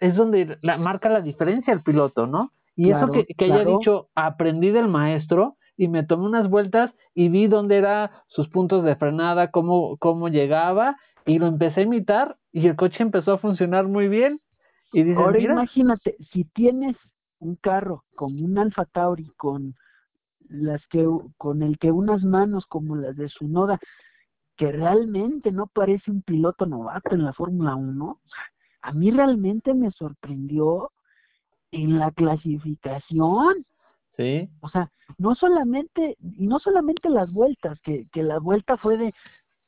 [0.00, 2.52] es donde la, marca la diferencia el piloto, ¿no?
[2.76, 7.28] Y eso que, que haya dicho, aprendí del maestro y me tomé unas vueltas y
[7.28, 12.36] vi dónde eran sus puntos de frenada, cómo, cómo llegaba y lo empecé a imitar
[12.52, 14.40] y el coche empezó a funcionar muy bien.
[14.92, 16.96] Y dices, Ahora imagínate, si tienes
[17.40, 19.74] un carro como un Alfa Tauri con
[20.48, 21.06] las que
[21.36, 23.78] con el que unas manos como las de su noda
[24.56, 28.20] que realmente no parece un piloto novato en la Fórmula 1,
[28.82, 30.90] a mí realmente me sorprendió
[31.70, 33.64] en la clasificación.
[34.16, 34.48] Sí.
[34.60, 39.14] O sea, no solamente, y no solamente las vueltas, que, que la vuelta fue de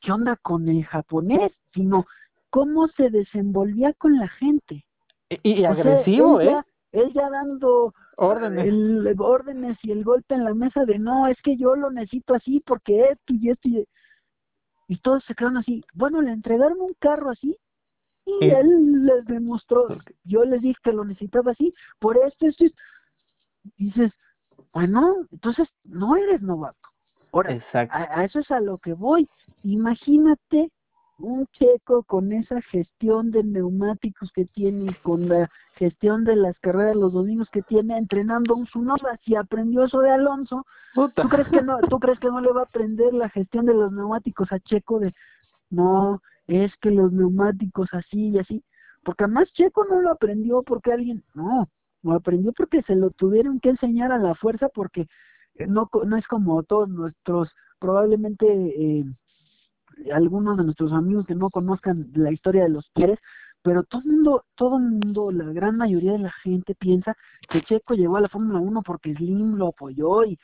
[0.01, 2.07] qué onda con el japonés, sino
[2.51, 4.85] cómo se desenvolvía con la gente.
[5.44, 6.61] Y, agresivo, ¿eh?
[6.93, 8.67] Él ya dando órdenes.
[8.67, 12.35] El, órdenes y el golpe en la mesa de no, es que yo lo necesito
[12.35, 13.87] así porque esto y esto y,
[14.89, 15.83] y todos se quedaron así.
[15.95, 17.57] Bueno, le entregaron un carro así
[18.27, 19.87] y él les demostró,
[20.25, 22.79] yo les dije que lo necesitaba así, por esto, esto, esto.
[23.77, 24.12] dices,
[24.73, 26.79] bueno, entonces no eres novato.
[27.33, 29.29] Ahora, a, eso es a lo que voy.
[29.62, 30.71] Imagínate
[31.20, 36.59] un checo con esa gestión de neumáticos que tiene y con la gestión de las
[36.60, 41.48] carreras los domingos que tiene entrenando un Zunoda si aprendió eso de Alonso ¿tú crees
[41.48, 44.51] que no tú crees que no le va a aprender la gestión de los neumáticos
[44.52, 45.12] a Checo de
[45.70, 48.64] no es que los neumáticos así y así
[49.02, 51.68] porque además Checo no lo aprendió porque alguien no
[52.02, 55.06] lo aprendió porque se lo tuvieron que enseñar a la fuerza porque
[55.66, 59.05] no no es como todos nuestros probablemente eh,
[60.12, 63.18] algunos de nuestros amigos que no conozcan la historia de los Pérez,
[63.62, 67.16] pero todo el mundo, todo el mundo, la gran mayoría de la gente piensa
[67.48, 70.39] que Checo llegó a la Fórmula 1 porque Slim lo apoyó y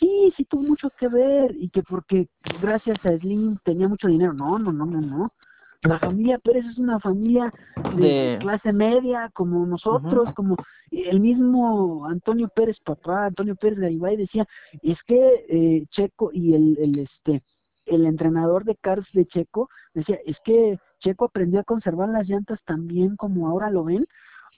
[0.00, 2.28] sí, sí tuvo mucho que ver y que porque
[2.60, 4.32] gracias a Slim tenía mucho dinero.
[4.32, 5.32] No, no, no, no, no.
[5.82, 7.52] La familia Pérez es una familia
[7.96, 10.56] de, clase media, como nosotros, como
[10.90, 14.48] el mismo Antonio Pérez, papá, Antonio Pérez Garibay decía,
[14.82, 17.42] es que eh, Checo y el, el este
[17.86, 22.60] el entrenador de cars de Checo decía, es que Checo aprendió a conservar las llantas
[22.64, 24.06] también como ahora lo ven,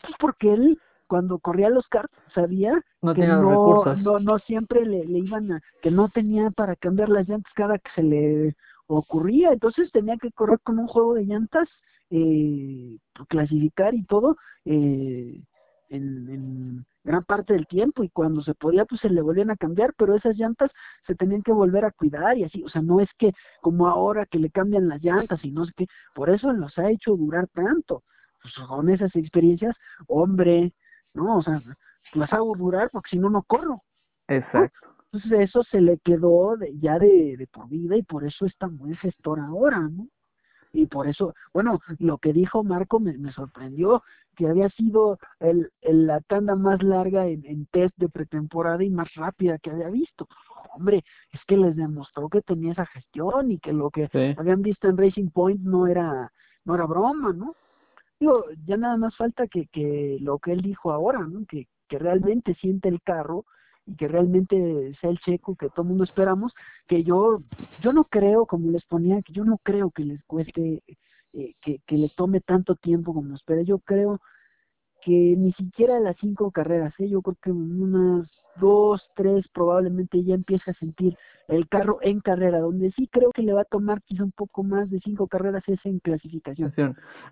[0.02, 2.72] pues porque él cuando corría los karts sabía
[3.14, 7.26] que no, no, no siempre le, le, iban a, que no tenía para cambiar las
[7.26, 8.56] llantas cada que se le
[8.86, 11.68] ocurría, entonces tenía que correr con un juego de llantas,
[12.10, 12.98] eh,
[13.28, 15.42] clasificar y todo, eh,
[15.88, 19.56] en, en gran parte del tiempo y cuando se podía pues se le volvían a
[19.56, 20.70] cambiar, pero esas llantas
[21.06, 23.32] se tenían que volver a cuidar y así, o sea, no es que
[23.62, 26.90] como ahora que le cambian las llantas y no sé qué, por eso los ha
[26.90, 28.04] hecho durar tanto,
[28.42, 29.74] pues con esas experiencias,
[30.06, 30.74] hombre,
[31.14, 31.62] no, o sea,
[32.12, 33.82] las hago durar porque si no, no corro.
[34.28, 34.78] Exacto.
[35.10, 38.68] Entonces eso se le quedó de, ya de, de por vida y por eso está
[38.68, 40.06] muy gestor ahora, ¿no?
[40.72, 44.02] Y por eso, bueno, lo que dijo Marco me, me sorprendió,
[44.36, 49.12] que había sido el, la tanda más larga en, en, test de pretemporada y más
[49.14, 50.28] rápida que había visto.
[50.74, 54.08] Hombre, es que les demostró que tenía esa gestión y que lo que
[54.38, 56.32] habían visto en Racing Point no era,
[56.64, 57.56] no era broma, ¿no?
[58.20, 61.44] Digo, ya nada más falta que, que lo que él dijo ahora, ¿no?
[61.46, 63.44] Que, que realmente siente el carro
[63.88, 66.52] y que realmente sea el checo que todo el mundo esperamos,
[66.86, 67.40] que yo
[67.80, 70.82] yo no creo, como les ponía, que yo no creo que les cueste,
[71.32, 73.62] eh, que, que les tome tanto tiempo como espera.
[73.62, 74.20] Yo creo
[75.02, 77.08] que ni siquiera las cinco carreras, ¿eh?
[77.08, 78.28] yo creo que unas
[78.60, 81.16] dos, tres probablemente ya empieza a sentir
[81.46, 84.64] el carro en carrera, donde sí creo que le va a tomar quizá un poco
[84.64, 86.74] más de cinco carreras es en clasificación.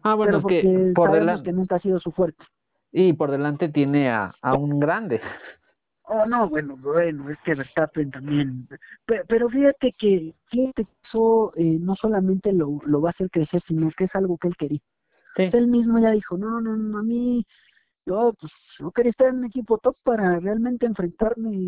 [0.03, 2.43] Ah, bueno, es que por delante que nunca ha sido su fuerte.
[2.93, 5.21] Y por delante tiene a, a un grande.
[6.09, 8.69] Oh, no, bueno, bueno, es que Verstappen también.
[9.07, 13.91] Pero, fíjate que, fíjate eso eh, no solamente lo, lo va a hacer crecer, sino
[13.97, 14.81] que es algo que él quería.
[15.37, 17.45] Él mismo ya dijo, no, no, no, a mí,
[18.07, 21.67] yo, pues, yo quería estar en un equipo top para realmente enfrentarme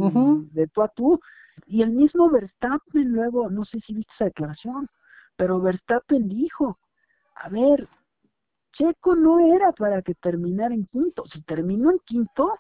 [0.53, 1.21] de tú a tú.
[1.67, 4.89] Y el mismo Verstappen luego, no sé si viste esa declaración,
[5.37, 6.79] pero Verstappen dijo,
[7.35, 7.89] a ver,
[8.73, 11.25] Checo no era para que terminara en quinto.
[11.33, 12.55] Si terminó en quinto,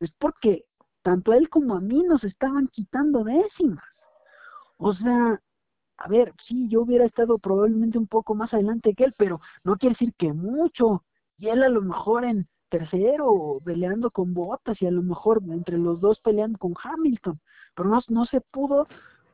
[0.00, 0.64] es porque
[1.06, 3.84] tanto él como a mí nos estaban quitando décimas.
[4.76, 5.40] O sea,
[5.98, 9.76] a ver, sí, yo hubiera estado probablemente un poco más adelante que él, pero no
[9.76, 11.04] quiere decir que mucho.
[11.38, 15.78] Y él a lo mejor en tercero peleando con Botas y a lo mejor entre
[15.78, 17.38] los dos peleando con Hamilton,
[17.76, 18.88] pero no, no se pudo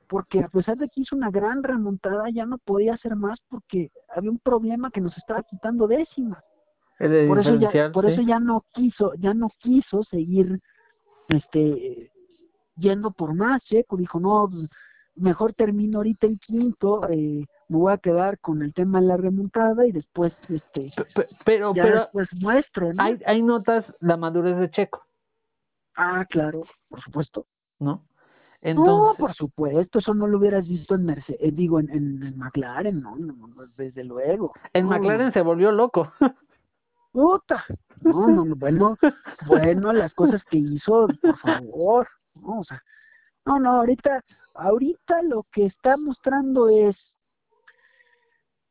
[0.09, 3.90] porque a pesar de que hizo una gran remontada ya no podía hacer más porque
[4.15, 6.44] había un problema que nos estaba quitando décimas.
[6.99, 10.61] Por eso ya, por eso ya no quiso, ya no quiso seguir
[11.28, 12.11] este
[12.77, 14.69] yendo por más, Checo dijo, no, pues,
[15.15, 19.16] mejor termino ahorita en quinto, eh, me voy a quedar con el tema de la
[19.16, 20.93] remontada y después, este,
[21.44, 25.03] pero, pero después muestro, Hay, hay notas la madurez de Checo.
[25.97, 27.47] Ah, claro, por supuesto.
[27.78, 28.03] ¿No?
[28.61, 28.94] Entonces...
[28.94, 33.01] No, por supuesto, eso no lo hubieras visto en Mercedes, eh, digo, en, en, McLaren,
[33.01, 33.16] no,
[33.77, 34.53] desde luego.
[34.73, 36.12] En McLaren se volvió loco.
[37.12, 37.64] Puta,
[38.01, 38.97] no, no, bueno,
[39.47, 42.82] bueno, las cosas que hizo, por favor, no, o sea,
[43.44, 44.24] no, no, ahorita,
[44.55, 46.97] ahorita lo que está mostrando es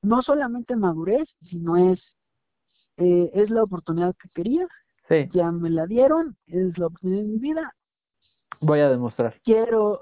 [0.02, 2.00] no solamente madurez, sino es,
[2.98, 4.68] eh, es la oportunidad que quería,
[5.08, 5.30] sí.
[5.34, 7.76] ya me la dieron, es la oportunidad de mi vida.
[8.60, 9.40] Voy a demostrar.
[9.44, 10.02] Quiero,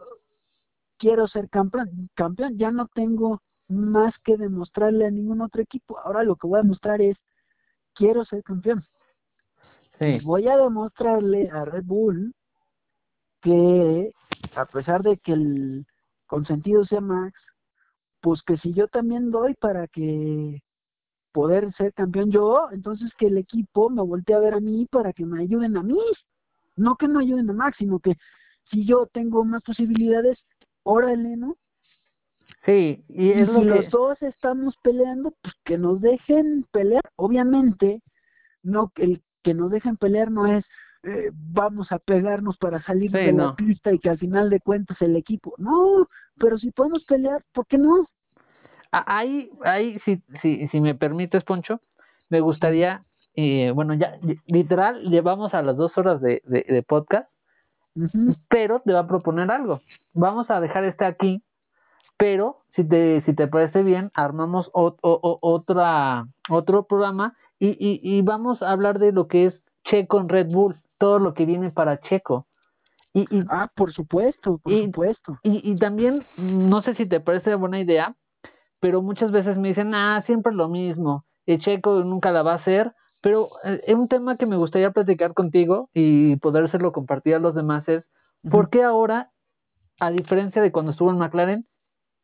[0.98, 6.24] quiero ser campeón, campeón, ya no tengo más que demostrarle a ningún otro equipo, ahora
[6.24, 7.18] lo que voy a demostrar es
[8.00, 8.86] quiero ser campeón.
[10.00, 10.20] Sí.
[10.24, 12.34] Voy a demostrarle a Red Bull
[13.42, 14.12] que
[14.56, 15.86] a pesar de que el
[16.26, 17.38] consentido sea Max,
[18.22, 20.62] pues que si yo también doy para que
[21.34, 25.12] poder ser campeón yo, entonces que el equipo me voltee a ver a mí para
[25.12, 26.00] que me ayuden a mí.
[26.78, 28.14] No que no ayuden a Max, sino que
[28.72, 30.40] si yo tengo más posibilidades,
[30.84, 31.58] órale, ¿no?
[32.66, 37.04] Sí, y, si los dos estamos peleando, pues que nos dejen pelear.
[37.16, 38.02] Obviamente,
[38.64, 40.66] no el que nos dejen pelear no es
[41.04, 45.02] eh, vamos a pegarnos para salir de la pista y que al final de cuentas
[45.02, 45.54] el equipo.
[45.58, 46.08] No,
[46.38, 48.06] pero si podemos pelear, ¿por qué no?
[48.92, 51.80] Ahí, ahí si, si, si me permites, Poncho,
[52.28, 53.06] me gustaría,
[53.36, 54.18] eh, bueno, ya
[54.48, 57.30] literal, llevamos a las dos horas de, de, podcast,
[58.50, 59.82] pero te va a proponer algo.
[60.14, 61.42] Vamos a dejar este aquí,
[62.20, 68.62] pero si te, si te parece bien, armamos otra, otro programa y, y, y vamos
[68.62, 69.54] a hablar de lo que es
[69.86, 72.46] Checo en Red Bull, todo lo que viene para Checo.
[73.14, 75.40] Y, y, ah, por supuesto, por supuesto.
[75.44, 78.14] Y, y, también, no sé si te parece buena idea,
[78.82, 82.58] pero muchas veces me dicen, ah, siempre lo mismo, el Checo nunca la va a
[82.58, 82.92] hacer,
[83.22, 87.56] pero eh, es un tema que me gustaría platicar contigo y podérselo compartir a los
[87.56, 88.04] demás es,
[88.52, 89.32] ¿por qué ahora,
[90.02, 91.66] a diferencia de cuando estuvo en McLaren,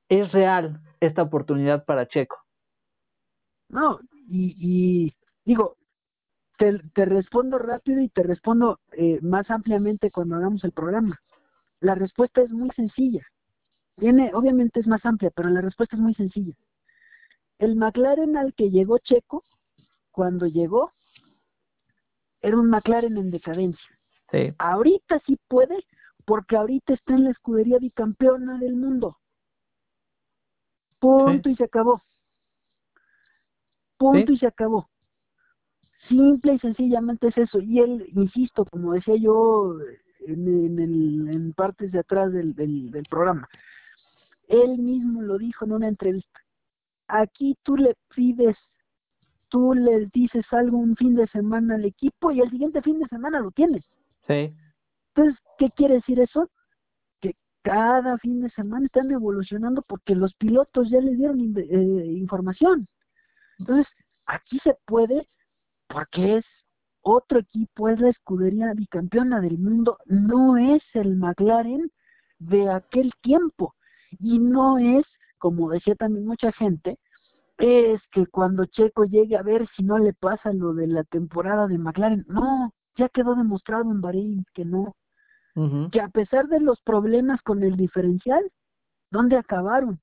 [0.10, 2.38] es real esta oportunidad para Checo?
[3.70, 5.78] No, y, y digo,
[6.58, 11.20] te, te, respondo rápido y te respondo eh, más ampliamente cuando hagamos el programa.
[11.80, 13.26] La respuesta es muy sencilla.
[13.98, 16.54] Tiene, obviamente es más amplia, pero la respuesta es muy sencilla.
[17.60, 19.46] El McLaren al que llegó Checo,
[20.12, 20.92] cuando llegó,
[22.42, 23.90] era un McLaren en decadencia.
[24.32, 24.54] Sí.
[24.58, 25.86] Ahorita sí puede,
[26.26, 29.18] porque ahorita está en la escudería bicampeona del mundo.
[31.06, 32.02] Punto y se acabó.
[33.98, 34.90] Punto y se acabó.
[36.08, 37.60] Simple y sencillamente es eso.
[37.60, 39.76] Y él, insisto, como decía yo
[40.28, 43.48] en, en, partes de atrás del, del, programa,
[44.48, 46.40] él mismo lo dijo en una entrevista.
[47.08, 48.58] Aquí tú le pides,
[49.50, 53.08] tú les dices algo un fin de semana al equipo y el siguiente fin de
[53.08, 53.84] semana lo tienes.
[54.28, 54.54] Sí.
[55.14, 56.50] Entonces, ¿qué quiere decir eso?
[57.66, 62.88] Cada fin de semana están evolucionando porque los pilotos ya le dieron eh, información.
[63.58, 63.88] Entonces,
[64.28, 65.28] aquí se puede
[65.88, 66.46] porque es
[67.02, 71.90] otro equipo, es la escudería bicampeona del mundo, no es el McLaren
[72.38, 73.74] de aquel tiempo
[74.20, 75.04] y no es,
[75.40, 77.00] como decía también mucha gente,
[77.58, 81.66] es que cuando Checo llegue a ver si no le pasa lo de la temporada
[81.66, 84.96] de McLaren, no, ya quedó demostrado en Bahrein que no,
[85.92, 88.52] que a pesar de los problemas con el diferencial,
[89.10, 90.02] ¿dónde acabaron?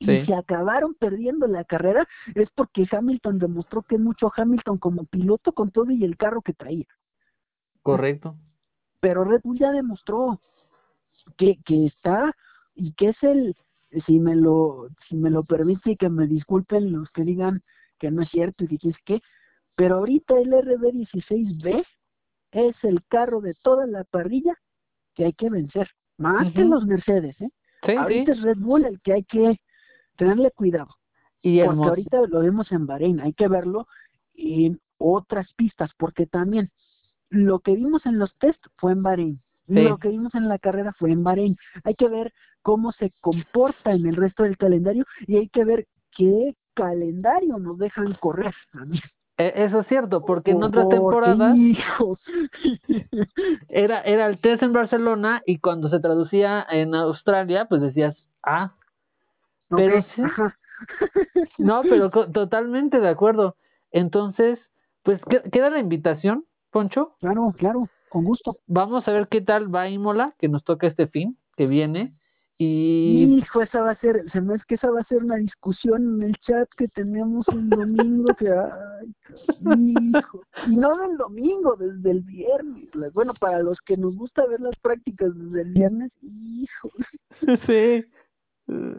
[0.00, 5.04] y se acabaron perdiendo la carrera es porque Hamilton demostró que es mucho Hamilton como
[5.04, 6.86] piloto con todo y el carro que traía.
[7.82, 8.36] Correcto.
[9.00, 10.40] Pero Red Bull ya demostró
[11.36, 12.34] que, que está
[12.74, 13.56] y que es el,
[14.06, 17.62] si me lo, si me lo permite y que me disculpen los que digan
[17.98, 19.22] que no es cierto y que quién qué,
[19.76, 21.84] pero ahorita el RB16B
[22.54, 24.54] es el carro de toda la parrilla
[25.14, 27.50] que hay que vencer, más que los Mercedes, ¿eh?
[27.96, 29.60] ahorita es Red Bull el que hay que
[30.16, 30.88] tenerle cuidado.
[31.42, 33.86] Y porque ahorita lo vemos en Bahrein, hay que verlo
[34.34, 36.70] en otras pistas, porque también
[37.28, 40.92] lo que vimos en los test fue en Bahrein, lo que vimos en la carrera
[40.92, 41.56] fue en Bahrein.
[41.84, 42.32] Hay que ver
[42.62, 45.86] cómo se comporta en el resto del calendario y hay que ver
[46.16, 49.00] qué calendario nos dejan correr e,
[49.36, 51.56] Eso es cierto, porque en otras temporadas
[53.68, 58.74] era, era el test en Barcelona y cuando se traducía en Australia, pues decías, ah,
[59.68, 60.22] pero sí.
[61.58, 63.56] No, pero totalmente de acuerdo.
[63.90, 64.58] Entonces,
[65.02, 65.20] pues
[65.52, 67.16] queda la invitación, Poncho.
[67.20, 68.58] Claro, claro, con gusto.
[68.66, 72.14] Vamos a ver qué tal va Imola, que nos toca este fin, que viene.
[72.56, 73.38] Y...
[73.38, 76.16] Hijo, esa va a ser, se me es que esa va a ser una discusión
[76.16, 82.20] en el chat que tenemos el domingo, que, hijo, y no del domingo, desde el
[82.20, 82.88] viernes.
[83.12, 86.90] Bueno, para los que nos gusta ver las prácticas desde el viernes, hijo.
[87.66, 88.04] Sí,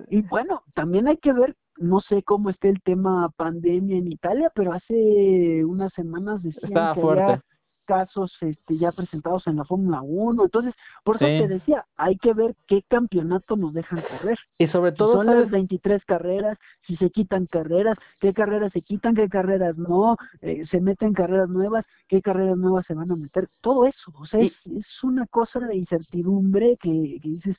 [0.09, 4.51] y bueno, también hay que ver, no sé cómo esté el tema pandemia en Italia,
[4.53, 7.43] pero hace unas semanas decían que había
[7.85, 10.43] casos este, ya presentados en la Fórmula 1.
[10.43, 14.37] Entonces, por eso te decía, hay que ver qué campeonato nos dejan correr.
[14.57, 19.15] Y sobre todo, son las 23 carreras, si se quitan carreras, qué carreras se quitan,
[19.15, 23.49] qué carreras no, eh, se meten carreras nuevas, qué carreras nuevas se van a meter.
[23.61, 27.57] Todo eso, o sea, es, es, una cosa de incertidumbre que, que dices,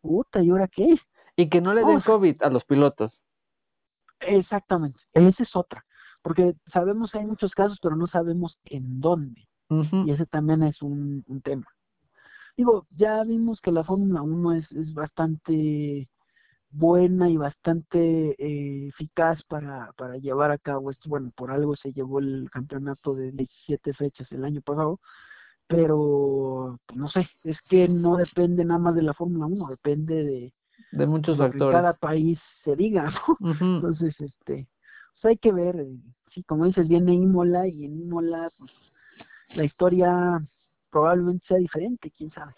[0.00, 0.96] puta, ¿y ahora qué?
[1.36, 3.12] Y que no le den COVID a los pilotos.
[4.20, 5.84] Exactamente, esa es otra,
[6.22, 9.47] porque sabemos que hay muchos casos, pero no sabemos en dónde.
[9.70, 11.66] Y ese también es un, tema.
[12.56, 16.08] Digo, ya vimos que la Fórmula 1 es, es bastante
[16.70, 21.08] buena y bastante eh, eficaz para, para llevar a cabo esto.
[21.08, 25.00] Bueno, por algo se llevó el campeonato de 17 fechas el año pasado,
[25.66, 30.24] pero pues, no sé, es que no depende nada más de la Fórmula 1, depende
[30.24, 30.52] de,
[30.92, 33.76] de muchos lo que cada país se diga, ¿no?
[33.76, 34.66] Entonces, este,
[35.12, 35.96] pues hay que ver, eh,
[36.32, 38.72] sí, como dices, viene Imola y en Imola, pues,
[39.54, 40.40] la historia
[40.90, 42.54] probablemente sea diferente, quién sabe.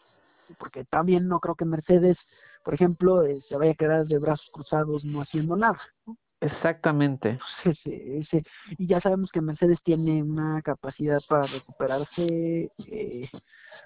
[0.58, 2.16] Porque también no creo que Mercedes,
[2.64, 5.80] por ejemplo, eh, se vaya a quedar de brazos cruzados no haciendo nada.
[6.06, 6.16] ¿no?
[6.40, 7.38] Exactamente.
[7.64, 8.44] ese,
[8.78, 13.30] y ya sabemos que Mercedes tiene una capacidad para recuperarse eh,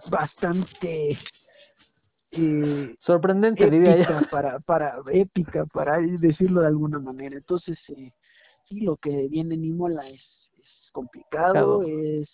[0.09, 1.18] bastante
[2.31, 8.12] eh, sorprendente diría para para épica para decirlo de alguna manera entonces eh,
[8.68, 10.20] sí lo que viene en Imola es,
[10.59, 12.28] es complicado es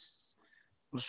[0.91, 1.05] pues,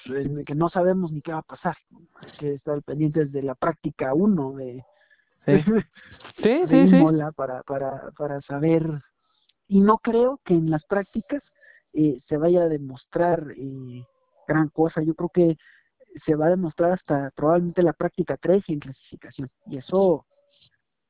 [0.45, 1.75] que no sabemos ni qué va a pasar
[2.21, 4.83] hay que estar pendientes de la práctica uno de
[5.45, 5.53] sí,
[6.43, 7.03] sí, sí,
[7.35, 8.83] para, para, para saber,
[9.67, 11.41] y no creo que en las prácticas
[11.93, 14.05] eh, se vaya a demostrar eh,
[14.47, 15.57] gran cosa, yo creo que
[16.25, 20.25] se va a demostrar hasta probablemente la práctica 3 y en clasificación, y eso,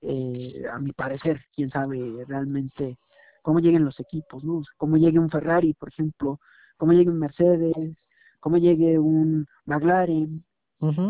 [0.02, 2.98] eh, a mi parecer, quién sabe realmente
[3.42, 4.62] cómo lleguen los equipos, ¿no?
[4.78, 6.40] Cómo llegue un Ferrari, por ejemplo,
[6.78, 7.98] cómo llegue un Mercedes,
[8.42, 10.44] cómo llegue un McLaren,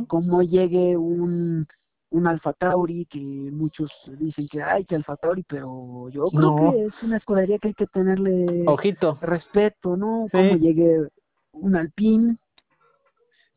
[0.08, 1.66] cómo llegue un
[2.12, 3.90] un Alfa Tauri, que muchos
[4.20, 7.74] dicen que hay que Alfa Tauri, pero yo creo que es una escudería que hay
[7.74, 9.18] que tenerle Ojito.
[9.22, 10.28] respeto, ¿no?
[10.30, 11.08] Cómo llegue
[11.54, 12.38] un Alpine,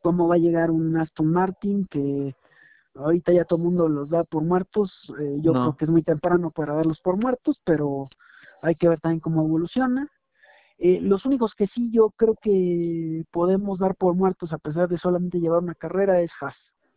[0.01, 2.33] cómo va a llegar un Aston Martin, que
[2.95, 6.03] ahorita ya todo el mundo los da por muertos, eh, yo creo que es muy
[6.03, 8.07] temprano para darlos por muertos, pero
[8.61, 10.07] hay que ver también cómo evoluciona.
[10.77, 14.97] Eh, los únicos que sí yo creo que podemos dar por muertos a pesar de
[14.97, 16.55] solamente llevar una carrera es Haas.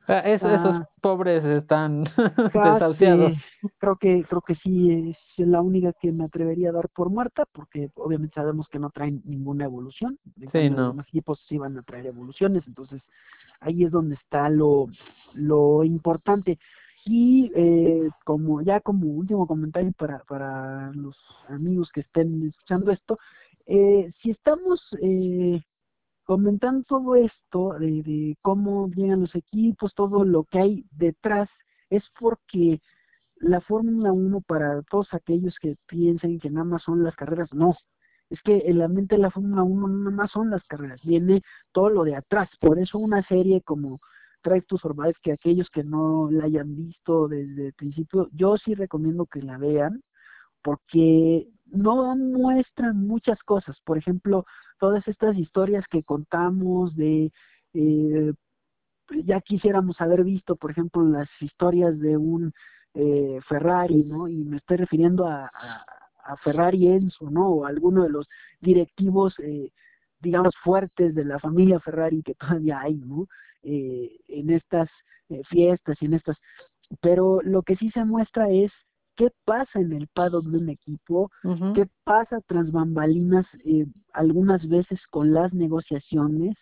[0.09, 0.89] Ah, esos ah.
[1.03, 2.05] pobres están
[2.55, 3.33] desahuciados.
[3.77, 7.45] creo que creo que sí es la única que me atrevería a dar por muerta,
[7.53, 10.19] porque obviamente sabemos que no traen ninguna evolución.
[10.51, 10.95] Sí, no.
[10.95, 13.03] Los equipos sí van a traer evoluciones, entonces
[13.61, 14.87] ahí es donde está lo,
[15.35, 16.59] lo importante.
[17.05, 21.17] Y eh, como ya como último comentario para, para los
[21.49, 23.19] amigos que estén escuchando esto,
[23.69, 25.61] eh, si estamos eh,
[26.25, 31.51] comentando todo esto de, cómo llegan los equipos, todo lo que hay detrás,
[31.91, 32.81] es porque
[33.37, 37.77] la Fórmula 1 para todos aquellos que piensen que nada más son las carreras, no.
[38.31, 41.43] Es que en la mente de la Fórmula 1 nada más son las carreras, viene
[41.73, 42.49] todo lo de atrás.
[42.61, 44.01] Por eso una serie como
[44.45, 48.75] Drive to Survive, que aquellos que no la hayan visto desde el principio, yo sí
[48.75, 50.03] recomiendo que la vean,
[50.63, 53.77] porque no muestran muchas cosas.
[53.85, 54.45] Por ejemplo,
[54.79, 57.33] todas estas historias que contamos de
[57.75, 58.33] eh,
[59.25, 62.53] ya quisiéramos haber visto, por ejemplo, las historias de un
[62.95, 64.29] eh, Ferrari, ¿no?
[64.29, 65.51] Y me estoy refiriendo a,
[66.25, 67.49] a, Ferrari Enzo, ¿no?
[67.49, 68.29] O alguno de los
[68.61, 69.71] directivos, eh,
[70.21, 73.27] digamos, fuertes de la familia Ferrari que todavía hay, ¿no?
[73.63, 74.89] Eh, en estas
[75.51, 76.37] fiestas y en estas.
[77.03, 78.73] Pero lo que sí se muestra es
[79.19, 81.31] qué pasa en el paddock de un equipo,
[81.75, 86.55] qué pasa tras bambalinas eh, algunas veces con las negociaciones,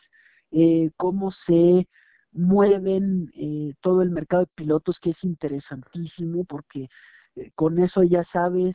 [0.51, 1.87] eh, cómo se
[2.33, 6.89] mueven eh, todo el mercado de pilotos, que es interesantísimo porque
[7.37, 8.75] eh, con eso ya sabes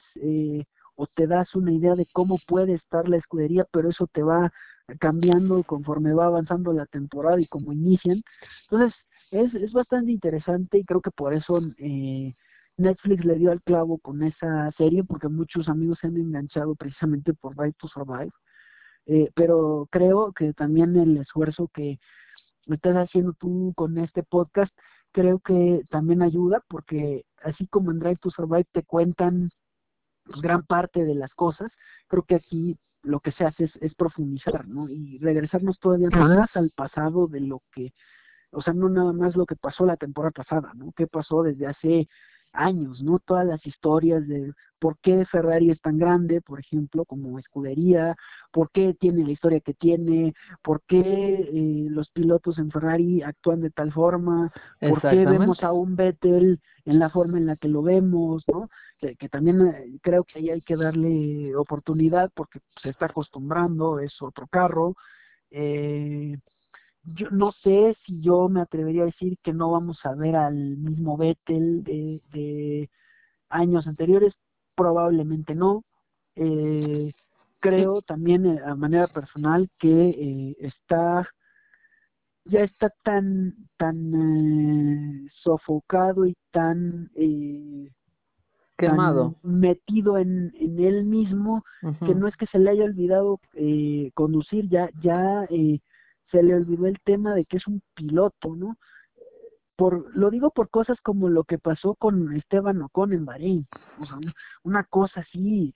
[0.96, 4.52] o te das una idea de cómo puede estar la escudería, pero eso te va
[5.00, 8.22] cambiando conforme va avanzando la temporada y cómo inician.
[8.70, 8.94] Entonces,
[9.32, 12.36] es, es bastante interesante y creo que por eso eh,
[12.78, 17.34] Netflix le dio al clavo con esa serie porque muchos amigos se han enganchado precisamente
[17.34, 18.32] por Right to Survive.
[19.08, 22.00] Eh, pero creo que también el esfuerzo que
[22.68, 24.72] estás haciendo tú con este podcast,
[25.12, 29.50] creo que también ayuda porque así como en Drive to Survive te cuentan
[30.24, 31.72] pues, gran parte de las cosas,
[32.08, 34.88] creo que aquí lo que se hace es, es profundizar, ¿no?
[34.90, 37.94] Y regresarnos todavía más al pasado de lo que,
[38.52, 40.94] o sea, no nada más lo que pasó la temporada pasada, ¿no?
[40.96, 42.08] ¿Qué pasó desde hace
[42.54, 43.20] años, ¿no?
[43.20, 48.16] Todas las historias de por qué Ferrari es tan grande, por ejemplo, como escudería,
[48.52, 50.34] por qué tiene la historia que tiene,
[50.64, 55.72] por qué eh, los pilotos en Ferrari actúan de tal forma, por qué vemos a
[55.72, 58.70] un Vettel en la forma en la que lo vemos, ¿no?
[58.98, 64.00] Que, que también eh, creo que ahí hay que darle oportunidad porque se está acostumbrando,
[64.00, 64.96] es otro carro.
[65.52, 66.38] Eh,
[67.04, 70.56] yo no sé si yo me atrevería a decir que no vamos a ver al
[70.78, 72.90] mismo Vettel de, de
[73.50, 74.34] años anteriores,
[74.76, 75.84] probablemente no.
[76.36, 77.12] Eh,
[77.60, 81.28] creo también eh, a manera personal que eh, está
[82.46, 87.92] ya está tan tan eh, sofocado y tan eh,
[88.78, 89.36] quemado.
[89.44, 91.64] metido en, en él mismo
[92.06, 95.80] que no es que se le haya olvidado eh, conducir ya ya eh,
[96.32, 98.78] se le olvidó el tema de que es un piloto, ¿no?
[99.82, 103.66] por, lo digo por cosas como lo que pasó con Esteban Ocon en Bahrein,
[104.00, 104.18] o sea,
[104.62, 105.74] una cosa así,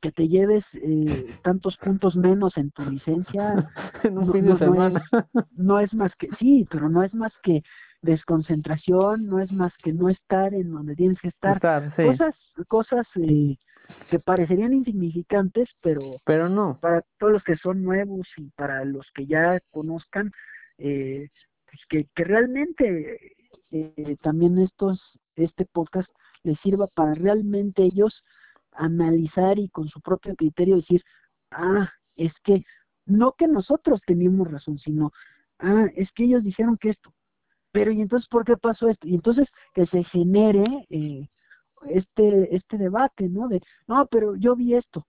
[0.00, 3.68] que te lleves eh, tantos puntos menos en tu licencia
[4.04, 5.02] en un fin de semana.
[5.56, 7.64] No es, más que, sí, pero no es más que
[8.02, 11.60] desconcentración, no es más que no estar en donde tienes que estar.
[11.96, 12.36] Cosas,
[12.68, 13.56] cosas eh,
[14.10, 16.78] que parecerían insignificantes, pero, pero no.
[16.80, 20.32] Para todos los que son nuevos y para los que ya conozcan,
[20.78, 21.28] eh,
[21.66, 23.34] pues que, que realmente
[23.70, 25.00] eh, también estos,
[25.36, 26.10] este podcast
[26.42, 28.22] les sirva para realmente ellos
[28.72, 31.02] analizar y con su propio criterio decir,
[31.50, 32.64] ah, es que
[33.06, 35.12] no que nosotros teníamos razón, sino,
[35.58, 37.12] ah, es que ellos dijeron que esto,
[37.72, 39.08] pero y entonces, ¿por qué pasó esto?
[39.08, 41.28] Y entonces que se genere eh,
[41.88, 43.48] este, este debate, ¿no?
[43.48, 45.06] De, no, pero yo vi esto.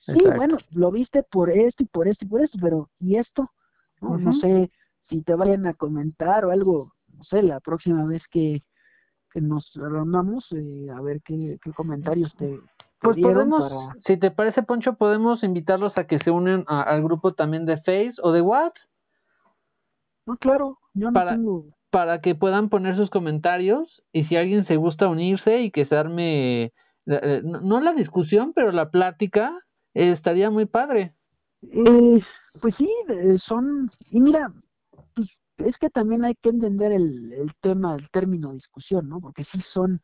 [0.00, 3.50] Sí, bueno, lo viste por esto y por esto y por esto, pero ¿y esto?
[4.00, 4.70] No, no sé
[5.08, 8.62] si te vayan a comentar o algo, no sé, la próxima vez que,
[9.32, 12.58] que nos reunamos, eh, a ver qué, qué comentarios te,
[13.00, 13.72] pues podemos,
[14.06, 18.14] si te parece, Poncho, podemos invitarlos a que se unen al grupo también de Face
[18.22, 18.72] o de What.
[20.26, 21.64] No, claro, yo no para, tengo...
[21.90, 25.96] para que puedan poner sus comentarios y si alguien se gusta unirse y que se
[25.96, 26.72] arme, eh,
[27.06, 29.58] eh, no la discusión, pero la plática,
[29.94, 31.14] eh, estaría muy padre.
[32.60, 32.90] pues sí,
[33.44, 34.52] son, y mira,
[35.14, 35.28] pues
[35.58, 39.20] es que también hay que entender el, el tema, el término discusión, ¿no?
[39.20, 40.00] Porque sí son,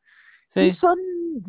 [0.54, 0.98] sí son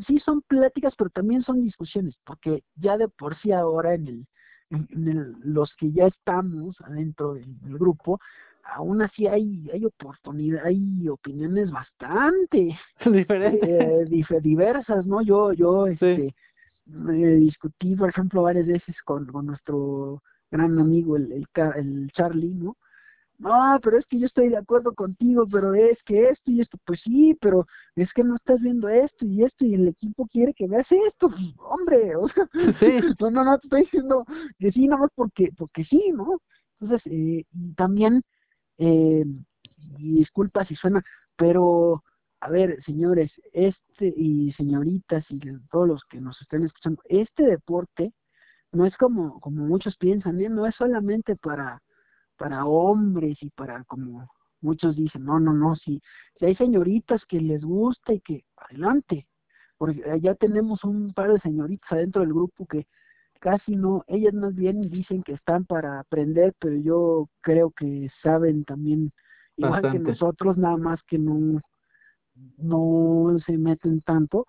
[0.08, 4.28] sí son pláticas, pero también son discusiones, porque ya de por sí ahora en el,
[4.70, 7.46] en el los que ya estamos adentro del,
[7.78, 8.20] grupo,
[8.66, 15.22] aún así hay hay oportunidad, hay opiniones bastante diferentes, eh, diversas, ¿no?
[15.22, 16.34] Yo yo este
[16.86, 20.22] discutí, por ejemplo, varias veces con, con nuestro
[20.52, 22.78] gran amigo el, el, el Charlie, ¿no?
[23.38, 26.78] no, pero es que yo estoy de acuerdo contigo, pero es que esto y esto,
[26.86, 30.54] pues sí, pero es que no estás viendo esto y esto y el equipo quiere
[30.54, 32.48] que veas esto, pues, hombre, o sea,
[32.80, 32.88] sí.
[33.20, 34.26] no, no, no, te estoy diciendo
[34.58, 36.40] que sí, nada más porque, porque sí, ¿no?
[36.80, 37.44] Entonces, eh,
[37.76, 38.22] también,
[38.78, 39.26] eh,
[39.98, 41.04] disculpa si suena,
[41.36, 42.04] pero,
[42.42, 45.40] a ver, señores, este y señoritas y
[45.72, 48.14] todos los que nos estén escuchando, este deporte
[48.72, 50.50] no es como, como muchos piensan, ¿eh?
[50.50, 51.82] no es solamente para
[52.38, 54.28] para hombres y para como
[54.62, 56.02] muchos dicen, no, no, no, si,
[56.38, 59.28] si hay señoritas que les gusta y que adelante,
[59.78, 62.88] porque ya tenemos un par de señoritas adentro del grupo que
[63.46, 68.66] casi no, ellas más bien dicen que están para aprender, pero yo creo que saben
[68.66, 69.12] también
[69.56, 71.62] igual que nosotros, nada más que no,
[72.58, 74.48] no se meten tanto,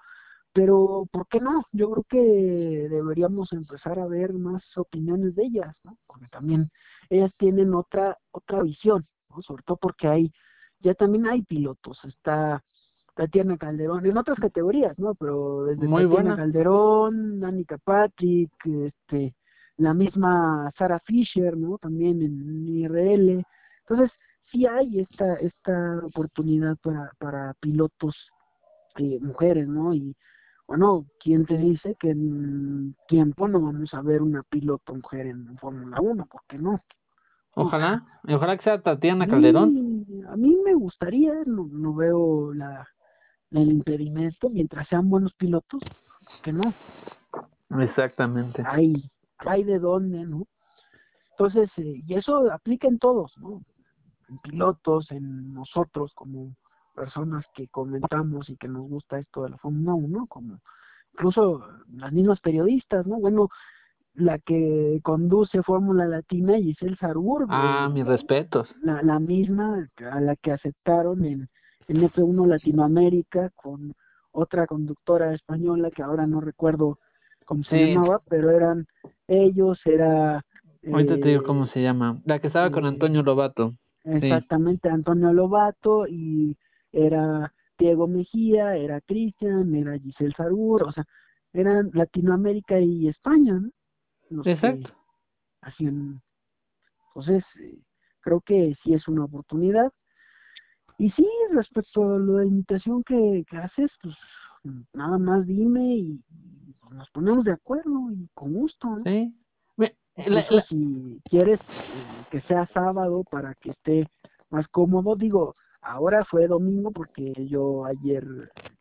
[0.55, 1.67] pero ¿por qué no?
[1.73, 5.99] Yo creo que deberíamos empezar a ver más opiniones de ellas, ¿no?
[6.07, 6.71] Porque también
[7.11, 9.43] ellas tienen otra otra visión, ¿no?
[9.43, 10.33] Sobre todo porque hay
[10.81, 12.65] ya también hay pilotos, está
[13.17, 15.15] Tatiana Calderón en otras categorías, ¿no?
[15.15, 19.35] Pero desde Muy Tatiana Calderón, Danica Patrick, este
[19.79, 21.79] la misma Sara Fisher, ¿no?
[21.79, 23.45] También en IRL.
[23.81, 24.11] Entonces,
[24.53, 28.15] sí hay esta esta oportunidad para para pilotos
[28.99, 29.95] eh, mujeres, ¿no?
[29.95, 30.15] Y
[30.69, 35.57] bueno, ¿quién te dice que en tiempo no vamos a ver una piloto mujer en
[35.57, 36.27] Fórmula 1?
[36.27, 36.83] ¿Por qué no?
[37.55, 40.05] Ojalá, ojalá que sea Tatiana Calderón.
[40.29, 42.87] a mí me gustaría, no, no veo la,
[43.51, 46.75] el impedimento, mientras sean buenos pilotos, ¿por qué no?
[47.81, 48.63] Exactamente.
[48.67, 50.47] Hay, hay de dónde, ¿no?
[51.33, 53.63] Entonces, eh, y eso aplica en todos, ¿no?
[54.29, 56.55] En pilotos, en nosotros como
[56.95, 60.59] personas que comentamos y que nos gusta esto de la Fórmula 1, como
[61.13, 63.19] incluso las mismas periodistas, ¿no?
[63.19, 63.49] Bueno,
[64.15, 67.47] la que conduce Fórmula Latina, Giselle Sarur.
[67.51, 68.69] Ah, mis respetos.
[68.83, 71.51] La, la misma a la que aceptaron en,
[71.89, 73.95] en F1 Latinoamérica con
[74.33, 76.99] otra conductora española que ahora no recuerdo
[77.45, 78.87] cómo se llamaba, pero eran
[79.29, 80.45] ellos, era...
[80.93, 82.21] Ahorita te digo cómo eh, se llama.
[82.25, 83.75] La que estaba con eh, Antonio Lobato.
[84.05, 86.57] Exactamente, Antonio Lobato y
[86.93, 91.05] era Diego Mejía, era Cristian, era Giselle Sarur, o sea,
[91.53, 93.61] eran Latinoamérica y España,
[94.31, 94.43] ¿no?
[94.45, 94.91] Exacto.
[95.79, 97.79] entonces, eh,
[98.21, 99.93] creo que sí es una oportunidad.
[100.99, 104.15] Y sí, respecto a lo de la invitación que, haces, pues
[104.95, 106.21] nada más dime y,
[106.91, 108.89] nos ponemos de acuerdo y con gusto.
[109.05, 109.35] Sí.
[110.71, 114.09] Si quieres eh, que sea sábado para que esté
[114.49, 115.55] más cómodo, digo,
[115.87, 118.25] Ahora fue domingo porque yo ayer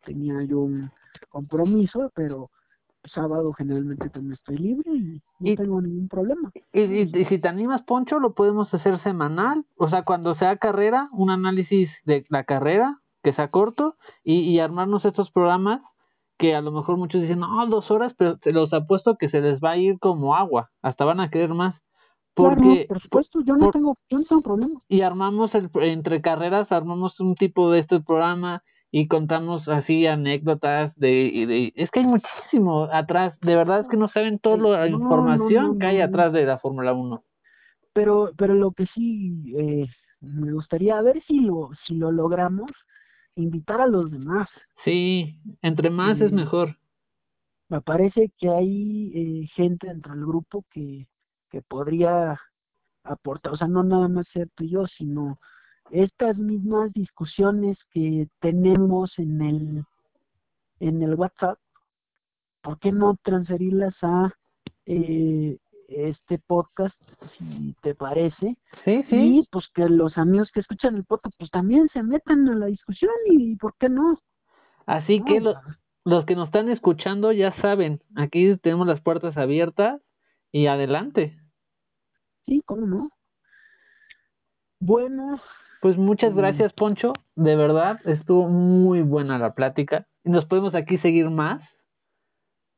[0.04, 0.90] tenía yo un
[1.28, 2.50] compromiso, pero
[3.08, 6.50] sábado generalmente también estoy libre y no tengo ningún problema.
[6.72, 11.30] Y, si te animas, Poncho, lo podemos hacer semanal, o sea, cuando sea carrera, un
[11.30, 15.80] análisis de la carrera, que sea corto, y, y armarnos estos programas
[16.38, 19.40] que a lo mejor muchos dicen, no, dos horas, pero se los apuesto que se
[19.40, 21.74] les va a ir como agua, hasta van a querer más.
[22.34, 24.82] Porque, por supuesto, yo no, tengo, yo no tengo problema.
[24.88, 30.94] Y armamos el, entre carreras, armamos un tipo de este programa y contamos así anécdotas
[30.96, 35.78] de, es que hay muchísimo atrás, de verdad es que no saben toda la información
[35.78, 37.22] que hay atrás de la Fórmula 1.
[37.92, 39.86] Pero, pero lo que sí eh,
[40.20, 42.70] me gustaría ver si lo, si lo logramos,
[43.34, 44.48] invitar a los demás.
[44.84, 46.76] Sí, entre más es eh, mejor.
[47.68, 51.06] Me parece que hay eh, gente dentro del grupo que,
[51.50, 52.38] que podría
[53.02, 55.38] aportar, o sea, no nada más ser tú y yo, sino
[55.90, 59.84] estas mismas discusiones que tenemos en el
[60.80, 61.58] en el WhatsApp,
[62.62, 64.34] ¿por qué no transferirlas a
[64.84, 65.56] eh,
[65.88, 66.96] este podcast,
[67.38, 68.56] si te parece?
[68.84, 69.38] Sí, sí.
[69.38, 72.66] Y pues que los amigos que escuchan el podcast, pues también se metan a la
[72.66, 74.20] discusión y ¿por qué no?
[74.86, 75.40] Así que
[76.04, 80.00] los que nos están escuchando ya saben, aquí tenemos las puertas abiertas
[80.52, 81.36] y adelante.
[82.46, 83.10] Sí, cómo no.
[84.78, 85.40] Bueno,
[85.80, 86.36] pues muchas mm.
[86.36, 87.12] gracias, Poncho.
[87.34, 90.06] De verdad, estuvo muy buena la plática.
[90.24, 91.62] ¿Y nos podemos aquí seguir más?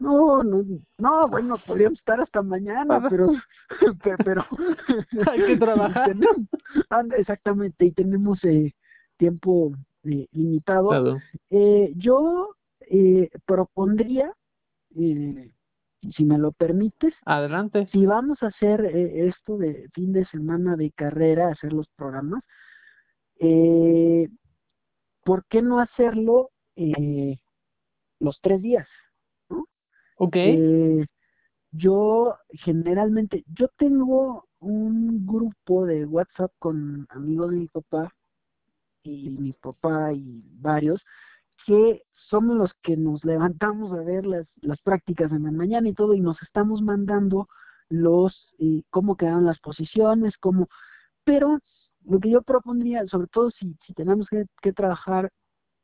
[0.00, 0.62] No, no,
[0.98, 3.32] no, bueno, podríamos estar hasta mañana, pero,
[4.24, 4.44] pero,
[5.30, 6.14] hay que trabajar.
[7.18, 8.74] exactamente, y tenemos eh,
[9.18, 9.72] tiempo
[10.04, 11.18] eh, limitado.
[11.50, 12.54] Eh, yo
[12.88, 14.32] eh, propondría,
[14.90, 17.88] si me lo permites, adelante.
[17.92, 22.42] Si vamos a hacer esto de fin de semana de carrera, hacer los programas,
[23.40, 24.28] eh,
[25.24, 27.38] ¿por qué no hacerlo eh,
[28.20, 28.86] los tres días?
[29.48, 29.66] ¿no?
[30.16, 30.36] Ok.
[30.36, 31.06] Eh,
[31.70, 38.12] yo generalmente, yo tengo un grupo de WhatsApp con amigos de mi papá
[39.02, 41.02] y mi papá y varios
[41.66, 45.94] que somos los que nos levantamos a ver las, las prácticas en la mañana y
[45.94, 47.48] todo y nos estamos mandando
[47.88, 50.68] los eh, cómo quedan las posiciones, cómo
[51.24, 51.58] pero
[52.08, 55.30] lo que yo propondría, sobre todo si, si tenemos que, trabajar,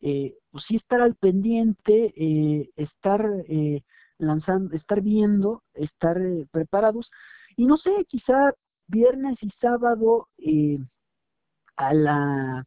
[0.01, 3.82] eh, pues sí estar al pendiente, eh, estar eh,
[4.18, 7.10] lanzando, estar viendo, estar eh, preparados,
[7.56, 8.52] y no sé, quizá
[8.88, 10.28] viernes y sábado
[11.76, 12.64] a la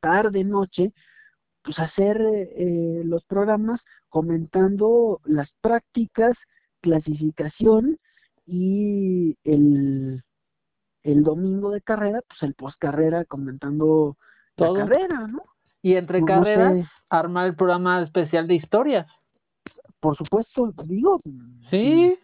[0.00, 0.92] tarde, noche,
[1.62, 2.18] pues hacer
[3.04, 6.36] los programas comentando las prácticas,
[6.80, 7.98] clasificación
[8.46, 10.22] y el
[11.02, 14.16] el domingo de carrera, pues el post carrera comentando
[14.56, 15.42] la carrera, ¿no?
[15.82, 19.06] Y entre carreras, armar el programa especial de historias.
[20.00, 21.20] Por supuesto, digo.
[21.70, 22.16] Sí.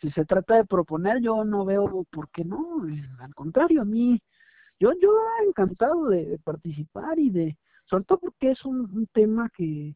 [0.00, 2.82] Si, se trata de proponer, yo no veo por qué no.
[3.20, 4.20] Al contrario, a mí,
[4.80, 5.10] yo, yo
[5.46, 9.94] encantado de, participar y de, sobre todo porque es un, tema que,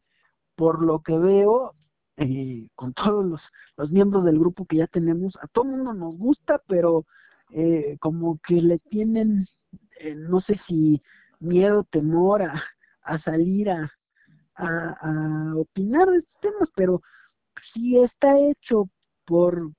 [0.55, 1.73] por lo que veo,
[2.17, 3.41] eh, con todos los,
[3.77, 7.05] los miembros del grupo que ya tenemos, a todo mundo nos gusta, pero
[7.51, 9.47] eh, como que le tienen,
[9.99, 11.01] eh, no sé si
[11.39, 12.63] miedo, temor a,
[13.03, 13.91] a salir a,
[14.55, 17.01] a, opinar de estos temas, pero
[17.73, 18.89] si está hecho
[19.25, 19.71] por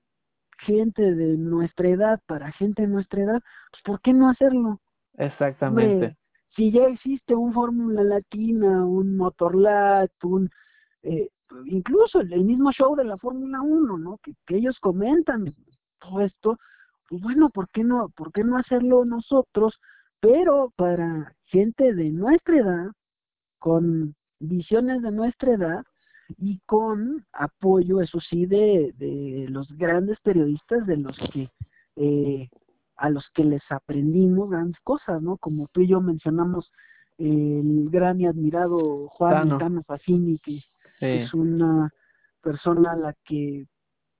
[0.60, 4.80] gente de nuestra edad, para gente de nuestra edad, pues ¿por qué no hacerlo?
[5.16, 6.16] Exactamente.
[6.54, 10.50] si ya existe un Fórmula Latina, un Motorlat, un...
[11.02, 11.28] Eh,
[11.66, 14.18] incluso el mismo show de la Fórmula 1, ¿no?
[14.18, 15.54] Que, que ellos comentan
[16.00, 16.58] todo esto,
[17.08, 19.78] pues bueno, ¿por qué no, por qué no hacerlo nosotros?
[20.20, 22.86] Pero para gente de nuestra edad,
[23.58, 25.84] con visiones de nuestra edad
[26.36, 31.50] y con apoyo, eso sí, de, de los grandes periodistas de los que
[31.96, 32.48] eh,
[32.96, 35.36] a los que les aprendimos grandes cosas, ¿no?
[35.38, 36.70] Como tú y yo mencionamos
[37.16, 40.62] el gran y admirado Juan Tano, Facini, que
[41.00, 41.92] es una
[42.42, 43.66] persona a la que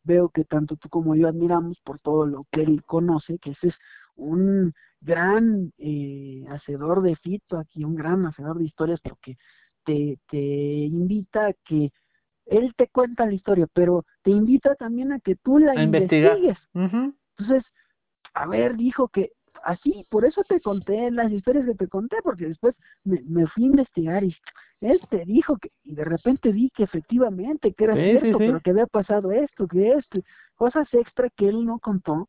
[0.09, 3.69] veo que tanto tú como yo admiramos por todo lo que él conoce, que ese
[3.69, 3.75] es
[4.17, 9.37] un gran eh, hacedor de fito aquí, un gran hacedor de historias, porque
[9.85, 11.93] te, te invita a que
[12.47, 16.59] él te cuenta la historia, pero te invita también a que tú la investigues.
[16.75, 17.63] Entonces,
[18.35, 19.33] a ver, dijo que
[19.69, 22.75] así, por eso te conté las historias que te conté, porque después
[23.05, 24.35] me, me fui a investigar y
[24.81, 28.71] él te dijo que, y de repente vi que efectivamente, que era cierto, pero que
[28.71, 30.21] había pasado esto, que esto,
[30.55, 32.29] cosas extra que él no contó.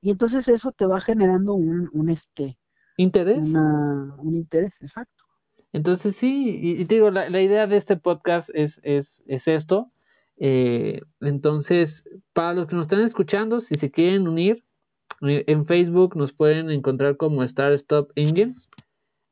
[0.00, 2.56] Y entonces eso te va generando un, un este
[2.96, 3.38] interés.
[3.38, 5.24] un interés, exacto.
[5.72, 9.90] Entonces sí, y, te digo, la, la, idea de este podcast es, es, es esto.
[10.38, 11.90] Eh, entonces,
[12.32, 14.64] para los que nos están escuchando, si se quieren unir,
[15.20, 18.54] en Facebook nos pueden encontrar como Star Stop Engine.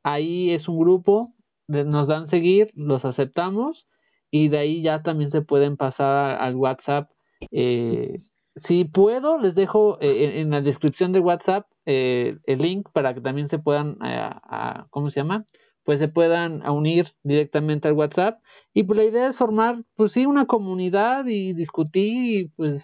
[0.03, 1.33] Ahí es un grupo,
[1.67, 3.85] nos dan seguir, los aceptamos
[4.31, 7.09] y de ahí ya también se pueden pasar al WhatsApp.
[7.51, 8.21] Eh,
[8.67, 13.49] si puedo, les dejo eh, en la descripción de WhatsApp el link para que también
[13.49, 13.97] se puedan,
[14.89, 15.45] ¿cómo se llama?
[15.85, 18.39] Pues se puedan unir directamente al WhatsApp.
[18.73, 22.83] Y pues la idea es formar, pues sí, una comunidad y discutir y pues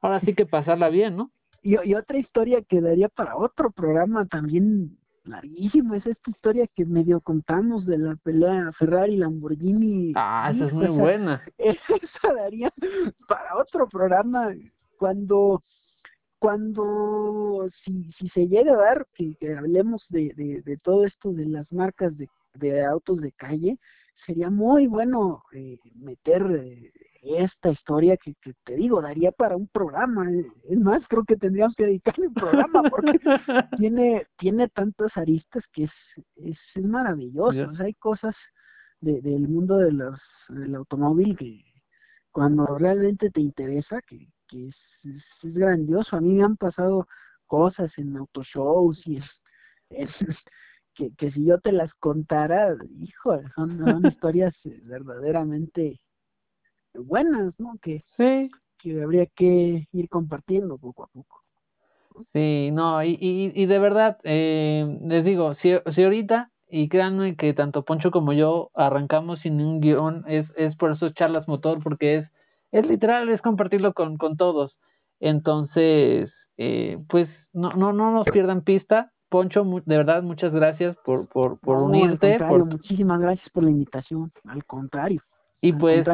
[0.00, 1.30] ahora sí que pasarla bien, ¿no?
[1.64, 7.22] Y, otra historia que daría para otro programa también larguísimo es esta historia que medio
[7.22, 10.12] contamos de la pelea Ferrari-Lamborghini.
[10.14, 11.42] Ah, esa es muy buena.
[11.58, 12.70] Esa daría
[13.26, 14.52] para otro programa
[14.98, 15.62] cuando
[16.38, 21.72] cuando si, si se llega a dar que, hablemos de, de, todo esto de las
[21.72, 23.78] marcas de, de autos de calle,
[24.26, 26.92] sería muy bueno eh, meter eh,
[27.24, 28.34] esta historia que,
[28.64, 30.30] te digo, daría para un programa.
[30.30, 33.18] Eh, es más, creo que tendríamos que dedicarle un programa porque
[33.78, 35.92] tiene, tiene tantas aristas que es,
[36.36, 37.70] es, es maravilloso.
[37.78, 38.34] hay cosas
[39.00, 40.18] del mundo de los,
[40.48, 41.62] del automóvil que
[42.30, 46.16] cuando realmente te interesa, que, que es, es, grandioso.
[46.16, 47.06] A mí me han pasado
[47.46, 49.20] cosas en autoshows y
[50.94, 56.00] que, que si yo te las contara, hijo, son, son historias verdaderamente
[56.98, 57.76] buenas, ¿no?
[57.82, 58.50] Que, sí.
[58.78, 61.42] que habría que ir compartiendo poco a poco.
[62.32, 67.36] Sí, no, y, y, y de verdad, eh, les digo, si, si ahorita, y créanme
[67.36, 71.82] que tanto Poncho como yo arrancamos sin un guion, es, es por eso charlas motor,
[71.82, 72.28] porque es,
[72.72, 74.76] es literal, es compartirlo con, con todos.
[75.20, 79.10] Entonces, eh, pues no, no, no nos pierdan pista.
[79.28, 82.38] Poncho, de verdad, muchas gracias por, por, por unirte.
[82.38, 82.64] Por...
[82.64, 85.20] Muchísimas gracias por la invitación, al contrario.
[85.60, 86.06] Y pues,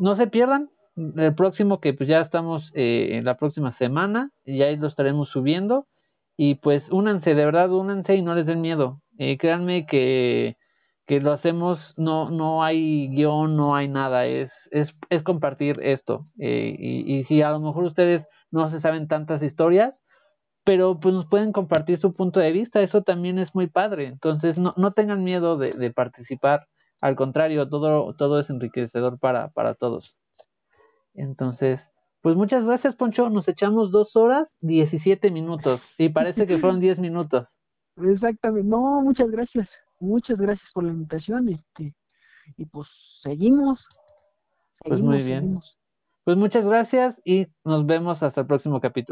[0.00, 4.62] no se pierdan el próximo que pues ya estamos eh, en la próxima semana y
[4.62, 5.86] ahí lo estaremos subiendo
[6.36, 9.00] y pues únanse, de verdad únanse y no les den miedo.
[9.18, 10.56] Eh, créanme que,
[11.06, 16.26] que lo hacemos, no, no hay guion, no hay nada, es, es, es compartir esto.
[16.38, 19.94] Eh, y, y si a lo mejor ustedes no se saben tantas historias,
[20.64, 24.06] pero pues nos pueden compartir su punto de vista, eso también es muy padre.
[24.06, 26.66] Entonces no, no tengan miedo de, de participar
[27.00, 30.14] al contrario, todo, todo es enriquecedor para, para todos.
[31.14, 31.80] Entonces,
[32.22, 33.30] pues muchas gracias, Poncho.
[33.30, 35.80] Nos echamos dos horas, diecisiete minutos.
[35.96, 37.46] Y parece que fueron diez minutos.
[37.96, 38.68] Exactamente.
[38.68, 39.68] No, muchas gracias.
[39.98, 41.48] Muchas gracias por la invitación.
[41.48, 41.94] Este,
[42.56, 42.88] y pues
[43.22, 43.80] seguimos.
[44.84, 45.60] pues muy bien.
[46.24, 49.08] Pues muchas gracias y nos vemos hasta el próximo capítulo.